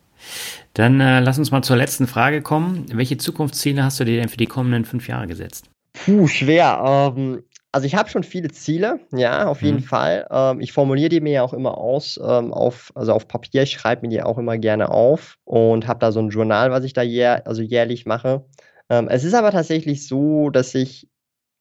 [0.73, 2.87] Dann äh, lass uns mal zur letzten Frage kommen.
[2.93, 5.71] Welche Zukunftsziele hast du dir denn für die kommenden fünf Jahre gesetzt?
[5.95, 7.13] Puh, schwer.
[7.17, 9.85] Ähm, also ich habe schon viele Ziele, ja, auf jeden mhm.
[9.85, 10.29] Fall.
[10.31, 13.73] Ähm, ich formuliere die mir ja auch immer aus, ähm, auf, also auf Papier, ich
[13.73, 16.93] schreibe mir die auch immer gerne auf und habe da so ein Journal, was ich
[16.93, 18.45] da jähr, also jährlich mache.
[18.91, 21.09] Ähm, es ist aber tatsächlich so, dass ich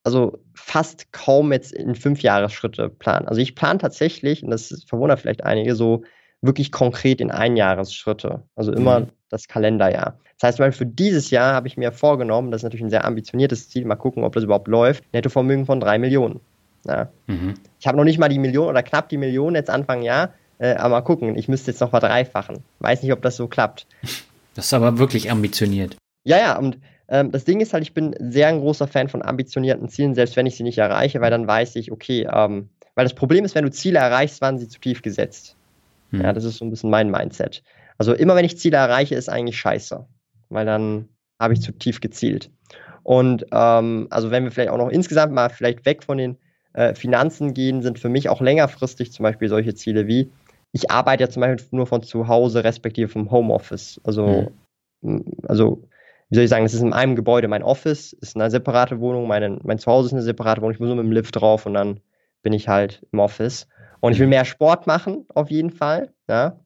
[0.03, 3.27] also fast kaum jetzt in fünf Jahresschritte plane.
[3.27, 6.03] Also ich plane tatsächlich, und das verwundert vielleicht einige, so
[6.41, 8.43] wirklich konkret in Einjahresschritte.
[8.55, 9.07] Also immer mhm.
[9.29, 10.19] das Kalenderjahr.
[10.43, 13.05] Das heißt, weil für dieses Jahr habe ich mir vorgenommen, das ist natürlich ein sehr
[13.05, 16.41] ambitioniertes Ziel, mal gucken, ob das überhaupt läuft, Nettovermögen von drei Millionen.
[16.85, 17.07] Ja.
[17.27, 17.53] Mhm.
[17.79, 20.73] Ich habe noch nicht mal die Million oder knapp die Million jetzt Anfang Jahr, äh,
[20.73, 22.57] aber mal gucken, ich müsste jetzt noch verdreifachen.
[22.79, 23.87] Weiß nicht, ob das so klappt.
[24.53, 25.95] Das ist aber wirklich ambitioniert.
[26.25, 26.77] Ja, ja, und
[27.07, 30.35] ähm, das Ding ist halt, ich bin sehr ein großer Fan von ambitionierten Zielen, selbst
[30.35, 33.55] wenn ich sie nicht erreiche, weil dann weiß ich, okay, ähm, weil das Problem ist,
[33.55, 35.55] wenn du Ziele erreichst, waren sie zu tief gesetzt.
[36.11, 36.19] Mhm.
[36.19, 37.63] Ja, das ist so ein bisschen mein Mindset.
[37.97, 40.05] Also immer wenn ich Ziele erreiche, ist eigentlich scheiße
[40.53, 42.49] weil dann habe ich zu tief gezielt.
[43.03, 46.37] Und ähm, also wenn wir vielleicht auch noch insgesamt mal vielleicht weg von den
[46.73, 50.31] äh, Finanzen gehen, sind für mich auch längerfristig zum Beispiel solche Ziele wie,
[50.71, 53.99] ich arbeite ja zum Beispiel nur von zu Hause, respektive vom Homeoffice.
[54.03, 54.51] Also,
[55.01, 55.25] mhm.
[55.47, 55.83] also
[56.29, 59.27] wie soll ich sagen, das ist in einem Gebäude mein Office, ist eine separate Wohnung,
[59.27, 61.73] meine, mein Zuhause ist eine separate Wohnung, ich muss nur mit dem Lift drauf und
[61.73, 61.99] dann
[62.41, 63.67] bin ich halt im Office.
[63.99, 64.31] Und ich will mhm.
[64.31, 66.13] mehr Sport machen, auf jeden Fall.
[66.27, 66.62] Ja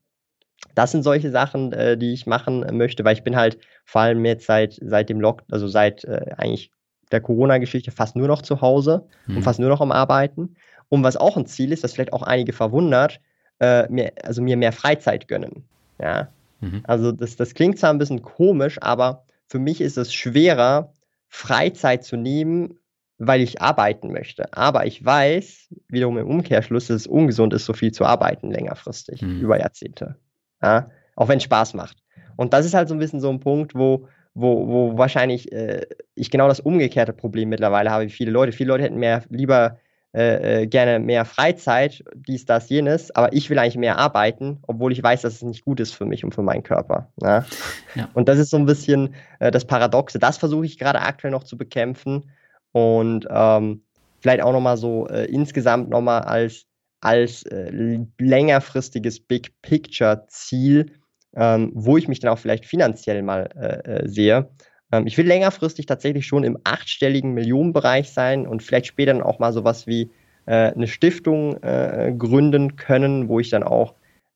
[0.76, 4.24] das sind solche Sachen, äh, die ich machen möchte, weil ich bin halt vor allem
[4.26, 6.72] jetzt seit, seit dem Lock, also seit äh, eigentlich
[7.12, 9.38] der Corona-Geschichte fast nur noch zu Hause mhm.
[9.38, 10.56] und fast nur noch am Arbeiten.
[10.90, 13.20] Und was auch ein Ziel ist, das vielleicht auch einige verwundert,
[13.60, 15.64] äh, mir, also mir mehr Freizeit gönnen.
[16.00, 16.30] Ja.
[16.60, 16.82] Mhm.
[16.84, 20.94] Also das, das klingt zwar ein bisschen komisch, aber für mich ist es schwerer,
[21.30, 22.80] Freizeit zu nehmen,
[23.18, 24.54] weil ich arbeiten möchte.
[24.54, 29.22] Aber ich weiß, wiederum im Umkehrschluss, dass es ungesund ist, so viel zu arbeiten längerfristig,
[29.22, 29.42] mhm.
[29.42, 30.16] über Jahrzehnte.
[30.62, 30.90] Ja?
[31.16, 31.98] Auch wenn es Spaß macht.
[32.36, 35.86] Und das ist halt so ein bisschen so ein Punkt, wo, wo, wo wahrscheinlich äh,
[36.16, 38.52] ich genau das umgekehrte Problem mittlerweile habe wie viele Leute.
[38.52, 39.78] Viele Leute hätten mehr lieber
[40.14, 44.94] äh, äh, gerne mehr Freizeit, dies, das, jenes, aber ich will eigentlich mehr arbeiten, obwohl
[44.94, 47.12] ich weiß, dass es nicht gut ist für mich und für meinen Körper.
[47.22, 47.46] Ja?
[47.94, 48.10] Ja.
[48.14, 50.18] Und das ist so ein bisschen äh, das Paradoxe.
[50.18, 52.32] Das versuche ich gerade aktuell noch zu bekämpfen
[52.72, 53.82] und ähm,
[54.20, 56.67] vielleicht auch nochmal so äh, insgesamt nochmal als
[57.02, 60.92] als äh, längerfristiges Big Picture Ziel
[61.38, 64.50] ähm, wo ich mich dann auch vielleicht finanziell mal äh, äh sehe.
[64.92, 69.40] Ähm, ich will längerfristig tatsächlich schon im achtstelligen Millionenbereich sein und vielleicht später dann auch
[69.40, 70.12] mal sowas wie
[70.46, 73.94] äh, eine Stiftung äh, gründen können, wo ich dann auch,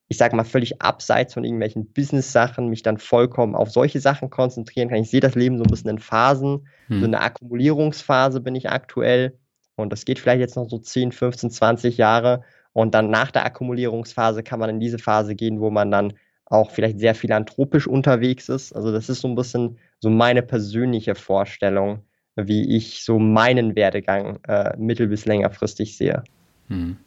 [0.09, 4.89] ich sage mal, völlig abseits von irgendwelchen Business-Sachen mich dann vollkommen auf solche Sachen konzentrieren
[4.89, 4.99] kann.
[4.99, 6.67] Ich sehe das Leben so ein bisschen in Phasen.
[6.87, 6.99] Hm.
[6.99, 9.39] So eine Akkumulierungsphase bin ich aktuell.
[9.75, 12.43] Und das geht vielleicht jetzt noch so 10, 15, 20 Jahre.
[12.73, 16.13] Und dann nach der Akkumulierungsphase kann man in diese Phase gehen, wo man dann
[16.45, 18.73] auch vielleicht sehr philanthropisch unterwegs ist.
[18.73, 22.03] Also das ist so ein bisschen so meine persönliche Vorstellung,
[22.35, 26.23] wie ich so meinen Werdegang äh, mittel- bis längerfristig sehe.
[26.67, 26.97] Hm.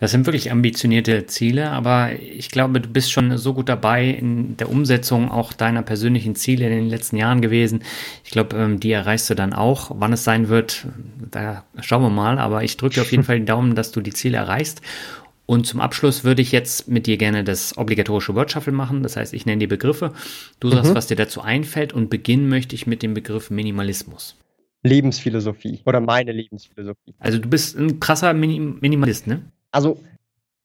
[0.00, 4.56] Das sind wirklich ambitionierte Ziele, aber ich glaube, du bist schon so gut dabei in
[4.56, 7.82] der Umsetzung auch deiner persönlichen Ziele in den letzten Jahren gewesen.
[8.24, 9.90] Ich glaube, ähm, die erreichst du dann auch.
[9.94, 10.86] Wann es sein wird,
[11.30, 12.38] da schauen wir mal.
[12.38, 14.82] Aber ich drücke auf jeden Fall den Daumen, dass du die Ziele erreichst.
[15.46, 19.02] Und zum Abschluss würde ich jetzt mit dir gerne das obligatorische Word Shuffle machen.
[19.02, 20.12] Das heißt, ich nenne die Begriffe.
[20.58, 20.94] Du sagst, mhm.
[20.94, 21.92] was dir dazu einfällt.
[21.92, 24.36] Und beginnen möchte ich mit dem Begriff Minimalismus.
[24.84, 27.14] Lebensphilosophie oder meine Lebensphilosophie.
[27.18, 29.42] Also du bist ein krasser Minim Minimalist, ne?
[29.72, 29.98] Also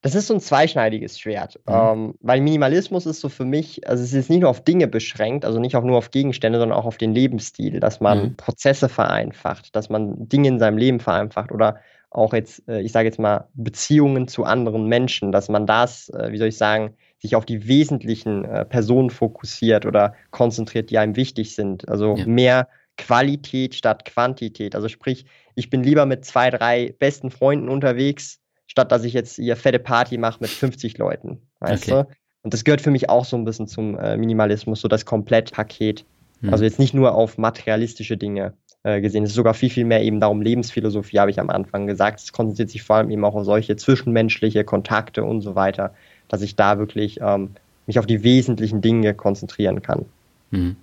[0.02, 1.74] das ist so ein zweischneidiges Schwert, mhm.
[1.74, 5.44] ähm, weil Minimalismus ist so für mich, also es ist nicht nur auf Dinge beschränkt,
[5.44, 8.36] also nicht auch nur auf Gegenstände, sondern auch auf den Lebensstil, dass man mhm.
[8.36, 11.80] Prozesse vereinfacht, dass man Dinge in seinem Leben vereinfacht oder
[12.12, 16.32] auch jetzt, äh, ich sage jetzt mal, Beziehungen zu anderen Menschen, dass man das, äh,
[16.32, 21.18] wie soll ich sagen, sich auf die wesentlichen äh, Personen fokussiert oder konzentriert, die einem
[21.18, 21.88] wichtig sind.
[21.90, 22.26] Also ja.
[22.26, 22.68] mehr
[23.00, 24.76] Qualität statt Quantität.
[24.76, 29.38] Also sprich, ich bin lieber mit zwei, drei besten Freunden unterwegs, statt dass ich jetzt
[29.38, 31.42] hier fette Party mache mit 50 Leuten.
[31.60, 32.04] Weißt okay.
[32.04, 32.10] du?
[32.44, 36.06] Und das gehört für mich auch so ein bisschen zum äh, Minimalismus, so das Komplettpaket.
[36.42, 36.52] Hm.
[36.54, 38.54] Also jetzt nicht nur auf materialistische Dinge
[38.84, 39.24] äh, gesehen.
[39.24, 42.20] Es ist sogar viel, viel mehr eben darum, Lebensphilosophie, habe ich am Anfang gesagt.
[42.20, 45.94] Es konzentriert sich vor allem eben auch auf solche zwischenmenschliche Kontakte und so weiter,
[46.28, 47.52] dass ich da wirklich ähm,
[47.88, 50.06] mich auf die wesentlichen Dinge konzentrieren kann.
[50.52, 50.76] Mhm.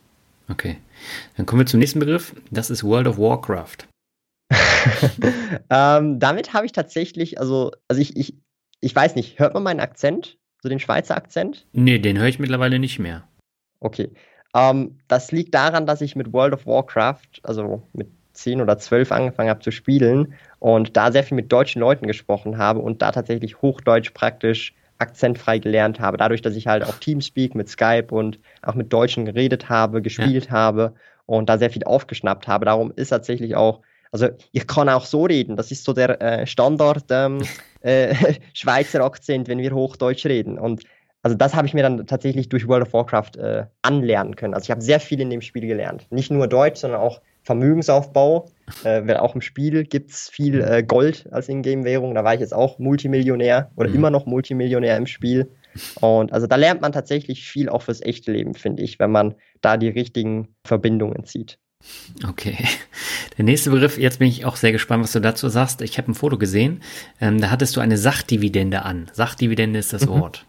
[0.49, 0.77] Okay.
[1.37, 2.35] Dann kommen wir zum nächsten Begriff.
[2.51, 3.89] Das ist World of Warcraft.
[5.71, 8.37] ähm, damit habe ich tatsächlich, also, also ich, ich,
[8.81, 10.39] ich weiß nicht, hört man meinen Akzent?
[10.63, 11.67] So den Schweizer Akzent?
[11.73, 13.27] Nee, den höre ich mittlerweile nicht mehr.
[13.81, 14.11] Okay.
[14.55, 19.13] Ähm, das liegt daran, dass ich mit World of Warcraft, also mit 10 oder 12
[19.13, 23.13] angefangen habe zu spielen und da sehr viel mit deutschen Leuten gesprochen habe und da
[23.13, 26.17] tatsächlich Hochdeutsch praktisch akzentfrei gelernt habe.
[26.17, 30.47] Dadurch, dass ich halt auch Teamspeak mit Skype und auch mit Deutschen geredet habe, gespielt
[30.47, 30.53] ja.
[30.53, 30.95] habe
[31.27, 32.65] und da sehr viel aufgeschnappt habe.
[32.65, 33.81] Darum ist tatsächlich auch,
[34.13, 37.43] also ich kann auch so reden, das ist so der äh, Standard ähm,
[37.81, 38.15] äh,
[38.55, 40.59] Schweizer Akzent, wenn wir Hochdeutsch reden.
[40.59, 40.83] Und
[41.23, 44.55] also das habe ich mir dann tatsächlich durch World of Warcraft äh, anlernen können.
[44.55, 46.07] Also ich habe sehr viel in dem Spiel gelernt.
[46.11, 48.51] Nicht nur Deutsch, sondern auch Vermögensaufbau.
[48.85, 52.15] Äh, auch im Spiel gibt es viel äh, Gold als Ingame-Währung.
[52.15, 53.95] Da war ich jetzt auch Multimillionär oder mhm.
[53.95, 55.49] immer noch Multimillionär im Spiel.
[56.01, 59.37] Und also da lernt man tatsächlich viel auch fürs echte Leben, finde ich, wenn man
[59.61, 61.59] da die richtigen Verbindungen zieht.
[62.29, 62.57] Okay.
[63.39, 65.83] Der nächste Begriff, jetzt bin ich auch sehr gespannt, was du dazu sagst.
[65.83, 66.83] Ich habe ein Foto gesehen,
[67.21, 69.09] ähm, da hattest du eine Sachdividende an.
[69.13, 70.21] Sachdividende ist das mhm.
[70.21, 70.47] Wort.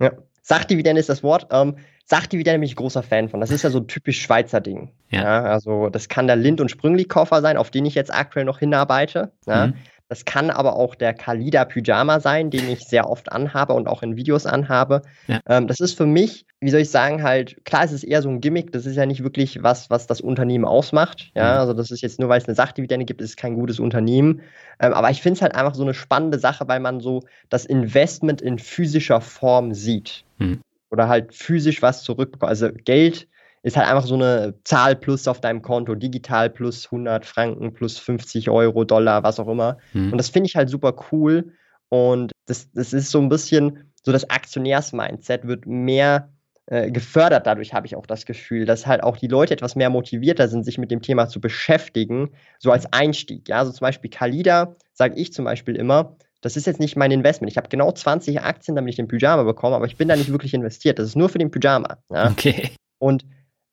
[0.00, 1.48] Ja, Sachdividende ist das Wort.
[1.50, 1.76] Ähm,
[2.08, 3.40] Sachdividende bin ich großer Fan von.
[3.40, 4.90] Das ist ja so ein typisch Schweizer Ding.
[5.10, 5.22] Ja.
[5.22, 8.60] ja also das kann der Lind- und Sprüngli-Koffer sein, auf den ich jetzt aktuell noch
[8.60, 9.30] hinarbeite.
[9.46, 9.68] Ja.
[9.68, 9.74] Mhm.
[10.08, 14.02] Das kann aber auch der Kalida Pyjama sein, den ich sehr oft anhabe und auch
[14.02, 15.02] in Videos anhabe.
[15.26, 15.40] Ja.
[15.46, 18.30] Ähm, das ist für mich, wie soll ich sagen, halt, klar, es ist eher so
[18.30, 21.30] ein Gimmick, das ist ja nicht wirklich was, was das Unternehmen ausmacht.
[21.34, 21.60] Ja, mhm.
[21.60, 24.40] also das ist jetzt nur, weil es eine Sachdividende gibt, ist es kein gutes Unternehmen.
[24.80, 27.66] Ähm, aber ich finde es halt einfach so eine spannende Sache, weil man so das
[27.66, 30.24] Investment in physischer Form sieht.
[30.38, 30.62] Mhm.
[30.90, 32.48] Oder halt physisch was zurückbekommt.
[32.48, 33.28] Also Geld
[33.62, 37.98] ist halt einfach so eine Zahl plus auf deinem Konto, digital plus 100 Franken, plus
[37.98, 39.78] 50 Euro, Dollar, was auch immer.
[39.92, 40.12] Mhm.
[40.12, 41.52] Und das finde ich halt super cool.
[41.88, 46.30] Und das, das ist so ein bisschen so das Aktionärs-Mindset wird mehr
[46.66, 47.46] äh, gefördert.
[47.46, 50.64] Dadurch habe ich auch das Gefühl, dass halt auch die Leute etwas mehr motivierter sind,
[50.64, 53.48] sich mit dem Thema zu beschäftigen, so als Einstieg.
[53.48, 57.10] Ja, so zum Beispiel Kalida, sage ich zum Beispiel immer, das ist jetzt nicht mein
[57.10, 57.50] Investment.
[57.50, 60.30] Ich habe genau 20 Aktien, damit ich den Pyjama bekomme, aber ich bin da nicht
[60.30, 60.98] wirklich investiert.
[60.98, 61.98] Das ist nur für den Pyjama.
[62.10, 62.30] Ja?
[62.30, 62.70] Okay.
[62.98, 63.24] Und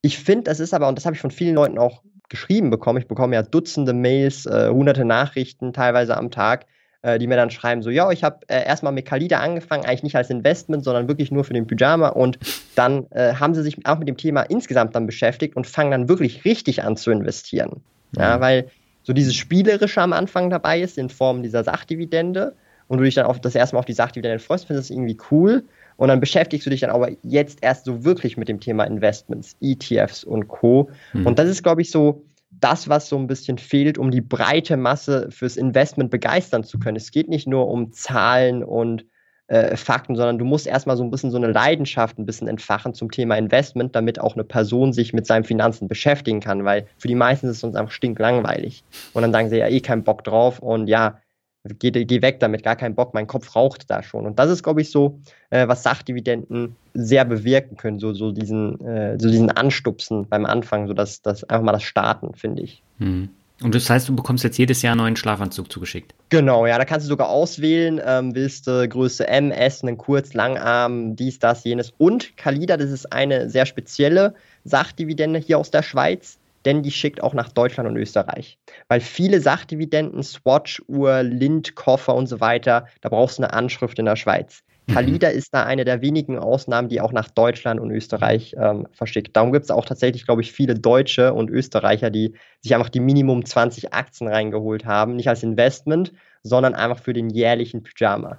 [0.02, 3.00] ich finde, das ist aber, und das habe ich von vielen Leuten auch geschrieben bekommen,
[3.00, 6.66] ich bekomme ja Dutzende Mails, äh, hunderte Nachrichten teilweise am Tag,
[7.04, 10.04] äh, die mir dann schreiben, so, ja, ich habe äh, erstmal mit Kalida angefangen, eigentlich
[10.04, 12.40] nicht als Investment, sondern wirklich nur für den Pyjama und
[12.76, 16.10] dann äh, haben sie sich auch mit dem Thema insgesamt dann beschäftigt und fangen dann
[16.10, 17.84] wirklich richtig an zu investieren.
[18.12, 18.22] Mhm.
[18.22, 18.70] Ja, weil
[19.06, 22.56] so dieses Spielerische am Anfang dabei ist in Form dieser Sachdividende
[22.88, 24.98] und du dich dann auf das erste Mal auf die Sachdividende freust, findest du es
[24.98, 25.64] irgendwie cool
[25.98, 29.56] und dann beschäftigst du dich dann aber jetzt erst so wirklich mit dem Thema Investments,
[29.62, 30.90] ETFs und Co.
[31.14, 31.28] Mhm.
[31.28, 34.76] Und das ist, glaube ich, so das, was so ein bisschen fehlt, um die breite
[34.76, 36.98] Masse fürs Investment begeistern zu können.
[36.98, 39.06] Es geht nicht nur um Zahlen und
[39.48, 42.94] äh, Fakten, sondern du musst erstmal so ein bisschen so eine Leidenschaft ein bisschen entfachen
[42.94, 47.08] zum Thema Investment, damit auch eine Person sich mit seinen Finanzen beschäftigen kann, weil für
[47.08, 48.84] die meisten ist es uns einfach stinklangweilig.
[49.14, 51.20] Und dann sagen sie ja eh keinen Bock drauf und ja,
[51.64, 54.26] geh, geh weg damit, gar keinen Bock, mein Kopf raucht da schon.
[54.26, 55.20] Und das ist, glaube ich, so,
[55.50, 60.88] äh, was Sachdividenden sehr bewirken können, so, so, diesen, äh, so diesen Anstupsen beim Anfang,
[60.88, 62.82] so dass das einfach mal das Starten, finde ich.
[63.00, 63.30] Hm.
[63.62, 66.14] Und das heißt, du bekommst jetzt jedes Jahr einen neuen Schlafanzug zugeschickt.
[66.30, 70.34] Genau, ja, da kannst du sogar auswählen, ähm, willst du Größe M, S, einen Kurz,
[70.34, 71.94] Langarm, dies, das, jenes.
[71.98, 77.24] Und Kalida, das ist eine sehr spezielle Sachdividende hier aus der Schweiz, denn die schickt
[77.24, 78.58] auch nach Deutschland und Österreich.
[78.90, 84.00] Weil viele Sachdividenden, Swatch, Uhr, Lind, Koffer und so weiter, da brauchst du eine Anschrift
[84.00, 84.64] in der Schweiz.
[84.88, 85.38] Kalida mhm.
[85.38, 89.36] ist da eine der wenigen Ausnahmen, die auch nach Deutschland und Österreich ähm, verschickt.
[89.36, 93.00] Darum gibt es auch tatsächlich, glaube ich, viele Deutsche und Österreicher, die sich einfach die
[93.00, 95.16] Minimum 20 Aktien reingeholt haben.
[95.16, 96.14] Nicht als Investment,
[96.44, 98.38] sondern einfach für den jährlichen Pyjama.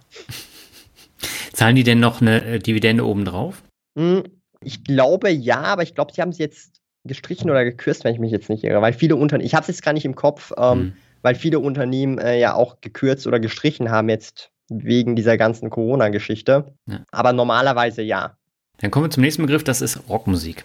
[1.52, 3.62] Zahlen die denn noch eine äh, Dividende obendrauf?
[3.98, 4.24] Hm,
[4.62, 8.20] ich glaube ja, aber ich glaube, sie haben es jetzt gestrichen oder gekürzt, wenn ich
[8.20, 8.82] mich jetzt nicht irre.
[8.82, 10.92] Weil viele Unternehmen, ich habe es jetzt gar nicht im Kopf, ähm, mhm.
[11.22, 16.74] weil viele Unternehmen äh, ja auch gekürzt oder gestrichen haben jetzt wegen dieser ganzen Corona-Geschichte.
[16.86, 17.00] Ja.
[17.10, 18.36] Aber normalerweise ja.
[18.78, 20.64] Dann kommen wir zum nächsten Begriff, das ist Rockmusik.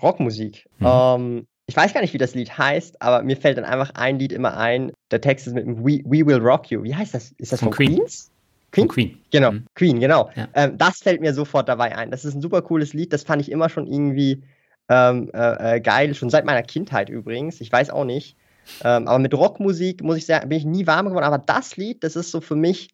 [0.00, 0.68] Rockmusik.
[0.78, 0.86] Mhm.
[0.86, 4.18] Ähm, ich weiß gar nicht, wie das Lied heißt, aber mir fällt dann einfach ein
[4.18, 4.92] Lied immer ein.
[5.10, 6.82] Der Text ist mit dem We, We Will Rock You.
[6.82, 7.32] Wie heißt das?
[7.38, 7.96] Ist das von, von Queen?
[7.96, 8.30] Queens?
[8.72, 8.86] Queen?
[8.86, 9.18] Von Queen.
[9.30, 9.66] Genau, mhm.
[9.74, 10.30] Queen, genau.
[10.34, 10.48] Ja.
[10.54, 12.10] Ähm, das fällt mir sofort dabei ein.
[12.10, 13.12] Das ist ein super cooles Lied.
[13.12, 14.42] Das fand ich immer schon irgendwie
[14.88, 16.14] ähm, äh, äh geil.
[16.14, 17.60] Schon seit meiner Kindheit übrigens.
[17.60, 18.36] Ich weiß auch nicht.
[18.82, 21.24] Ähm, aber mit Rockmusik, muss ich sagen, bin ich nie warm geworden.
[21.24, 22.88] Aber das Lied, das ist so für mich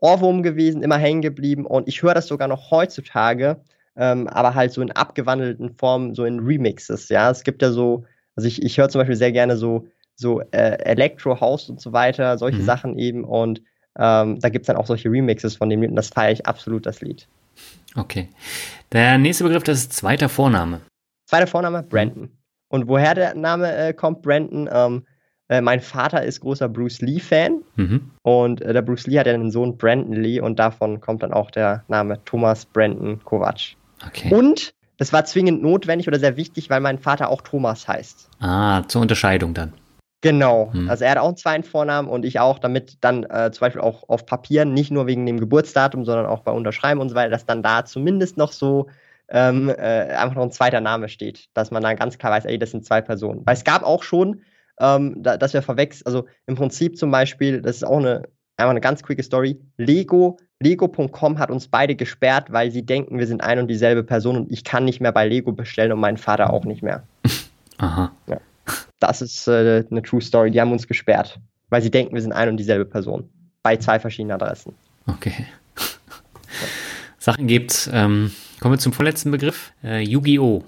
[0.00, 3.60] Ohrwurm gewesen, immer hängen geblieben und ich höre das sogar noch heutzutage,
[3.96, 7.08] ähm, aber halt so in abgewandelten Formen, so in Remixes.
[7.08, 8.04] Ja, es gibt ja so,
[8.36, 11.92] also ich, ich höre zum Beispiel sehr gerne so, so äh, Electro House und so
[11.92, 12.64] weiter, solche mhm.
[12.64, 13.62] Sachen eben und
[13.98, 16.46] ähm, da gibt es dann auch solche Remixes von dem Lied und das feiere ich
[16.46, 17.26] absolut, das Lied.
[17.96, 18.28] Okay.
[18.92, 20.80] Der nächste Begriff, das ist zweiter Vorname.
[21.26, 22.30] Zweiter Vorname, Brandon.
[22.68, 25.04] Und woher der Name äh, kommt, Brandon, ähm,
[25.50, 28.10] äh, mein Vater ist großer Bruce Lee-Fan mhm.
[28.22, 31.32] und äh, der Bruce Lee hat ja einen Sohn Brandon Lee und davon kommt dann
[31.32, 33.74] auch der Name Thomas Brandon Kovac.
[34.06, 34.32] Okay.
[34.32, 38.28] Und das war zwingend notwendig oder sehr wichtig, weil mein Vater auch Thomas heißt.
[38.38, 39.72] Ah, zur Unterscheidung dann.
[40.20, 40.70] Genau.
[40.72, 40.88] Hm.
[40.88, 43.80] Also er hat auch einen zweiten Vornamen und ich auch, damit dann äh, zum Beispiel
[43.80, 47.30] auch auf Papieren, nicht nur wegen dem Geburtsdatum, sondern auch bei Unterschreiben und so weiter,
[47.30, 48.86] dass dann da zumindest noch so
[49.30, 52.58] ähm, äh, einfach noch ein zweiter Name steht, dass man dann ganz klar weiß, ey,
[52.58, 53.42] das sind zwei Personen.
[53.46, 54.42] Weil es gab auch schon
[54.80, 56.06] ähm, da, dass wir verwechseln.
[56.06, 58.22] Also im Prinzip zum Beispiel, das ist auch eine,
[58.56, 59.60] einfach eine ganz quicke Story.
[59.76, 64.36] Lego, Lego.com hat uns beide gesperrt, weil sie denken, wir sind ein und dieselbe Person
[64.36, 67.02] und ich kann nicht mehr bei Lego bestellen und mein Vater auch nicht mehr.
[67.78, 68.12] Aha.
[68.26, 68.40] Ja.
[68.98, 70.50] Das ist äh, eine True Story.
[70.50, 71.38] Die haben uns gesperrt,
[71.70, 73.28] weil sie denken, wir sind ein und dieselbe Person.
[73.62, 74.74] Bei zwei verschiedenen Adressen.
[75.06, 75.46] Okay.
[77.18, 77.88] Sachen gibt's.
[77.92, 79.72] Ähm, kommen wir zum vorletzten Begriff.
[79.82, 80.62] Äh, Yu-Gi-Oh!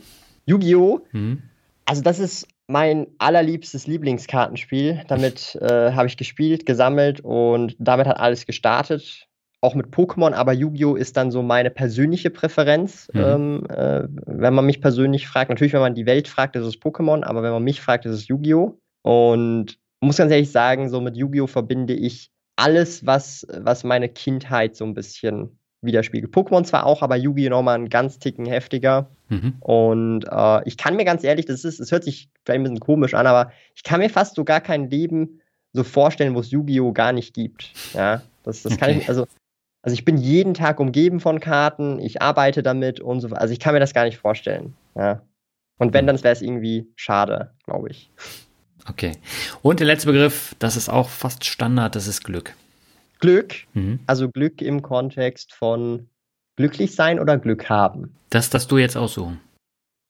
[0.47, 1.01] Yu-Gi-Oh!
[1.13, 1.43] Mhm.
[1.85, 5.03] Also das ist mein allerliebstes Lieblingskartenspiel.
[5.09, 9.27] Damit äh, habe ich gespielt, gesammelt und damit hat alles gestartet.
[9.61, 10.97] Auch mit Pokémon, aber Yu-Gi-Oh!
[10.97, 13.21] ist dann so meine persönliche Präferenz, mhm.
[13.21, 15.51] ähm, äh, wenn man mich persönlich fragt.
[15.51, 18.13] Natürlich, wenn man die Welt fragt, ist es Pokémon, aber wenn man mich fragt, ist
[18.13, 18.77] es Yu-Gi-Oh!
[19.03, 21.47] Und muss ganz ehrlich sagen, so mit Yu-Gi-Oh!
[21.47, 26.35] verbinde ich alles, was, was meine Kindheit so ein bisschen widerspiegelt.
[26.35, 27.51] Pokémon zwar auch, aber Yu-Gi-Oh!
[27.51, 29.11] nochmal einen ganz Ticken heftiger.
[29.33, 29.55] Mhm.
[29.61, 32.81] Und äh, ich kann mir ganz ehrlich, das ist, es hört sich vielleicht ein bisschen
[32.81, 35.41] komisch an, aber ich kann mir fast so gar kein Leben
[35.73, 36.93] so vorstellen, wo es Yu-Gi-Oh!
[36.93, 37.73] gar nicht gibt.
[37.95, 38.81] Ja, das, das okay.
[38.81, 39.27] kann ich, also,
[39.81, 43.59] also ich bin jeden Tag umgeben von Karten, ich arbeite damit und so, also ich
[43.59, 44.75] kann mir das gar nicht vorstellen.
[44.95, 45.23] Ja.
[45.79, 46.09] Und wenn, mhm.
[46.09, 48.11] dann wäre es irgendwie schade, glaube ich.
[48.87, 49.13] Okay.
[49.63, 52.55] Und der letzte Begriff, das ist auch fast Standard, das ist Glück.
[53.19, 54.01] Glück, mhm.
[54.07, 56.09] also Glück im Kontext von
[56.57, 58.15] glücklich sein oder Glück haben?
[58.31, 59.41] Das darfst du jetzt aussuchen.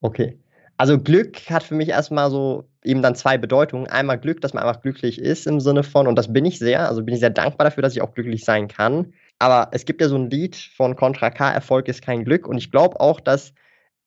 [0.01, 0.39] Okay.
[0.77, 3.87] Also Glück hat für mich erstmal so eben dann zwei Bedeutungen.
[3.87, 6.89] Einmal Glück, dass man einfach glücklich ist im Sinne von, und das bin ich sehr,
[6.89, 9.13] also bin ich sehr dankbar dafür, dass ich auch glücklich sein kann.
[9.39, 12.47] Aber es gibt ja so ein Lied von Contra K, Erfolg ist kein Glück.
[12.49, 13.53] Und ich glaube auch, dass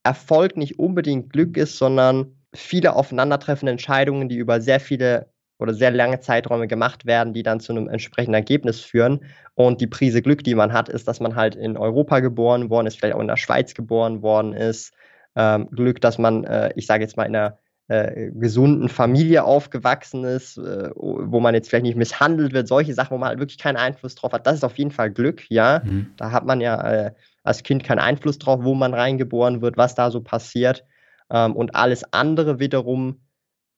[0.02, 5.90] Erfolg nicht unbedingt Glück ist, sondern viele aufeinandertreffende Entscheidungen, die über sehr viele oder sehr
[5.90, 9.20] lange Zeiträume gemacht werden, die dann zu einem entsprechenden Ergebnis führen.
[9.54, 12.86] Und die Prise Glück, die man hat, ist, dass man halt in Europa geboren worden
[12.86, 14.92] ist, vielleicht auch in der Schweiz geboren worden ist.
[15.34, 17.58] Ähm, Glück, dass man, äh, ich sage jetzt mal, in einer
[17.88, 23.14] äh, gesunden Familie aufgewachsen ist, äh, wo man jetzt vielleicht nicht misshandelt wird, solche Sachen,
[23.14, 24.46] wo man halt wirklich keinen Einfluss drauf hat.
[24.46, 25.82] Das ist auf jeden Fall Glück, ja.
[25.84, 26.08] Mhm.
[26.16, 27.10] Da hat man ja äh,
[27.44, 30.84] als Kind keinen Einfluss drauf, wo man reingeboren wird, was da so passiert.
[31.30, 33.20] Ähm, und alles andere wiederum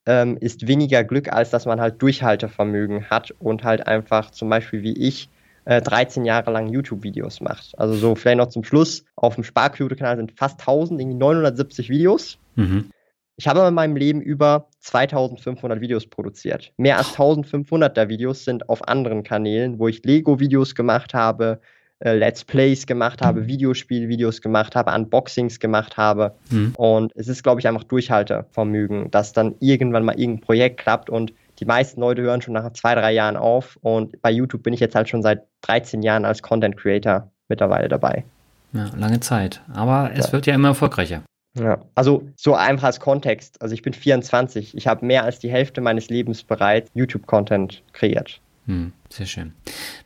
[0.08, 4.82] ähm, ist weniger Glück, als dass man halt Durchhaltevermögen hat und halt einfach zum Beispiel
[4.82, 5.28] wie ich
[5.66, 7.78] äh, 13 Jahre lang YouTube-Videos macht.
[7.78, 12.38] Also so vielleicht noch zum Schluss, auf dem Sparquote-Kanal sind fast 1000, irgendwie 970 Videos.
[12.56, 12.90] Mhm.
[13.36, 16.72] Ich habe in meinem Leben über 2500 Videos produziert.
[16.78, 21.60] Mehr als 1500 der Videos sind auf anderen Kanälen, wo ich Lego-Videos gemacht habe,
[22.00, 26.34] äh, Let's Plays gemacht habe, Videospiel-Videos gemacht habe, Unboxings gemacht habe.
[26.50, 26.74] Mhm.
[26.76, 31.32] Und es ist, glaube ich, einfach Durchhaltevermögen, dass dann irgendwann mal irgendein Projekt klappt und
[31.58, 33.78] die meisten Leute hören schon nach zwei, drei Jahren auf.
[33.82, 37.88] Und bei YouTube bin ich jetzt halt schon seit 13 Jahren als Content Creator mittlerweile
[37.88, 38.24] dabei.
[38.72, 39.62] Ja, lange Zeit.
[39.72, 40.32] Aber es ja.
[40.32, 41.22] wird ja immer erfolgreicher.
[41.54, 43.60] Ja, also so einfach als Kontext.
[43.60, 44.76] Also ich bin 24.
[44.76, 48.40] Ich habe mehr als die Hälfte meines Lebens bereits YouTube-Content kreiert.
[48.68, 49.54] Hm, sehr schön.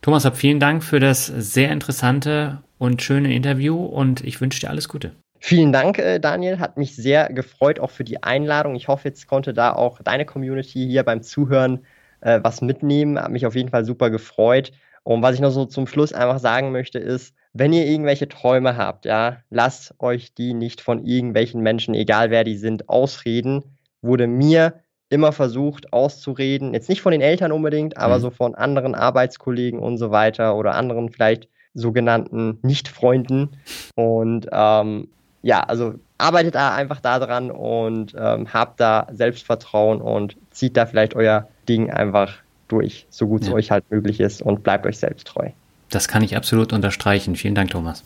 [0.01, 4.69] Thomas, hab vielen Dank für das sehr interessante und schöne Interview und ich wünsche dir
[4.69, 5.11] alles Gute.
[5.39, 6.59] Vielen Dank, äh, Daniel.
[6.59, 8.75] Hat mich sehr gefreut, auch für die Einladung.
[8.75, 11.85] Ich hoffe, jetzt konnte da auch deine Community hier beim Zuhören
[12.21, 13.19] äh, was mitnehmen.
[13.19, 14.71] Hat mich auf jeden Fall super gefreut.
[15.03, 18.77] Und was ich noch so zum Schluss einfach sagen möchte, ist, wenn ihr irgendwelche Träume
[18.77, 23.77] habt, ja, lasst euch die nicht von irgendwelchen Menschen, egal wer die sind, ausreden.
[24.01, 24.75] Wurde mir
[25.13, 26.73] immer versucht auszureden.
[26.73, 28.21] Jetzt nicht von den Eltern unbedingt, aber mhm.
[28.21, 33.49] so von anderen Arbeitskollegen und so weiter oder anderen vielleicht sogenannten Nicht-Freunden.
[33.95, 35.07] Und ähm,
[35.41, 41.15] ja, also arbeitet da einfach daran und ähm, habt da Selbstvertrauen und zieht da vielleicht
[41.15, 42.33] euer Ding einfach
[42.67, 43.49] durch, so gut ja.
[43.49, 45.49] es euch halt möglich ist und bleibt euch selbst treu.
[45.89, 47.35] Das kann ich absolut unterstreichen.
[47.35, 48.03] Vielen Dank, Thomas.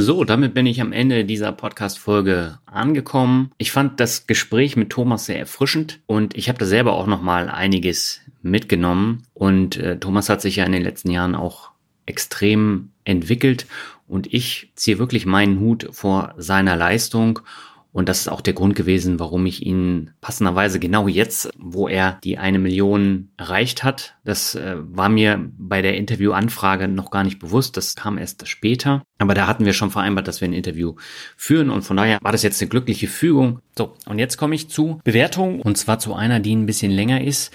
[0.00, 3.50] So, damit bin ich am Ende dieser Podcast-Folge angekommen.
[3.58, 7.20] Ich fand das Gespräch mit Thomas sehr erfrischend und ich habe da selber auch noch
[7.20, 9.24] mal einiges mitgenommen.
[9.34, 11.72] Und äh, Thomas hat sich ja in den letzten Jahren auch
[12.06, 13.66] extrem entwickelt
[14.06, 17.40] und ich ziehe wirklich meinen Hut vor seiner Leistung.
[17.90, 22.18] Und das ist auch der Grund gewesen, warum ich ihn passenderweise genau jetzt, wo er
[22.22, 27.38] die eine Million erreicht hat, das äh, war mir bei der Interviewanfrage noch gar nicht
[27.38, 27.76] bewusst.
[27.76, 29.02] Das kam erst später.
[29.18, 30.96] Aber da hatten wir schon vereinbart, dass wir ein Interview
[31.36, 31.70] führen.
[31.70, 33.60] Und von daher war das jetzt eine glückliche Fügung.
[33.76, 35.60] So, und jetzt komme ich zu Bewertung.
[35.60, 37.52] Und zwar zu einer, die ein bisschen länger ist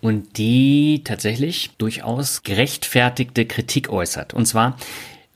[0.00, 4.32] und die tatsächlich durchaus gerechtfertigte Kritik äußert.
[4.32, 4.76] Und zwar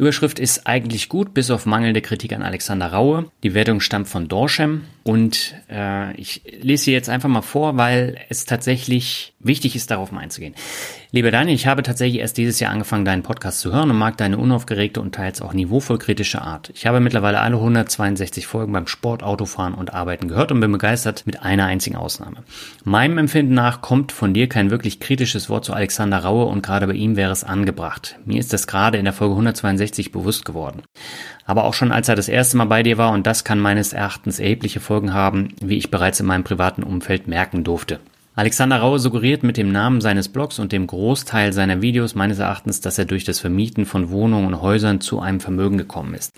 [0.00, 3.30] Überschrift ist eigentlich gut, bis auf mangelnde Kritik an Alexander Raue.
[3.42, 8.18] Die Wertung stammt von Dorschem und äh, ich lese sie jetzt einfach mal vor, weil
[8.28, 10.54] es tatsächlich wichtig ist, darauf mal einzugehen.
[11.12, 14.16] Lieber Daniel, ich habe tatsächlich erst dieses Jahr angefangen, deinen Podcast zu hören und mag
[14.18, 16.70] deine unaufgeregte und teils auch niveauvoll kritische Art.
[16.74, 21.26] Ich habe mittlerweile alle 162 Folgen beim Sport, Autofahren und Arbeiten gehört und bin begeistert
[21.26, 22.44] mit einer einzigen Ausnahme.
[22.84, 26.86] Meinem Empfinden nach kommt von dir kein wirklich kritisches Wort zu Alexander Raue und gerade
[26.86, 28.18] bei ihm wäre es angebracht.
[28.24, 30.82] Mir ist das gerade in der Folge 162 bewusst geworden.
[31.50, 33.92] Aber auch schon als er das erste Mal bei dir war und das kann meines
[33.92, 37.98] Erachtens erhebliche Folgen haben, wie ich bereits in meinem privaten Umfeld merken durfte.
[38.36, 42.80] Alexander Raue suggeriert mit dem Namen seines Blogs und dem Großteil seiner Videos meines Erachtens,
[42.80, 46.32] dass er durch das Vermieten von Wohnungen und Häusern zu einem Vermögen gekommen ist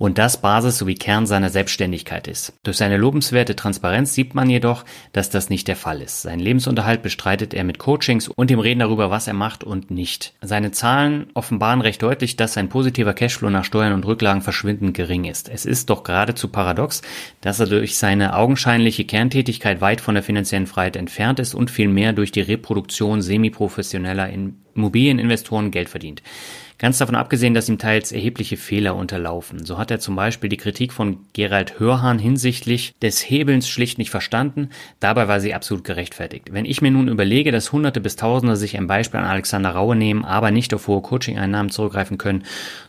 [0.00, 2.54] und das Basis sowie Kern seiner Selbstständigkeit ist.
[2.62, 6.22] Durch seine lobenswerte Transparenz sieht man jedoch, dass das nicht der Fall ist.
[6.22, 10.32] Sein Lebensunterhalt bestreitet er mit Coachings und dem Reden darüber, was er macht und nicht.
[10.40, 15.24] Seine Zahlen offenbaren recht deutlich, dass sein positiver Cashflow nach Steuern und Rücklagen verschwindend gering
[15.24, 15.50] ist.
[15.50, 17.02] Es ist doch geradezu paradox,
[17.42, 22.14] dass er durch seine augenscheinliche Kerntätigkeit weit von der finanziellen Freiheit entfernt ist und vielmehr
[22.14, 26.22] durch die Reproduktion semiprofessioneller Immobilieninvestoren Geld verdient.
[26.80, 29.66] Ganz davon abgesehen, dass ihm teils erhebliche Fehler unterlaufen.
[29.66, 34.08] So hat er zum Beispiel die Kritik von Gerald Hörhahn hinsichtlich des Hebelns schlicht nicht
[34.08, 34.70] verstanden.
[34.98, 36.54] Dabei war sie absolut gerechtfertigt.
[36.54, 39.94] Wenn ich mir nun überlege, dass Hunderte bis Tausende sich ein Beispiel an Alexander Raue
[39.94, 42.44] nehmen, aber nicht auf hohe Coaching-Einnahmen zurückgreifen können,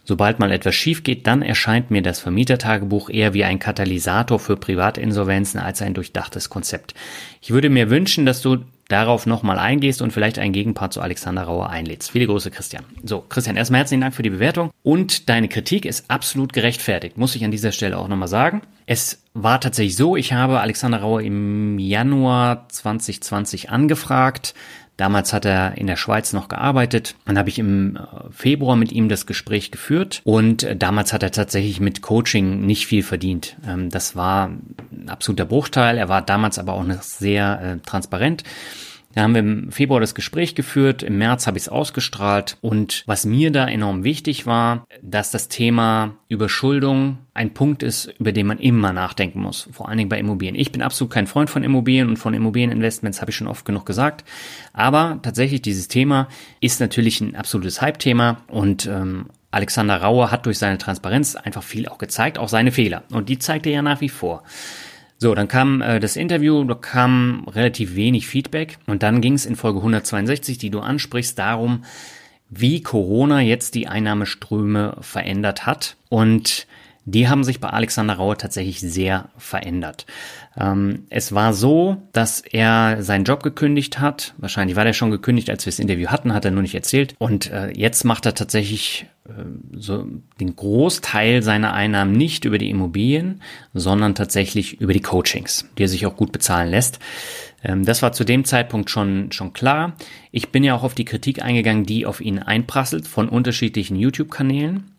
[0.05, 4.55] sobald mal etwas schief geht, dann erscheint mir das Vermietertagebuch eher wie ein Katalysator für
[4.55, 6.93] Privatinsolvenzen als ein durchdachtes Konzept.
[7.41, 8.59] Ich würde mir wünschen, dass du
[8.91, 12.11] darauf nochmal eingehst und vielleicht einen Gegenpart zu Alexander Rauer einlädst.
[12.11, 12.83] Viele Grüße, Christian.
[13.03, 17.35] So, Christian, erstmal herzlichen Dank für die Bewertung und deine Kritik ist absolut gerechtfertigt, muss
[17.35, 18.61] ich an dieser Stelle auch nochmal sagen.
[18.85, 24.53] Es war tatsächlich so, ich habe Alexander Rauer im Januar 2020 angefragt.
[25.01, 27.15] Damals hat er in der Schweiz noch gearbeitet.
[27.25, 31.23] Dann habe ich im äh, Februar mit ihm das Gespräch geführt und äh, damals hat
[31.23, 33.57] er tatsächlich mit Coaching nicht viel verdient.
[33.67, 35.97] Ähm, das war ein absoluter Bruchteil.
[35.97, 38.43] Er war damals aber auch noch sehr äh, transparent.
[39.13, 43.03] Da haben wir im Februar das Gespräch geführt, im März habe ich es ausgestrahlt und
[43.07, 48.47] was mir da enorm wichtig war, dass das Thema Überschuldung ein Punkt ist, über den
[48.47, 50.55] man immer nachdenken muss, vor allen Dingen bei Immobilien.
[50.55, 53.85] Ich bin absolut kein Freund von Immobilien und von Immobilieninvestments, habe ich schon oft genug
[53.85, 54.23] gesagt,
[54.73, 56.27] aber tatsächlich dieses Thema
[56.61, 61.87] ist natürlich ein absolutes Hype-Thema und ähm, Alexander Rauer hat durch seine Transparenz einfach viel
[61.89, 64.43] auch gezeigt, auch seine Fehler und die zeigt er ja nach wie vor.
[65.21, 69.45] So, dann kam äh, das Interview, da kam relativ wenig Feedback und dann ging es
[69.45, 71.83] in Folge 162, die du ansprichst, darum,
[72.49, 75.95] wie Corona jetzt die Einnahmeströme verändert hat.
[76.09, 76.65] Und
[77.05, 80.05] die haben sich bei Alexander Rauer tatsächlich sehr verändert.
[80.57, 84.33] Ähm, es war so, dass er seinen Job gekündigt hat.
[84.37, 87.15] Wahrscheinlich war der schon gekündigt, als wir das Interview hatten, hat er nur nicht erzählt.
[87.17, 89.31] Und äh, jetzt macht er tatsächlich äh,
[89.73, 90.05] so
[90.39, 93.41] den Großteil seiner Einnahmen nicht über die Immobilien,
[93.73, 96.99] sondern tatsächlich über die Coachings, die er sich auch gut bezahlen lässt.
[97.63, 99.93] Ähm, das war zu dem Zeitpunkt schon, schon klar.
[100.31, 104.91] Ich bin ja auch auf die Kritik eingegangen, die auf ihn einprasselt von unterschiedlichen YouTube-Kanälen.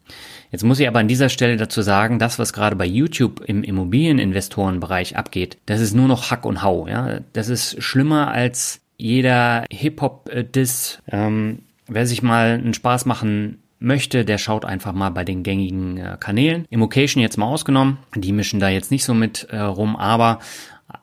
[0.51, 3.65] Jetzt muss ich aber an dieser Stelle dazu sagen, das, was gerade bei YouTube im
[3.65, 6.87] Immobilieninvestorenbereich abgeht, das ist nur noch Hack und Hau.
[6.87, 7.21] Ja?
[7.33, 11.03] Das ist schlimmer als jeder Hip-Hop-Diss.
[11.11, 15.97] Ähm, wer sich mal einen Spaß machen möchte, der schaut einfach mal bei den gängigen
[15.97, 16.67] äh, Kanälen.
[16.71, 20.39] Immocation jetzt mal ausgenommen, die mischen da jetzt nicht so mit äh, rum, aber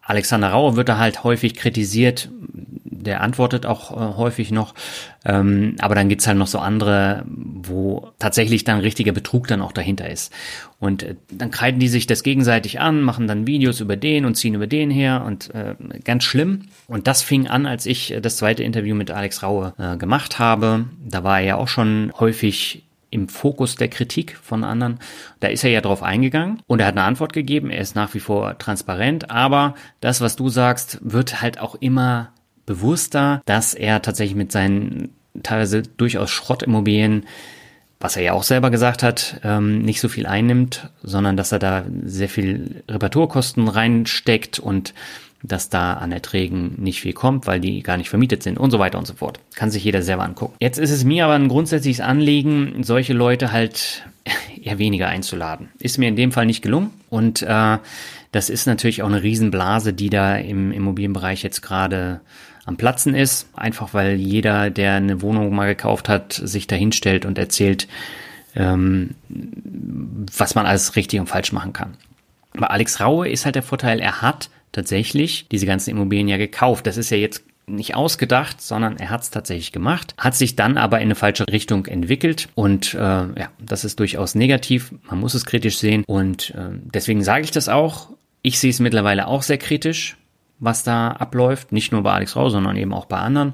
[0.01, 2.29] Alexander Rauer wird da halt häufig kritisiert,
[2.99, 4.73] der antwortet auch äh, häufig noch.
[5.25, 9.71] Ähm, aber dann gibt's halt noch so andere, wo tatsächlich dann richtiger Betrug dann auch
[9.71, 10.33] dahinter ist.
[10.79, 14.35] Und äh, dann kreiden die sich das gegenseitig an, machen dann Videos über den und
[14.35, 16.63] ziehen über den her und äh, ganz schlimm.
[16.87, 20.39] Und das fing an, als ich äh, das zweite Interview mit Alex Raue äh, gemacht
[20.39, 20.85] habe.
[21.05, 24.99] Da war er ja auch schon häufig im Fokus der Kritik von anderen.
[25.39, 27.69] Da ist er ja drauf eingegangen und er hat eine Antwort gegeben.
[27.69, 32.31] Er ist nach wie vor transparent, aber das, was du sagst, wird halt auch immer
[32.65, 35.09] bewusster, dass er tatsächlich mit seinen
[35.41, 37.25] teilweise durchaus Schrottimmobilien,
[37.99, 41.59] was er ja auch selber gesagt hat, ähm, nicht so viel einnimmt, sondern dass er
[41.59, 44.93] da sehr viel Reparaturkosten reinsteckt und
[45.43, 48.79] dass da an Erträgen nicht viel kommt, weil die gar nicht vermietet sind und so
[48.79, 49.39] weiter und so fort.
[49.55, 50.55] Kann sich jeder selber angucken.
[50.59, 54.05] Jetzt ist es mir aber ein grundsätzliches Anliegen, solche Leute halt
[54.61, 55.69] eher weniger einzuladen.
[55.79, 57.77] Ist mir in dem Fall nicht gelungen und äh,
[58.31, 62.21] das ist natürlich auch eine Riesenblase, die da im Immobilienbereich jetzt gerade
[62.65, 63.47] am Platzen ist.
[63.55, 67.87] Einfach weil jeder, der eine Wohnung mal gekauft hat, sich da hinstellt und erzählt,
[68.55, 71.95] ähm, was man alles richtig und falsch machen kann.
[72.53, 76.87] Bei Alex Raue ist halt der Vorteil, er hat tatsächlich diese ganzen Immobilien ja gekauft.
[76.87, 80.77] Das ist ja jetzt nicht ausgedacht, sondern er hat es tatsächlich gemacht, hat sich dann
[80.77, 84.91] aber in eine falsche Richtung entwickelt und äh, ja, das ist durchaus negativ.
[85.03, 88.09] Man muss es kritisch sehen und äh, deswegen sage ich das auch.
[88.41, 90.17] Ich sehe es mittlerweile auch sehr kritisch
[90.59, 91.71] was da abläuft.
[91.71, 93.53] Nicht nur bei Alex Rau, sondern eben auch bei anderen.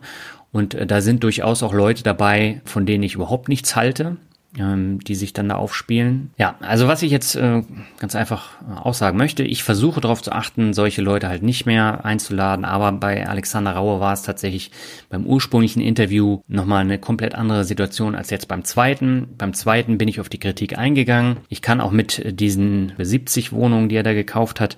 [0.51, 4.17] Und äh, da sind durchaus auch Leute dabei, von denen ich überhaupt nichts halte,
[4.59, 6.31] ähm, die sich dann da aufspielen.
[6.37, 7.63] Ja, also was ich jetzt äh,
[7.99, 12.05] ganz einfach äh, aussagen möchte, ich versuche darauf zu achten, solche Leute halt nicht mehr
[12.05, 14.71] einzuladen, aber bei Alexander Rauer war es tatsächlich
[15.09, 19.27] beim ursprünglichen Interview nochmal eine komplett andere Situation als jetzt beim zweiten.
[19.37, 21.37] Beim zweiten bin ich auf die Kritik eingegangen.
[21.49, 24.77] Ich kann auch mit diesen 70 Wohnungen, die er da gekauft hat,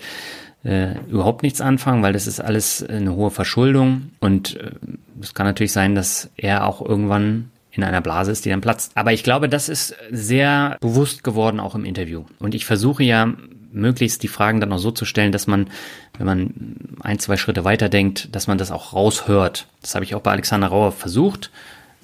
[0.64, 4.72] äh, überhaupt nichts anfangen, weil das ist alles eine hohe Verschuldung und äh,
[5.22, 8.92] es kann natürlich sein, dass er auch irgendwann in einer Blase ist, die dann platzt.
[8.96, 12.26] Aber ich glaube, das ist sehr bewusst geworden auch im Interview.
[12.40, 13.34] Und ich versuche ja
[13.72, 15.70] möglichst die Fragen dann auch so zu stellen, dass man,
[16.18, 16.54] wenn man
[17.02, 19.68] ein, zwei Schritte weiter denkt, dass man das auch raushört.
[19.82, 21.52] Das habe ich auch bei Alexander Rauer versucht.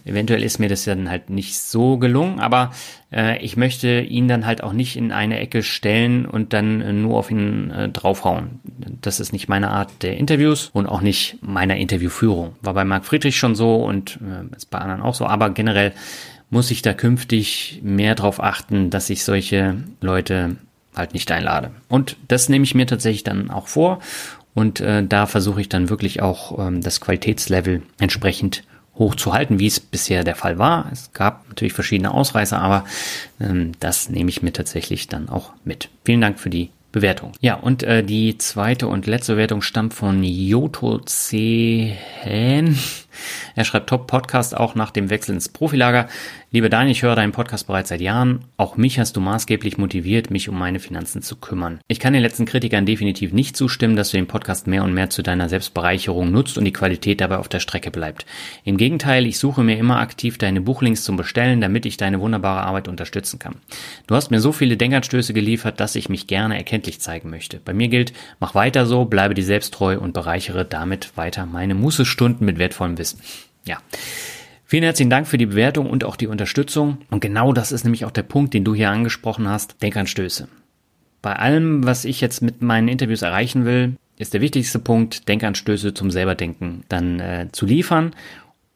[0.05, 2.71] Eventuell ist mir das dann halt nicht so gelungen, aber
[3.11, 6.91] äh, ich möchte ihn dann halt auch nicht in eine Ecke stellen und dann äh,
[6.91, 8.59] nur auf ihn äh, draufhauen.
[9.01, 12.55] Das ist nicht meine Art der Interviews und auch nicht meiner Interviewführung.
[12.61, 15.93] War bei Marc Friedrich schon so und äh, ist bei anderen auch so, aber generell
[16.49, 20.57] muss ich da künftig mehr darauf achten, dass ich solche Leute
[20.95, 21.71] halt nicht einlade.
[21.87, 23.99] Und das nehme ich mir tatsächlich dann auch vor
[24.53, 28.63] und äh, da versuche ich dann wirklich auch ähm, das Qualitätslevel entsprechend
[28.95, 30.89] hochzuhalten, wie es bisher der Fall war.
[30.91, 32.85] Es gab natürlich verschiedene Ausreißer, aber
[33.39, 35.89] ähm, das nehme ich mir tatsächlich dann auch mit.
[36.05, 37.31] Vielen Dank für die Bewertung.
[37.41, 41.97] Ja, und äh, die zweite und letzte Bewertung stammt von Joto C.
[43.55, 46.07] Er schreibt Top-Podcast auch nach dem Wechsel ins Profilager.
[46.51, 48.45] Liebe Daniel, ich höre deinen Podcast bereits seit Jahren.
[48.57, 51.79] Auch mich hast du maßgeblich motiviert, mich um meine Finanzen zu kümmern.
[51.87, 55.09] Ich kann den letzten Kritikern definitiv nicht zustimmen, dass du den Podcast mehr und mehr
[55.09, 58.25] zu deiner Selbstbereicherung nutzt und die Qualität dabei auf der Strecke bleibt.
[58.63, 62.61] Im Gegenteil, ich suche mir immer aktiv deine Buchlinks zum Bestellen, damit ich deine wunderbare
[62.61, 63.55] Arbeit unterstützen kann.
[64.07, 67.59] Du hast mir so viele Denkanstöße geliefert, dass ich mich gerne erkenntlich zeigen möchte.
[67.63, 71.75] Bei mir gilt, mach weiter so, bleibe dir selbst treu und bereichere damit weiter meine
[71.75, 73.02] Mußestunden mit wertvollem Wissen.
[73.65, 73.77] Ja.
[74.65, 76.97] Vielen herzlichen Dank für die Bewertung und auch die Unterstützung.
[77.11, 79.81] Und genau das ist nämlich auch der Punkt, den du hier angesprochen hast.
[79.81, 80.47] Denkanstöße.
[81.21, 85.93] Bei allem, was ich jetzt mit meinen Interviews erreichen will, ist der wichtigste Punkt, Denkanstöße
[85.93, 88.15] zum Selberdenken dann äh, zu liefern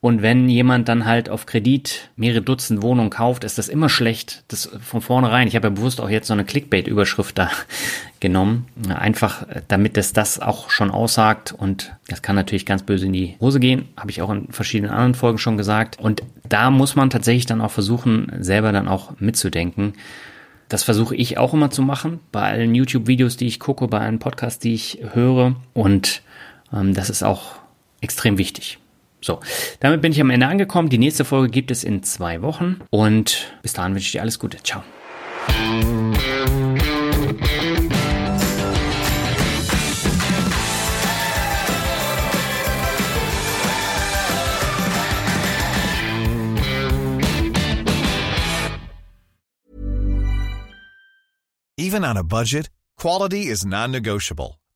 [0.00, 4.44] Und wenn jemand dann halt auf Kredit mehrere Dutzend Wohnungen kauft, ist das immer schlecht.
[4.46, 5.48] Das von vornherein.
[5.48, 7.50] Ich habe ja bewusst auch jetzt so eine Clickbait-Überschrift da
[8.20, 8.66] genommen.
[8.88, 11.52] Einfach, damit es das auch schon aussagt.
[11.52, 13.88] Und das kann natürlich ganz böse in die Hose gehen.
[13.96, 15.98] Habe ich auch in verschiedenen anderen Folgen schon gesagt.
[15.98, 19.94] Und da muss man tatsächlich dann auch versuchen, selber dann auch mitzudenken.
[20.68, 22.20] Das versuche ich auch immer zu machen.
[22.30, 25.56] Bei allen YouTube-Videos, die ich gucke, bei allen Podcasts, die ich höre.
[25.74, 26.22] Und
[26.72, 27.56] ähm, das ist auch
[28.00, 28.78] extrem wichtig.
[29.20, 29.40] So,
[29.80, 30.88] damit bin ich am Ende angekommen.
[30.88, 34.38] Die nächste Folge gibt es in zwei Wochen und bis dahin wünsche ich dir alles
[34.38, 34.58] Gute.
[34.62, 34.82] Ciao.
[51.80, 54.58] Even on a budget, quality is non-negotiable.